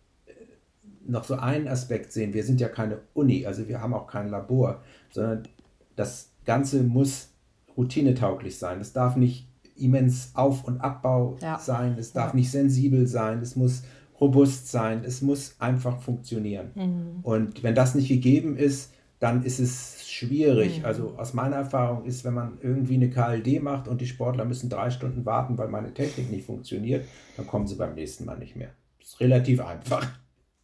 noch 1.07 1.22
so 1.22 1.37
einen 1.37 1.68
Aspekt 1.68 2.11
sehen. 2.11 2.35
Wir 2.35 2.43
sind 2.43 2.61
ja 2.61 2.68
keine 2.68 2.99
Uni, 3.14 3.47
also 3.47 3.68
wir 3.68 3.81
haben 3.81 3.95
auch 3.95 4.09
kein 4.09 4.29
Labor, 4.29 4.83
sondern 5.12 5.47
das 5.95 6.33
Ganze 6.45 6.83
muss 6.83 7.29
routinetauglich 7.77 8.59
sein. 8.59 8.81
Es 8.81 8.93
darf 8.93 9.14
nicht 9.14 9.47
immens 9.77 10.33
Auf- 10.35 10.64
und 10.64 10.81
Abbau 10.81 11.37
ja. 11.41 11.61
sein, 11.61 11.95
es 11.97 12.12
darf 12.12 12.31
ja. 12.31 12.37
nicht 12.37 12.51
sensibel 12.51 13.07
sein, 13.07 13.41
es 13.41 13.55
muss 13.55 13.85
robust 14.21 14.71
sein, 14.71 15.03
es 15.05 15.23
muss 15.23 15.57
einfach 15.59 16.01
funktionieren. 16.01 16.71
Mhm. 16.75 17.21
Und 17.23 17.62
wenn 17.62 17.75
das 17.75 17.95
nicht 17.95 18.09
gegeben 18.09 18.57
ist, 18.57 18.93
dann 19.19 19.43
ist 19.45 19.59
es 19.59 20.09
schwierig. 20.09 20.81
Mhm. 20.81 20.85
Also 20.85 21.14
aus 21.17 21.35
meiner 21.35 21.57
Erfahrung 21.57 22.05
ist, 22.05 22.25
wenn 22.25 22.35
man 22.35 22.59
irgendwie 22.61 22.95
eine 22.95 23.11
KLD 23.11 23.62
macht 23.62 23.89
und 23.89 24.01
die 24.01 24.07
Sportler 24.07 24.45
müssen 24.45 24.69
drei 24.69 24.91
Stunden 24.91 25.25
warten, 25.25 25.57
weil 25.59 25.69
meine 25.69 25.93
Technik 25.93 26.31
nicht 26.31 26.47
funktioniert, 26.47 27.07
dann 27.37 27.47
kommen 27.47 27.67
sie 27.67 27.77
beim 27.77 27.95
nächsten 27.95 28.25
Mal 28.25 28.39
nicht 28.39 28.57
mehr. 28.57 28.71
Das 28.99 29.09
ist 29.09 29.21
relativ 29.21 29.61
einfach. 29.61 30.07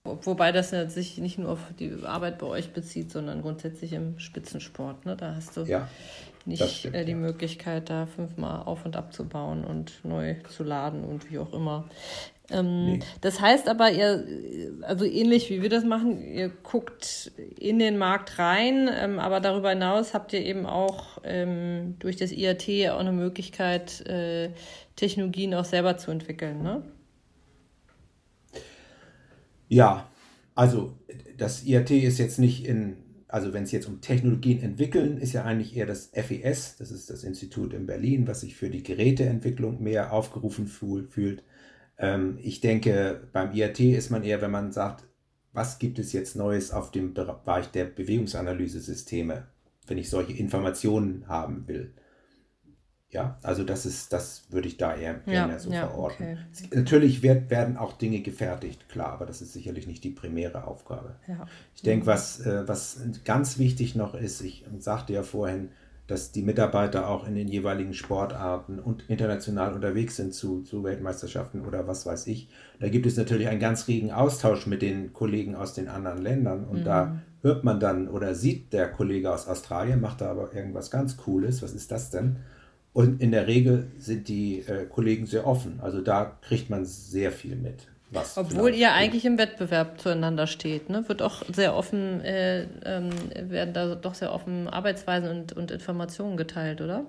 Wobei 0.05 0.51
das 0.51 0.73
ja 0.73 0.89
sich 0.89 1.19
nicht 1.19 1.39
nur 1.39 1.51
auf 1.51 1.61
die 1.79 1.93
Arbeit 2.05 2.39
bei 2.39 2.47
euch 2.47 2.73
bezieht, 2.73 3.13
sondern 3.13 3.41
grundsätzlich 3.41 3.93
im 3.93 4.19
Spitzensport. 4.19 5.07
Ne? 5.07 5.17
Da 5.17 5.37
hast 5.37 5.57
du 5.57 5.63
ja, 5.63 5.89
nicht 6.47 6.63
stimmt, 6.63 6.95
äh, 6.95 7.05
die 7.05 7.13
ja. 7.13 7.19
Möglichkeit, 7.19 7.91
da 7.91 8.07
fünfmal 8.07 8.63
auf 8.65 8.85
und 8.85 8.97
abzubauen 8.97 9.65
und 9.65 9.93
neu 10.05 10.37
zu 10.49 10.65
laden 10.65 11.05
und 11.05 11.31
wie 11.31 11.39
auch 11.39 11.53
immer. 11.53 11.89
Ähm, 12.51 12.85
nee. 12.85 13.01
Das 13.21 13.41
heißt 13.41 13.69
aber, 13.69 13.91
ihr, 13.91 14.27
also 14.83 15.05
ähnlich 15.05 15.49
wie 15.51 15.63
wir 15.63 15.69
das 15.69 15.85
machen, 15.85 16.21
ihr 16.21 16.49
guckt 16.49 17.33
in 17.59 17.79
den 17.79 17.99
Markt 17.99 18.39
rein, 18.39 18.91
ähm, 18.93 19.19
aber 19.19 19.41
darüber 19.41 19.71
hinaus 19.71 20.13
habt 20.13 20.33
ihr 20.33 20.45
eben 20.45 20.67
auch 20.67 21.19
ähm, 21.25 21.97
durch 21.99 22.17
das 22.17 22.33
IAT 22.33 22.69
auch 22.91 22.99
eine 22.99 23.13
Möglichkeit, 23.13 24.05
äh, 24.07 24.51
Technologien 24.97 25.55
auch 25.55 25.65
selber 25.65 25.97
zu 25.97 26.11
entwickeln. 26.11 26.63
Ne? 26.63 26.83
Ja, 29.69 30.09
also 30.55 30.93
das 31.39 31.65
IAT 31.65 31.91
ist 31.91 32.19
jetzt 32.19 32.39
nicht 32.39 32.67
in, 32.67 32.97
also 33.33 33.55
wenn 33.55 33.63
es 33.63 33.73
jetzt 33.73 33.89
um 33.89 34.03
Technologien 34.03 34.63
entwickeln, 34.63 35.17
ist 35.17 35.33
ja 35.33 35.45
eigentlich 35.45 35.75
eher 35.75 35.87
das 35.87 36.11
FES, 36.13 36.77
das 36.77 36.91
ist 36.91 37.09
das 37.09 37.25
Institut 37.25 37.73
in 37.73 37.87
Berlin, 37.87 38.27
was 38.27 38.43
sich 38.43 38.55
für 38.55 38.69
die 38.69 38.83
Geräteentwicklung 38.83 39.83
mehr 39.83 40.13
aufgerufen 40.13 40.67
fühlt. 40.67 41.43
Ähm, 41.97 42.39
ich 42.43 42.61
denke, 42.61 43.27
beim 43.33 43.55
IAT 43.55 43.81
ist 43.81 44.11
man 44.11 44.23
eher, 44.23 44.43
wenn 44.43 44.51
man 44.51 44.71
sagt, 44.71 45.05
was 45.55 45.79
gibt 45.79 45.99
es 45.99 46.13
jetzt 46.13 46.37
Neues 46.37 46.73
auf 46.73 46.91
dem 46.91 47.15
Bereich 47.15 47.69
der 47.69 47.87
Bewegungsanalysesysteme, 47.87 49.47
wenn 49.87 49.97
ich 49.97 50.11
solche 50.11 50.35
Informationen 50.35 51.27
haben 51.27 51.67
will. 51.67 51.95
Ja, 53.13 53.37
also 53.43 53.63
das 53.63 53.85
ist, 53.85 54.13
das 54.15 54.45
würde 54.49 54.69
ich 54.69 54.79
da 54.79 54.97
eher, 54.97 55.21
ja, 55.27 55.47
eher 55.47 55.59
so 55.59 55.71
ja, 55.71 55.87
verorten. 55.87 56.39
Okay. 56.51 56.75
Natürlich 56.75 57.23
wird, 57.23 57.51
werden 57.51 57.77
auch 57.77 57.93
Dinge 57.93 58.21
gefertigt, 58.21 58.89
klar, 58.89 59.13
aber 59.13 59.27
das 59.27 59.43
ist 59.43 59.53
sicherlich 59.53 59.87
nicht 59.87 60.03
die 60.03 60.11
primäre 60.11 60.67
Aufgabe. 60.67 61.17
Ja. 61.29 61.47
Ich 61.77 61.83
denke, 61.83 62.07
was, 62.07 62.41
äh, 62.41 62.67
was 62.67 63.01
ganz 63.25 63.59
wichtig 63.59 63.97
noch 63.97 64.15
ist, 64.15 64.41
ich 64.41 64.65
sagte 64.79 65.13
ja 65.13 65.23
vorhin, 65.23 65.69
dass 66.07 66.33
die 66.33 66.43
Mitarbeiter 66.43 67.09
auch 67.09 67.27
in 67.27 67.35
den 67.35 67.49
jeweiligen 67.49 67.93
Sportarten 67.93 68.79
und 68.79 69.05
international 69.09 69.75
unterwegs 69.75 70.17
sind 70.17 70.33
zu, 70.35 70.63
zu 70.63 70.83
Weltmeisterschaften 70.83 71.67
oder 71.67 71.87
was 71.87 72.07
weiß 72.07 72.27
ich. 72.29 72.49
Da 72.81 72.89
gibt 72.89 73.07
es 73.07 73.17
natürlich 73.19 73.49
einen 73.49 73.61
ganz 73.61 73.89
regen 73.89 74.11
Austausch 74.11 74.67
mit 74.67 74.81
den 74.81 75.13
Kollegen 75.13 75.55
aus 75.55 75.75
den 75.75 75.89
anderen 75.89 76.23
Ländern 76.23 76.65
und 76.65 76.81
mhm. 76.81 76.85
da 76.85 77.19
hört 77.43 77.63
man 77.63 77.79
dann 77.79 78.09
oder 78.09 78.35
sieht 78.35 78.73
der 78.73 78.91
Kollege 78.91 79.33
aus 79.33 79.47
Australien, 79.47 80.01
macht 80.01 80.23
da 80.23 80.31
aber 80.31 80.55
irgendwas 80.55 80.91
ganz 80.91 81.17
Cooles. 81.19 81.63
Was 81.63 81.73
ist 81.73 81.91
das 81.91 82.11
denn? 82.11 82.37
Und 82.93 83.23
in 83.23 83.31
der 83.31 83.47
Regel 83.47 83.91
sind 83.99 84.29
die 84.29 84.61
äh, 84.61 84.85
Kollegen 84.87 85.27
sehr 85.27 85.47
offen. 85.47 85.81
Also 85.81 86.01
da 86.03 86.37
kriegt 86.43 86.69
man 86.69 86.85
sehr 86.85 87.33
viel 87.33 87.57
mit. 87.57 87.89
Was 88.11 88.37
Obwohl 88.37 88.75
ihr 88.75 88.93
eigentlich 88.93 89.25
im 89.25 89.39
Wettbewerb 89.39 89.99
zueinander 89.99 90.47
steht, 90.47 90.91
ne? 90.91 91.09
wird 91.09 91.23
auch 91.23 91.43
sehr 91.51 91.75
offen, 91.75 92.21
äh, 92.21 92.67
ähm, 92.85 93.11
werden 93.35 93.73
da 93.73 93.95
doch 93.95 94.15
sehr 94.15 94.35
offen 94.35 94.69
Arbeitsweisen 94.69 95.31
und, 95.31 95.53
und 95.55 95.71
Informationen 95.71 96.37
geteilt, 96.37 96.83
oder? 96.83 97.07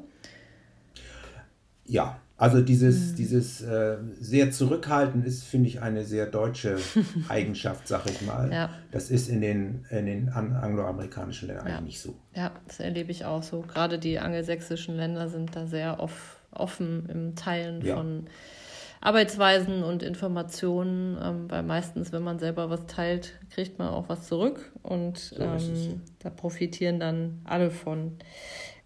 Ja, 1.86 2.18
also 2.36 2.62
dieses, 2.62 3.10
hm. 3.10 3.16
dieses 3.16 3.62
äh, 3.62 3.98
sehr 4.20 4.52
zurückhalten 4.52 5.24
ist, 5.24 5.44
finde 5.44 5.70
ich, 5.70 5.82
eine 5.82 6.04
sehr 6.04 6.26
deutsche 6.26 6.78
Eigenschaft, 7.30 7.88
sag 7.88 8.06
ich 8.10 8.22
mal. 8.22 8.52
Ja. 8.52 8.70
Das 8.92 9.12
ist 9.12 9.30
in 9.30 9.42
den, 9.42 9.86
in 9.90 10.06
den 10.06 10.30
angloamerikanischen 10.30 11.48
Ländern 11.48 11.68
ja. 11.68 11.78
eigentlich 11.78 11.86
nicht 11.86 12.02
so. 12.02 12.16
Ja, 12.36 12.52
das 12.68 12.80
erlebe 12.80 13.12
ich 13.12 13.26
auch 13.26 13.44
so. 13.44 13.62
Gerade 13.62 14.00
die 14.00 14.20
angelsächsischen 14.20 14.98
Länder 14.98 15.30
sind 15.30 15.56
da 15.56 15.68
sehr 15.68 16.00
off, 16.00 16.38
offen 16.52 17.08
im 17.08 17.36
Teilen 17.36 17.86
ja. 17.86 17.96
von 17.96 18.28
Arbeitsweisen 19.00 19.84
und 19.84 20.02
Informationen, 20.02 21.18
ähm, 21.22 21.52
weil 21.52 21.62
meistens, 21.62 22.12
wenn 22.14 22.24
man 22.24 22.40
selber 22.40 22.70
was 22.70 22.88
teilt, 22.88 23.34
kriegt 23.52 23.78
man 23.78 23.90
auch 23.90 24.10
was 24.10 24.28
zurück 24.28 24.72
und 24.82 25.18
so 25.18 25.44
ähm, 25.44 26.02
da 26.20 26.30
profitieren 26.30 27.00
dann 27.00 27.42
alle 27.44 27.70
von. 27.70 28.18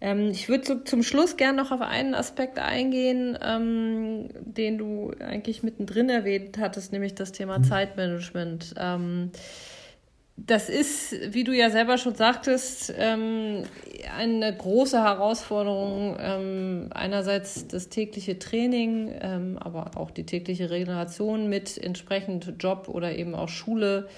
Ähm, 0.00 0.30
ich 0.30 0.48
würde 0.48 0.64
so 0.64 0.74
zum 0.76 1.02
Schluss 1.02 1.36
gerne 1.36 1.60
noch 1.62 1.72
auf 1.72 1.80
einen 1.80 2.14
Aspekt 2.14 2.58
eingehen, 2.58 3.36
ähm, 3.42 4.28
den 4.40 4.78
du 4.78 5.12
eigentlich 5.20 5.62
mittendrin 5.62 6.08
erwähnt 6.08 6.58
hattest, 6.58 6.92
nämlich 6.92 7.14
das 7.14 7.32
Thema 7.32 7.58
mhm. 7.58 7.64
Zeitmanagement. 7.64 8.74
Ähm, 8.78 9.32
das 10.46 10.68
ist, 10.68 11.34
wie 11.34 11.42
du 11.42 11.52
ja 11.52 11.68
selber 11.68 11.98
schon 11.98 12.14
sagtest, 12.14 12.94
ähm, 12.96 13.64
eine 14.16 14.56
große 14.56 15.02
Herausforderung. 15.02 16.16
Ähm, 16.20 16.90
einerseits 16.94 17.66
das 17.66 17.88
tägliche 17.88 18.38
Training, 18.38 19.12
ähm, 19.20 19.58
aber 19.58 19.96
auch 19.96 20.12
die 20.12 20.24
tägliche 20.24 20.70
Regeneration 20.70 21.48
mit 21.48 21.76
entsprechend 21.76 22.54
Job 22.60 22.88
oder 22.88 23.16
eben 23.16 23.34
auch 23.34 23.48
Schule 23.48 24.08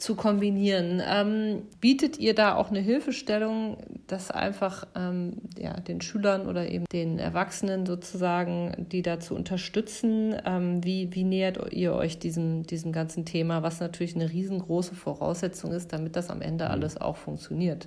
zu 0.00 0.14
kombinieren. 0.14 1.02
Ähm, 1.06 1.62
bietet 1.80 2.18
ihr 2.18 2.34
da 2.34 2.54
auch 2.54 2.70
eine 2.70 2.80
Hilfestellung, 2.80 3.76
dass 4.06 4.30
einfach 4.30 4.86
ähm, 4.94 5.42
ja, 5.58 5.78
den 5.78 6.00
Schülern 6.00 6.46
oder 6.46 6.68
eben 6.70 6.86
den 6.90 7.18
Erwachsenen 7.18 7.84
sozusagen, 7.84 8.86
die 8.90 9.02
dazu 9.02 9.34
unterstützen? 9.34 10.34
Ähm, 10.46 10.82
wie, 10.82 11.14
wie 11.14 11.24
nähert 11.24 11.72
ihr 11.72 11.92
euch 11.92 12.18
diesem, 12.18 12.66
diesem 12.66 12.92
ganzen 12.92 13.26
Thema, 13.26 13.62
was 13.62 13.80
natürlich 13.80 14.14
eine 14.14 14.30
riesengroße 14.30 14.94
Voraussetzung 14.94 15.72
ist, 15.72 15.92
damit 15.92 16.16
das 16.16 16.30
am 16.30 16.40
Ende 16.40 16.64
mhm. 16.64 16.70
alles 16.70 16.96
auch 16.96 17.18
funktioniert? 17.18 17.86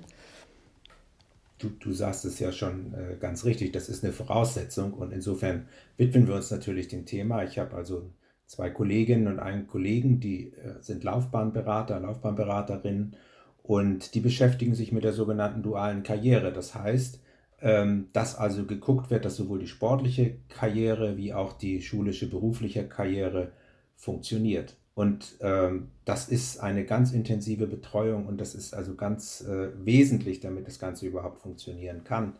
Du, 1.58 1.70
du 1.70 1.92
sagst 1.92 2.24
es 2.24 2.38
ja 2.38 2.52
schon 2.52 2.94
äh, 2.94 3.16
ganz 3.18 3.44
richtig, 3.44 3.72
das 3.72 3.88
ist 3.88 4.04
eine 4.04 4.12
Voraussetzung 4.12 4.92
und 4.94 5.12
insofern 5.12 5.66
widmen 5.96 6.28
wir 6.28 6.36
uns 6.36 6.50
natürlich 6.52 6.86
dem 6.86 7.06
Thema. 7.06 7.42
Ich 7.42 7.58
habe 7.58 7.74
also 7.74 8.08
zwei 8.46 8.70
Kolleginnen 8.70 9.26
und 9.26 9.38
einen 9.38 9.66
Kollegen, 9.66 10.20
die 10.20 10.52
äh, 10.52 10.80
sind 10.80 11.04
Laufbahnberater, 11.04 12.00
Laufbahnberaterinnen 12.00 13.16
und 13.62 14.14
die 14.14 14.20
beschäftigen 14.20 14.74
sich 14.74 14.92
mit 14.92 15.04
der 15.04 15.12
sogenannten 15.12 15.62
dualen 15.62 16.02
Karriere. 16.02 16.52
Das 16.52 16.74
heißt, 16.74 17.20
ähm, 17.60 18.08
dass 18.12 18.36
also 18.36 18.66
geguckt 18.66 19.10
wird, 19.10 19.24
dass 19.24 19.36
sowohl 19.36 19.58
die 19.58 19.66
sportliche 19.66 20.36
Karriere 20.48 21.16
wie 21.16 21.32
auch 21.32 21.54
die 21.54 21.80
schulische 21.80 22.28
berufliche 22.28 22.86
Karriere 22.86 23.52
funktioniert. 23.96 24.76
Und 24.94 25.36
ähm, 25.40 25.88
das 26.04 26.28
ist 26.28 26.58
eine 26.60 26.84
ganz 26.84 27.12
intensive 27.12 27.66
Betreuung 27.66 28.26
und 28.26 28.40
das 28.40 28.54
ist 28.54 28.74
also 28.74 28.94
ganz 28.94 29.40
äh, 29.40 29.70
wesentlich, 29.84 30.40
damit 30.40 30.68
das 30.68 30.78
Ganze 30.78 31.06
überhaupt 31.06 31.40
funktionieren 31.40 32.04
kann. 32.04 32.34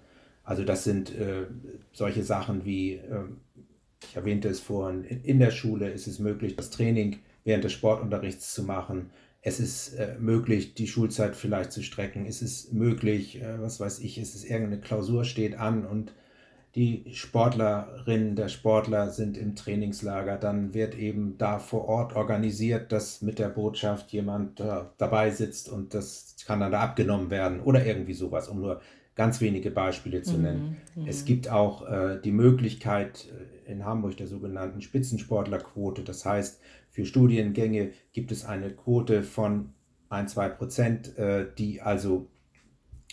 Also 0.45 0.63
das 0.63 0.85
sind 0.85 1.13
äh, 1.17 1.47
solche 1.93 2.23
Sachen 2.23 2.65
wie 2.65 2.97
äh, 2.97 3.25
ich 4.09 4.17
erwähnte 4.17 4.49
es 4.49 4.61
vorhin, 4.61 5.05
in 5.05 5.39
der 5.39 5.51
Schule 5.51 5.91
ist 5.91 6.07
es 6.07 6.19
möglich, 6.19 6.57
das 6.57 6.71
Training 6.71 7.19
während 7.45 7.65
des 7.65 7.73
Sportunterrichts 7.73 8.55
zu 8.55 8.63
machen. 8.63 9.11
Es 9.43 9.61
ist 9.61 9.95
äh, 9.95 10.17
möglich, 10.19 10.75
die 10.75 10.87
Schulzeit 10.87 11.37
vielleicht 11.37 11.73
zu 11.73 11.83
strecken. 11.83 12.25
Es 12.27 12.41
ist 12.41 12.73
möglich, 12.73 13.43
äh, 13.43 13.61
was 13.61 13.79
weiß 13.79 13.99
ich, 14.01 14.17
es 14.19 14.35
ist 14.35 14.45
irgendeine 14.45 14.81
Klausur 14.81 15.25
steht 15.25 15.59
an 15.59 15.85
und 15.85 16.13
die 16.75 17.05
Sportlerinnen, 17.13 18.35
der 18.35 18.49
Sportler 18.49 19.11
sind 19.11 19.37
im 19.37 19.55
Trainingslager. 19.55 20.39
Dann 20.39 20.75
wird 20.75 20.97
eben 20.97 21.39
da 21.39 21.59
vor 21.59 21.85
Ort 21.89 22.17
organisiert, 22.17 22.91
dass 22.91 23.23
mit 23.23 23.39
der 23.39 23.49
Botschaft 23.49 24.13
jemand 24.13 24.61
äh, 24.61 24.81
dabei 24.99 25.31
sitzt 25.31 25.69
und 25.69 25.95
das 25.95 26.37
kann 26.47 26.61
dann 26.61 26.73
da 26.73 26.81
abgenommen 26.81 27.31
werden 27.31 27.61
oder 27.61 27.85
irgendwie 27.85 28.15
sowas, 28.15 28.49
um 28.49 28.61
nur 28.61 28.81
ganz 29.15 29.41
wenige 29.41 29.71
Beispiele 29.71 30.23
zu 30.23 30.39
nennen. 30.39 30.79
Mhm, 30.95 31.03
mhm. 31.03 31.09
Es 31.09 31.25
gibt 31.25 31.49
auch 31.49 31.89
äh, 31.89 32.21
die 32.23 32.33
Möglichkeit 32.33 33.29
äh, 33.67 33.71
in 33.71 33.85
Hamburg 33.85 34.17
der 34.17 34.27
sogenannten 34.27 34.83
Spitzensportlerquote. 34.83 36.03
Das 36.03 36.25
heißt, 36.25 36.61
für 36.91 37.05
Studiengänge 37.05 37.93
gibt 38.13 38.33
es 38.33 38.45
eine 38.45 38.71
Quote 38.71 39.23
von 39.23 39.71
1, 40.09 40.33
2 40.33 40.49
Prozent, 40.51 41.19
äh, 41.19 41.47
die 41.57 41.81
also 41.81 42.29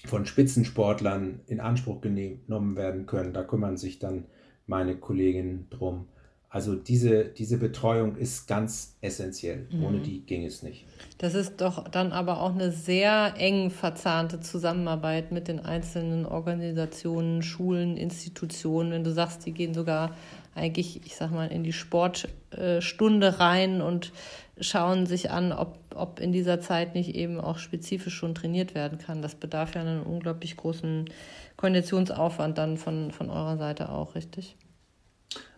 von 0.06 0.26
Spitzensportlern 0.26 1.42
in 1.48 1.60
Anspruch 1.60 2.02
genommen 2.02 2.76
werden 2.76 3.06
können. 3.06 3.34
Da 3.34 3.44
kümmern 3.44 3.78
sich 3.78 4.00
dann 4.00 4.26
meine 4.66 4.96
Kolleginnen 4.96 5.68
drum. 5.70 6.08
Also 6.54 6.76
diese, 6.76 7.24
diese 7.24 7.58
Betreuung 7.58 8.18
ist 8.18 8.46
ganz 8.46 8.98
essentiell. 9.00 9.68
Mhm. 9.72 9.84
Ohne 9.86 10.00
die 10.00 10.20
ging 10.26 10.46
es 10.46 10.64
nicht. 10.64 10.84
Das 11.18 11.34
ist 11.34 11.62
doch 11.62 11.88
dann 11.88 12.12
aber 12.12 12.42
auch 12.42 12.54
eine 12.54 12.74
sehr 12.74 13.36
eng 13.38 13.72
verzahnte 13.72 14.42
Zusammenarbeit 14.42 15.32
mit 15.32 15.48
den 15.48 15.62
einzelnen 15.62 16.26
Organisationen, 16.26 17.42
Schulen, 17.42 17.96
Institutionen. 17.96 18.92
Wenn 18.92 19.06
du 19.06 19.14
sagst, 19.14 19.46
die 19.46 19.54
gehen 19.54 19.74
sogar 19.74 20.14
eigentlich, 20.54 21.06
ich 21.06 21.16
sag 21.16 21.32
mal, 21.32 21.50
in 21.50 21.64
die 21.64 21.72
Sportstunde 21.72 23.40
rein 23.40 23.82
und 23.82 24.12
schauen 24.60 25.06
sich 25.06 25.32
an, 25.32 25.54
ob, 25.54 25.80
ob 25.96 26.20
in 26.20 26.34
dieser 26.34 26.60
Zeit 26.60 26.96
nicht 26.96 27.16
eben 27.16 27.40
auch 27.40 27.60
spezifisch 27.60 28.14
schon 28.14 28.36
trainiert 28.36 28.76
werden 28.76 28.98
kann. 28.98 29.22
Das 29.22 29.36
bedarf 29.36 29.76
ja 29.76 29.82
einen 29.82 30.04
unglaublich 30.04 30.58
großen 30.58 31.10
Konditionsaufwand 31.56 32.58
dann 32.58 32.76
von, 32.76 33.12
von 33.12 33.30
eurer 33.30 33.58
Seite 33.58 33.88
auch, 33.88 34.16
richtig? 34.16 34.58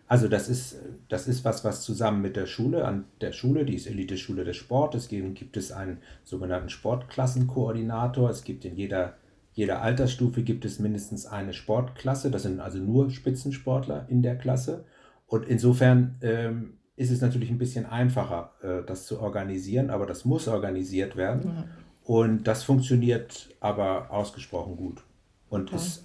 Also 0.06 0.28
das 0.28 0.48
ist, 0.48 0.78
das 1.08 1.26
ist 1.28 1.44
was, 1.44 1.64
was 1.64 1.82
zusammen 1.82 2.20
mit 2.20 2.36
der 2.36 2.46
Schule, 2.46 2.84
an 2.84 3.04
der 3.20 3.32
Schule, 3.32 3.64
die 3.64 3.74
ist 3.74 3.86
Elite-Schule 3.86 4.44
des 4.44 4.56
Sportes, 4.56 5.08
gibt, 5.08 5.34
gibt 5.34 5.56
es 5.56 5.72
einen 5.72 5.98
sogenannten 6.24 6.68
Sportklassenkoordinator. 6.68 8.28
Es 8.28 8.44
gibt 8.44 8.66
in 8.66 8.76
jeder, 8.76 9.14
jeder 9.54 9.80
Altersstufe 9.80 10.42
gibt 10.42 10.66
es 10.66 10.78
mindestens 10.78 11.24
eine 11.24 11.54
Sportklasse. 11.54 12.30
Das 12.30 12.42
sind 12.42 12.60
also 12.60 12.78
nur 12.78 13.10
Spitzensportler 13.10 14.06
in 14.08 14.22
der 14.22 14.36
Klasse. 14.36 14.84
Und 15.26 15.46
insofern 15.46 16.16
ähm, 16.20 16.74
ist 16.96 17.10
es 17.10 17.22
natürlich 17.22 17.50
ein 17.50 17.58
bisschen 17.58 17.86
einfacher, 17.86 18.52
äh, 18.62 18.86
das 18.86 19.06
zu 19.06 19.20
organisieren, 19.20 19.88
aber 19.88 20.04
das 20.04 20.26
muss 20.26 20.48
organisiert 20.48 21.16
werden. 21.16 21.44
Mhm. 21.44 21.64
Und 22.02 22.44
das 22.44 22.62
funktioniert 22.62 23.48
aber 23.60 24.10
ausgesprochen 24.10 24.76
gut. 24.76 25.02
Und 25.48 25.68
okay. 25.68 25.76
ist, 25.76 26.04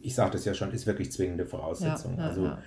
ich 0.00 0.14
sagte 0.14 0.38
es 0.38 0.46
ja 0.46 0.54
schon, 0.54 0.72
ist 0.72 0.86
wirklich 0.86 1.12
zwingende 1.12 1.44
Voraussetzung. 1.44 2.16
Ja, 2.16 2.22
ja, 2.22 2.28
also 2.28 2.44
ja 2.46 2.58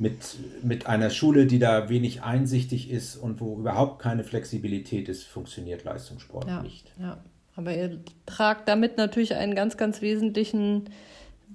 mit, 0.00 0.36
mit 0.62 0.86
einer 0.86 1.10
Schule, 1.10 1.44
die 1.44 1.58
da 1.58 1.90
wenig 1.90 2.22
einsichtig 2.22 2.90
ist 2.90 3.16
und 3.16 3.38
wo 3.40 3.58
überhaupt 3.58 4.00
keine 4.00 4.24
Flexibilität 4.24 5.10
ist, 5.10 5.24
funktioniert 5.24 5.84
Leistungssport 5.84 6.48
ja, 6.48 6.62
nicht. 6.62 6.90
Ja, 6.98 7.18
aber 7.54 7.76
ihr 7.76 8.00
tragt 8.24 8.66
damit 8.66 8.96
natürlich 8.96 9.34
einen 9.34 9.54
ganz, 9.54 9.76
ganz 9.76 10.00
wesentlichen 10.00 10.88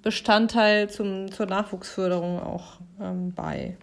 Bestandteil 0.04 0.92
zum, 0.92 1.32
zur 1.32 1.48
Nachwuchsförderung 1.48 2.40
auch 2.40 2.80
ähm, 3.02 3.34
bei. 3.34 3.78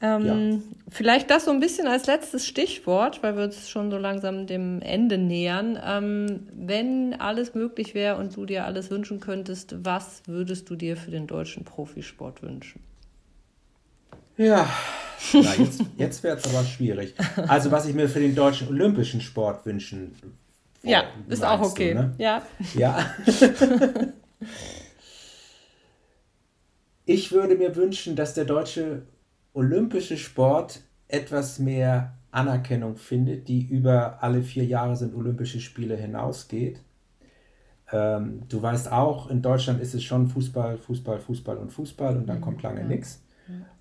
Ähm, 0.00 0.26
ja. 0.26 0.58
Vielleicht 0.88 1.30
das 1.30 1.44
so 1.44 1.52
ein 1.52 1.60
bisschen 1.60 1.86
als 1.86 2.08
letztes 2.08 2.44
Stichwort, 2.44 3.22
weil 3.22 3.36
wir 3.36 3.44
uns 3.44 3.70
schon 3.70 3.92
so 3.92 3.96
langsam 3.96 4.48
dem 4.48 4.82
Ende 4.82 5.18
nähern. 5.18 5.78
Ähm, 5.86 6.48
wenn 6.52 7.14
alles 7.14 7.54
möglich 7.54 7.94
wäre 7.94 8.16
und 8.16 8.36
du 8.36 8.44
dir 8.44 8.64
alles 8.64 8.90
wünschen 8.90 9.20
könntest, 9.20 9.76
was 9.84 10.22
würdest 10.26 10.68
du 10.68 10.74
dir 10.74 10.96
für 10.96 11.12
den 11.12 11.28
deutschen 11.28 11.62
Profisport 11.62 12.42
wünschen? 12.42 12.80
Ja, 14.36 14.68
Na, 15.32 15.54
jetzt, 15.54 15.82
jetzt 15.96 16.22
wäre 16.22 16.36
es 16.36 16.44
aber 16.44 16.64
schwierig. 16.64 17.14
Also, 17.46 17.70
was 17.70 17.86
ich 17.86 17.94
mir 17.94 18.08
für 18.08 18.20
den 18.20 18.34
deutschen 18.34 18.68
olympischen 18.68 19.20
Sport 19.20 19.64
wünschen 19.66 20.14
Ja, 20.82 21.04
ist 21.28 21.44
auch 21.44 21.60
okay. 21.60 21.94
Du, 21.94 22.00
ne? 22.00 22.14
Ja. 22.18 22.42
Ja. 22.74 23.14
ich 27.06 27.32
würde 27.32 27.54
mir 27.56 27.76
wünschen, 27.76 28.16
dass 28.16 28.34
der 28.34 28.44
deutsche 28.44 29.02
olympische 29.54 30.16
Sport 30.16 30.80
etwas 31.08 31.58
mehr 31.58 32.14
Anerkennung 32.30 32.96
findet, 32.96 33.48
die 33.48 33.62
über 33.66 34.22
alle 34.22 34.42
vier 34.42 34.64
Jahre 34.64 34.96
sind 34.96 35.14
Olympische 35.14 35.60
Spiele 35.60 35.96
hinausgeht. 35.96 36.80
Ähm, 37.92 38.42
du 38.48 38.62
weißt 38.62 38.90
auch, 38.90 39.28
in 39.28 39.42
Deutschland 39.42 39.80
ist 39.82 39.94
es 39.94 40.02
schon 40.02 40.28
Fußball, 40.28 40.78
Fußball, 40.78 41.18
Fußball 41.18 41.58
und 41.58 41.70
Fußball 41.70 42.16
und 42.16 42.26
dann 42.26 42.38
mhm, 42.38 42.42
kommt 42.42 42.62
lange 42.62 42.80
ja. 42.80 42.86
nichts. 42.86 43.21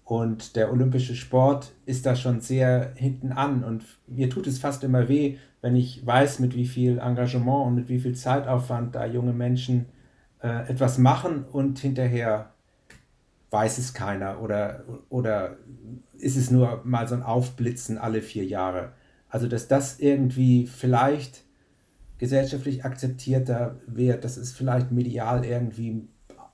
Und 0.03 0.55
der 0.55 0.71
olympische 0.71 1.15
Sport 1.15 1.71
ist 1.85 2.05
da 2.05 2.15
schon 2.15 2.41
sehr 2.41 2.93
hinten 2.95 3.31
an. 3.31 3.63
Und 3.63 3.85
mir 4.07 4.29
tut 4.29 4.47
es 4.47 4.59
fast 4.59 4.83
immer 4.83 5.07
weh, 5.07 5.37
wenn 5.61 5.75
ich 5.75 6.05
weiß, 6.05 6.39
mit 6.39 6.55
wie 6.55 6.65
viel 6.65 6.99
Engagement 6.99 7.67
und 7.67 7.75
mit 7.75 7.89
wie 7.89 7.99
viel 7.99 8.15
Zeitaufwand 8.15 8.95
da 8.95 9.05
junge 9.05 9.33
Menschen 9.33 9.85
äh, 10.41 10.69
etwas 10.69 10.97
machen 10.97 11.43
und 11.43 11.79
hinterher 11.79 12.51
weiß 13.51 13.77
es 13.77 13.93
keiner 13.93 14.41
oder, 14.41 14.83
oder 15.09 15.57
ist 16.17 16.37
es 16.37 16.51
nur 16.51 16.81
mal 16.83 17.07
so 17.07 17.15
ein 17.15 17.23
Aufblitzen 17.23 17.97
alle 17.97 18.21
vier 18.21 18.45
Jahre. 18.45 18.93
Also, 19.29 19.47
dass 19.47 19.67
das 19.67 19.99
irgendwie 19.99 20.67
vielleicht 20.67 21.43
gesellschaftlich 22.17 22.85
akzeptierter 22.85 23.79
wird, 23.87 24.23
dass 24.23 24.37
es 24.37 24.51
vielleicht 24.51 24.91
medial 24.91 25.45
irgendwie 25.45 26.07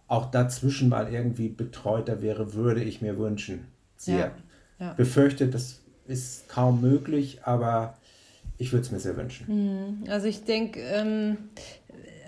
auch 0.07 0.31
dazwischen 0.31 0.89
mal 0.89 1.11
irgendwie 1.11 1.49
betreuter 1.49 2.21
wäre, 2.21 2.53
würde 2.53 2.83
ich 2.83 3.01
mir 3.01 3.17
wünschen. 3.17 3.65
Sehr. 3.97 4.17
Ja, 4.17 4.31
ja. 4.79 4.93
Befürchte, 4.93 5.47
das 5.47 5.81
ist 6.07 6.47
kaum 6.47 6.81
möglich, 6.81 7.39
aber 7.43 7.97
ich 8.57 8.71
würde 8.71 8.85
es 8.85 8.91
mir 8.91 8.99
sehr 8.99 9.17
wünschen. 9.17 9.47
Hm, 9.47 10.03
also 10.09 10.27
ich 10.27 10.43
denke, 10.43 10.79
ähm, 10.79 11.37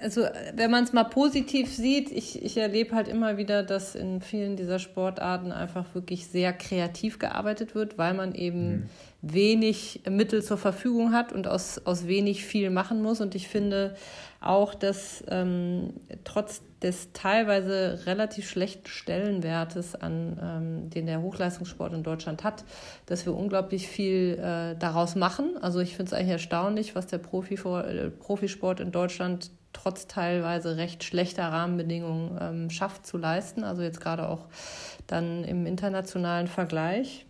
also 0.02 0.26
wenn 0.54 0.72
man 0.72 0.84
es 0.84 0.94
mal 0.94 1.04
positiv 1.04 1.74
sieht, 1.74 2.12
ich, 2.12 2.44
ich 2.44 2.58
erlebe 2.58 2.96
halt 2.96 3.08
immer 3.08 3.38
wieder, 3.38 3.64
dass 3.64 3.96
in 3.96 4.22
vielen 4.22 4.56
dieser 4.56 4.80
Sportarten 4.80 5.52
einfach 5.52 5.86
wirklich 5.94 6.28
sehr 6.28 6.54
kreativ 6.54 7.20
gearbeitet 7.20 7.76
wird, 7.76 7.98
weil 7.98 8.14
man 8.14 8.34
eben 8.34 8.70
mhm. 8.70 8.84
wenig 9.22 10.02
Mittel 10.10 10.44
zur 10.44 10.58
Verfügung 10.58 11.14
hat 11.14 11.34
und 11.34 11.48
aus, 11.48 11.82
aus 11.86 12.08
wenig 12.08 12.46
viel 12.46 12.70
machen 12.70 13.02
muss. 13.02 13.22
Und 13.22 13.36
ich 13.36 13.48
finde 13.48 13.96
auch, 14.42 14.74
dass 14.74 15.24
ähm, 15.30 15.94
trotz 16.24 16.62
des 16.82 17.12
teilweise 17.12 18.06
relativ 18.06 18.50
schlechten 18.50 18.88
Stellenwertes, 18.88 19.96
an, 19.96 20.40
ähm, 20.42 20.90
den 20.90 21.08
der 21.08 21.22
Hochleistungssport 21.22 21.94
in 21.94 22.04
Deutschland 22.04 22.44
hat, 22.44 22.64
dass 23.06 23.26
wir 23.26 23.36
unglaublich 23.36 23.88
viel 23.88 24.40
äh, 24.40 24.78
daraus 24.78 25.16
machen. 25.16 25.58
Also 25.62 25.80
ich 25.80 25.96
finde 25.96 26.12
es 26.12 26.14
eigentlich 26.14 26.32
erstaunlich, 26.32 26.96
was 26.96 27.08
der 27.08 27.18
Profi, 27.18 27.56
äh, 27.56 28.10
Profisport 28.10 28.80
in 28.80 28.92
Deutschland 28.92 29.52
trotz 29.74 30.08
teilweise 30.08 30.78
recht 30.78 31.04
schlechter 31.04 31.44
Rahmenbedingungen 31.44 32.38
ähm, 32.42 32.70
schafft 32.70 33.06
zu 33.06 33.18
leisten. 33.18 33.64
Also 33.64 33.82
jetzt 33.82 34.02
gerade 34.02 34.28
auch 34.30 34.48
dann 35.06 35.44
im 35.44 35.66
internationalen 35.66 36.48
Vergleich. 36.48 37.26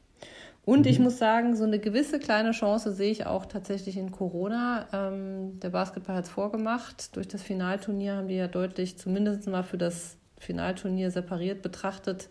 Und 0.70 0.86
ich 0.86 1.00
mhm. 1.00 1.06
muss 1.06 1.18
sagen, 1.18 1.56
so 1.56 1.64
eine 1.64 1.80
gewisse 1.80 2.20
kleine 2.20 2.52
Chance 2.52 2.92
sehe 2.92 3.10
ich 3.10 3.26
auch 3.26 3.48
tatsächlich 3.48 3.98
in 3.98 4.12
Corona. 4.12 4.86
Ähm, 4.94 5.60
der 5.60 5.72
Basketball 5.72 6.16
hat 6.16 6.26
es 6.26 6.30
vorgemacht. 6.30 7.16
Durch 7.16 7.28
das 7.28 7.42
Finalturnier 7.42 8.18
haben 8.18 8.28
die 8.28 8.36
ja 8.36 8.48
deutlich, 8.48 8.96
zumindest 8.96 9.48
mal 9.48 9.64
für 9.64 9.80
das 9.80 10.18
Finalturnier 10.38 11.10
separiert 11.10 11.64
betrachtet, 11.64 12.30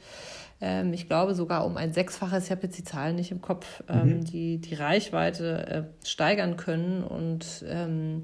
ähm, 0.60 0.92
ich 0.92 1.08
glaube 1.08 1.34
sogar 1.34 1.66
um 1.66 1.76
ein 1.76 1.92
Sechsfaches, 1.92 2.44
ich 2.44 2.50
habe 2.52 2.62
jetzt 2.62 2.78
die 2.78 2.84
Zahlen 2.84 3.16
nicht 3.16 3.32
im 3.32 3.40
Kopf, 3.40 3.82
ähm, 3.88 4.18
mhm. 4.18 4.24
die, 4.24 4.58
die 4.58 4.74
Reichweite 4.74 5.66
äh, 5.66 6.06
steigern 6.06 6.56
können. 6.56 7.02
Und 7.02 7.64
ähm, 7.68 8.22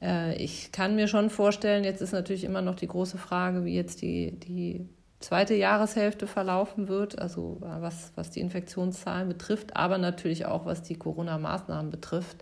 äh, 0.00 0.34
ich 0.42 0.72
kann 0.72 0.96
mir 0.96 1.06
schon 1.06 1.28
vorstellen, 1.28 1.84
jetzt 1.84 2.00
ist 2.00 2.12
natürlich 2.12 2.44
immer 2.44 2.62
noch 2.62 2.76
die 2.76 2.88
große 2.88 3.18
Frage, 3.18 3.66
wie 3.66 3.74
jetzt 3.74 4.00
die, 4.00 4.40
die 4.40 4.88
zweite 5.20 5.54
Jahreshälfte 5.54 6.26
verlaufen 6.26 6.88
wird, 6.88 7.18
also 7.18 7.60
äh, 7.62 7.80
was, 7.80 8.12
was 8.16 8.30
die 8.30 8.40
Infektionszahlen 8.40 9.28
betrifft, 9.28 9.76
aber 9.76 9.98
natürlich 9.98 10.46
auch 10.46 10.64
was 10.66 10.82
die 10.82 10.96
Corona-Maßnahmen 10.96 11.90
betrifft. 11.90 12.38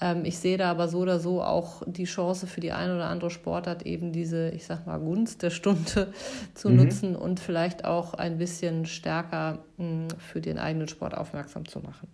Ähm, 0.00 0.24
ich 0.24 0.38
sehe 0.38 0.56
da 0.56 0.70
aber 0.70 0.88
so 0.88 1.00
oder 1.00 1.18
so 1.18 1.42
auch 1.42 1.82
die 1.86 2.04
Chance 2.04 2.46
für 2.46 2.60
die 2.60 2.72
eine 2.72 2.94
oder 2.94 3.08
andere 3.08 3.30
Sportart 3.30 3.82
eben 3.82 4.12
diese, 4.12 4.50
ich 4.50 4.64
sag 4.64 4.86
mal, 4.86 4.98
Gunst 4.98 5.42
der 5.42 5.50
Stunde 5.50 6.12
zu 6.54 6.70
mhm. 6.70 6.76
nutzen 6.76 7.16
und 7.16 7.40
vielleicht 7.40 7.84
auch 7.84 8.14
ein 8.14 8.38
bisschen 8.38 8.86
stärker 8.86 9.58
mh, 9.76 10.08
für 10.18 10.40
den 10.40 10.58
eigenen 10.58 10.88
Sport 10.88 11.16
aufmerksam 11.16 11.66
zu 11.66 11.80
machen. 11.80 12.08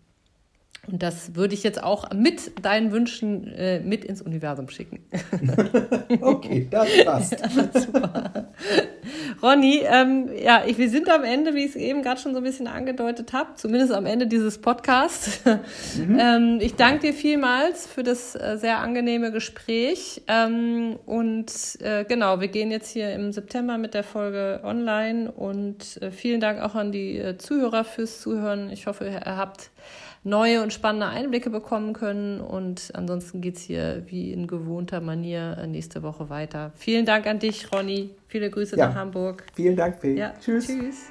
Und 0.91 1.03
das 1.03 1.34
würde 1.34 1.55
ich 1.55 1.62
jetzt 1.62 1.82
auch 1.82 2.11
mit 2.12 2.64
deinen 2.64 2.93
Wünschen 2.93 3.47
äh, 3.49 3.80
mit 3.80 4.05
ins 4.05 4.22
Universum 4.22 4.68
schicken. 4.68 5.01
okay, 6.20 6.66
das 6.70 6.89
passt. 7.05 7.36
Ja, 7.59 7.80
super. 7.80 8.49
Ronny, 9.43 9.82
ähm, 9.84 10.28
ja, 10.43 10.62
ich, 10.66 10.78
wir 10.78 10.89
sind 10.91 11.09
am 11.09 11.24
Ende, 11.24 11.55
wie 11.55 11.64
ich 11.64 11.70
es 11.70 11.76
eben 11.76 12.03
gerade 12.03 12.20
schon 12.20 12.32
so 12.32 12.39
ein 12.39 12.45
bisschen 12.45 12.66
angedeutet 12.66 13.32
habe, 13.32 13.51
zumindest 13.57 13.93
am 13.93 14.07
Ende 14.07 14.26
dieses 14.26 14.59
Podcasts. 14.59 15.41
Mhm. 15.97 16.18
ähm, 16.20 16.59
ich 16.61 16.74
danke 16.74 17.09
dir 17.09 17.14
vielmals 17.14 17.86
für 17.86 18.03
das 18.03 18.34
äh, 18.34 18.57
sehr 18.59 18.78
angenehme 18.78 19.30
Gespräch. 19.30 20.22
Ähm, 20.26 20.99
und 21.07 21.53
äh, 21.80 22.05
genau, 22.05 22.41
wir 22.41 22.49
gehen 22.49 22.70
jetzt 22.70 22.91
hier 22.91 23.12
im 23.12 23.32
September 23.32 23.78
mit 23.78 23.95
der 23.95 24.05
Folge 24.05 24.61
online. 24.64 25.30
Und 25.30 26.01
äh, 26.03 26.11
vielen 26.11 26.41
Dank 26.41 26.61
auch 26.61 26.74
an 26.74 26.93
die 26.93 27.18
äh, 27.18 27.39
Zuhörer 27.39 27.84
fürs 27.84 28.20
Zuhören. 28.20 28.70
Ich 28.70 28.86
hoffe, 28.86 29.07
ihr 29.07 29.36
habt 29.36 29.70
neue 30.29 30.62
und 30.62 30.72
spannende 30.72 31.07
Einblicke 31.07 31.51
bekommen 31.51 31.93
können. 31.93 32.41
Und 32.41 32.91
ansonsten 32.95 33.41
geht 33.41 33.57
es 33.57 33.62
hier 33.62 34.03
wie 34.07 34.33
in 34.33 34.47
gewohnter 34.47 35.01
Manier 35.01 35.66
nächste 35.66 36.03
Woche 36.03 36.31
weiter. 36.31 36.72
Vielen 36.76 37.07
Dank 37.07 37.26
an 37.26 37.39
dich, 37.39 37.72
Ronny. 37.72 38.11
Viele 38.29 38.51
Grüße 38.51 38.76
ja. 38.76 38.89
nach 38.89 38.95
Hamburg. 38.95 39.45
Vielen 39.55 39.76
Dank, 39.76 39.99
Fee. 40.01 40.16
Ja, 40.16 40.35
tschüss. 40.41 40.66
Tschüss. 40.66 41.11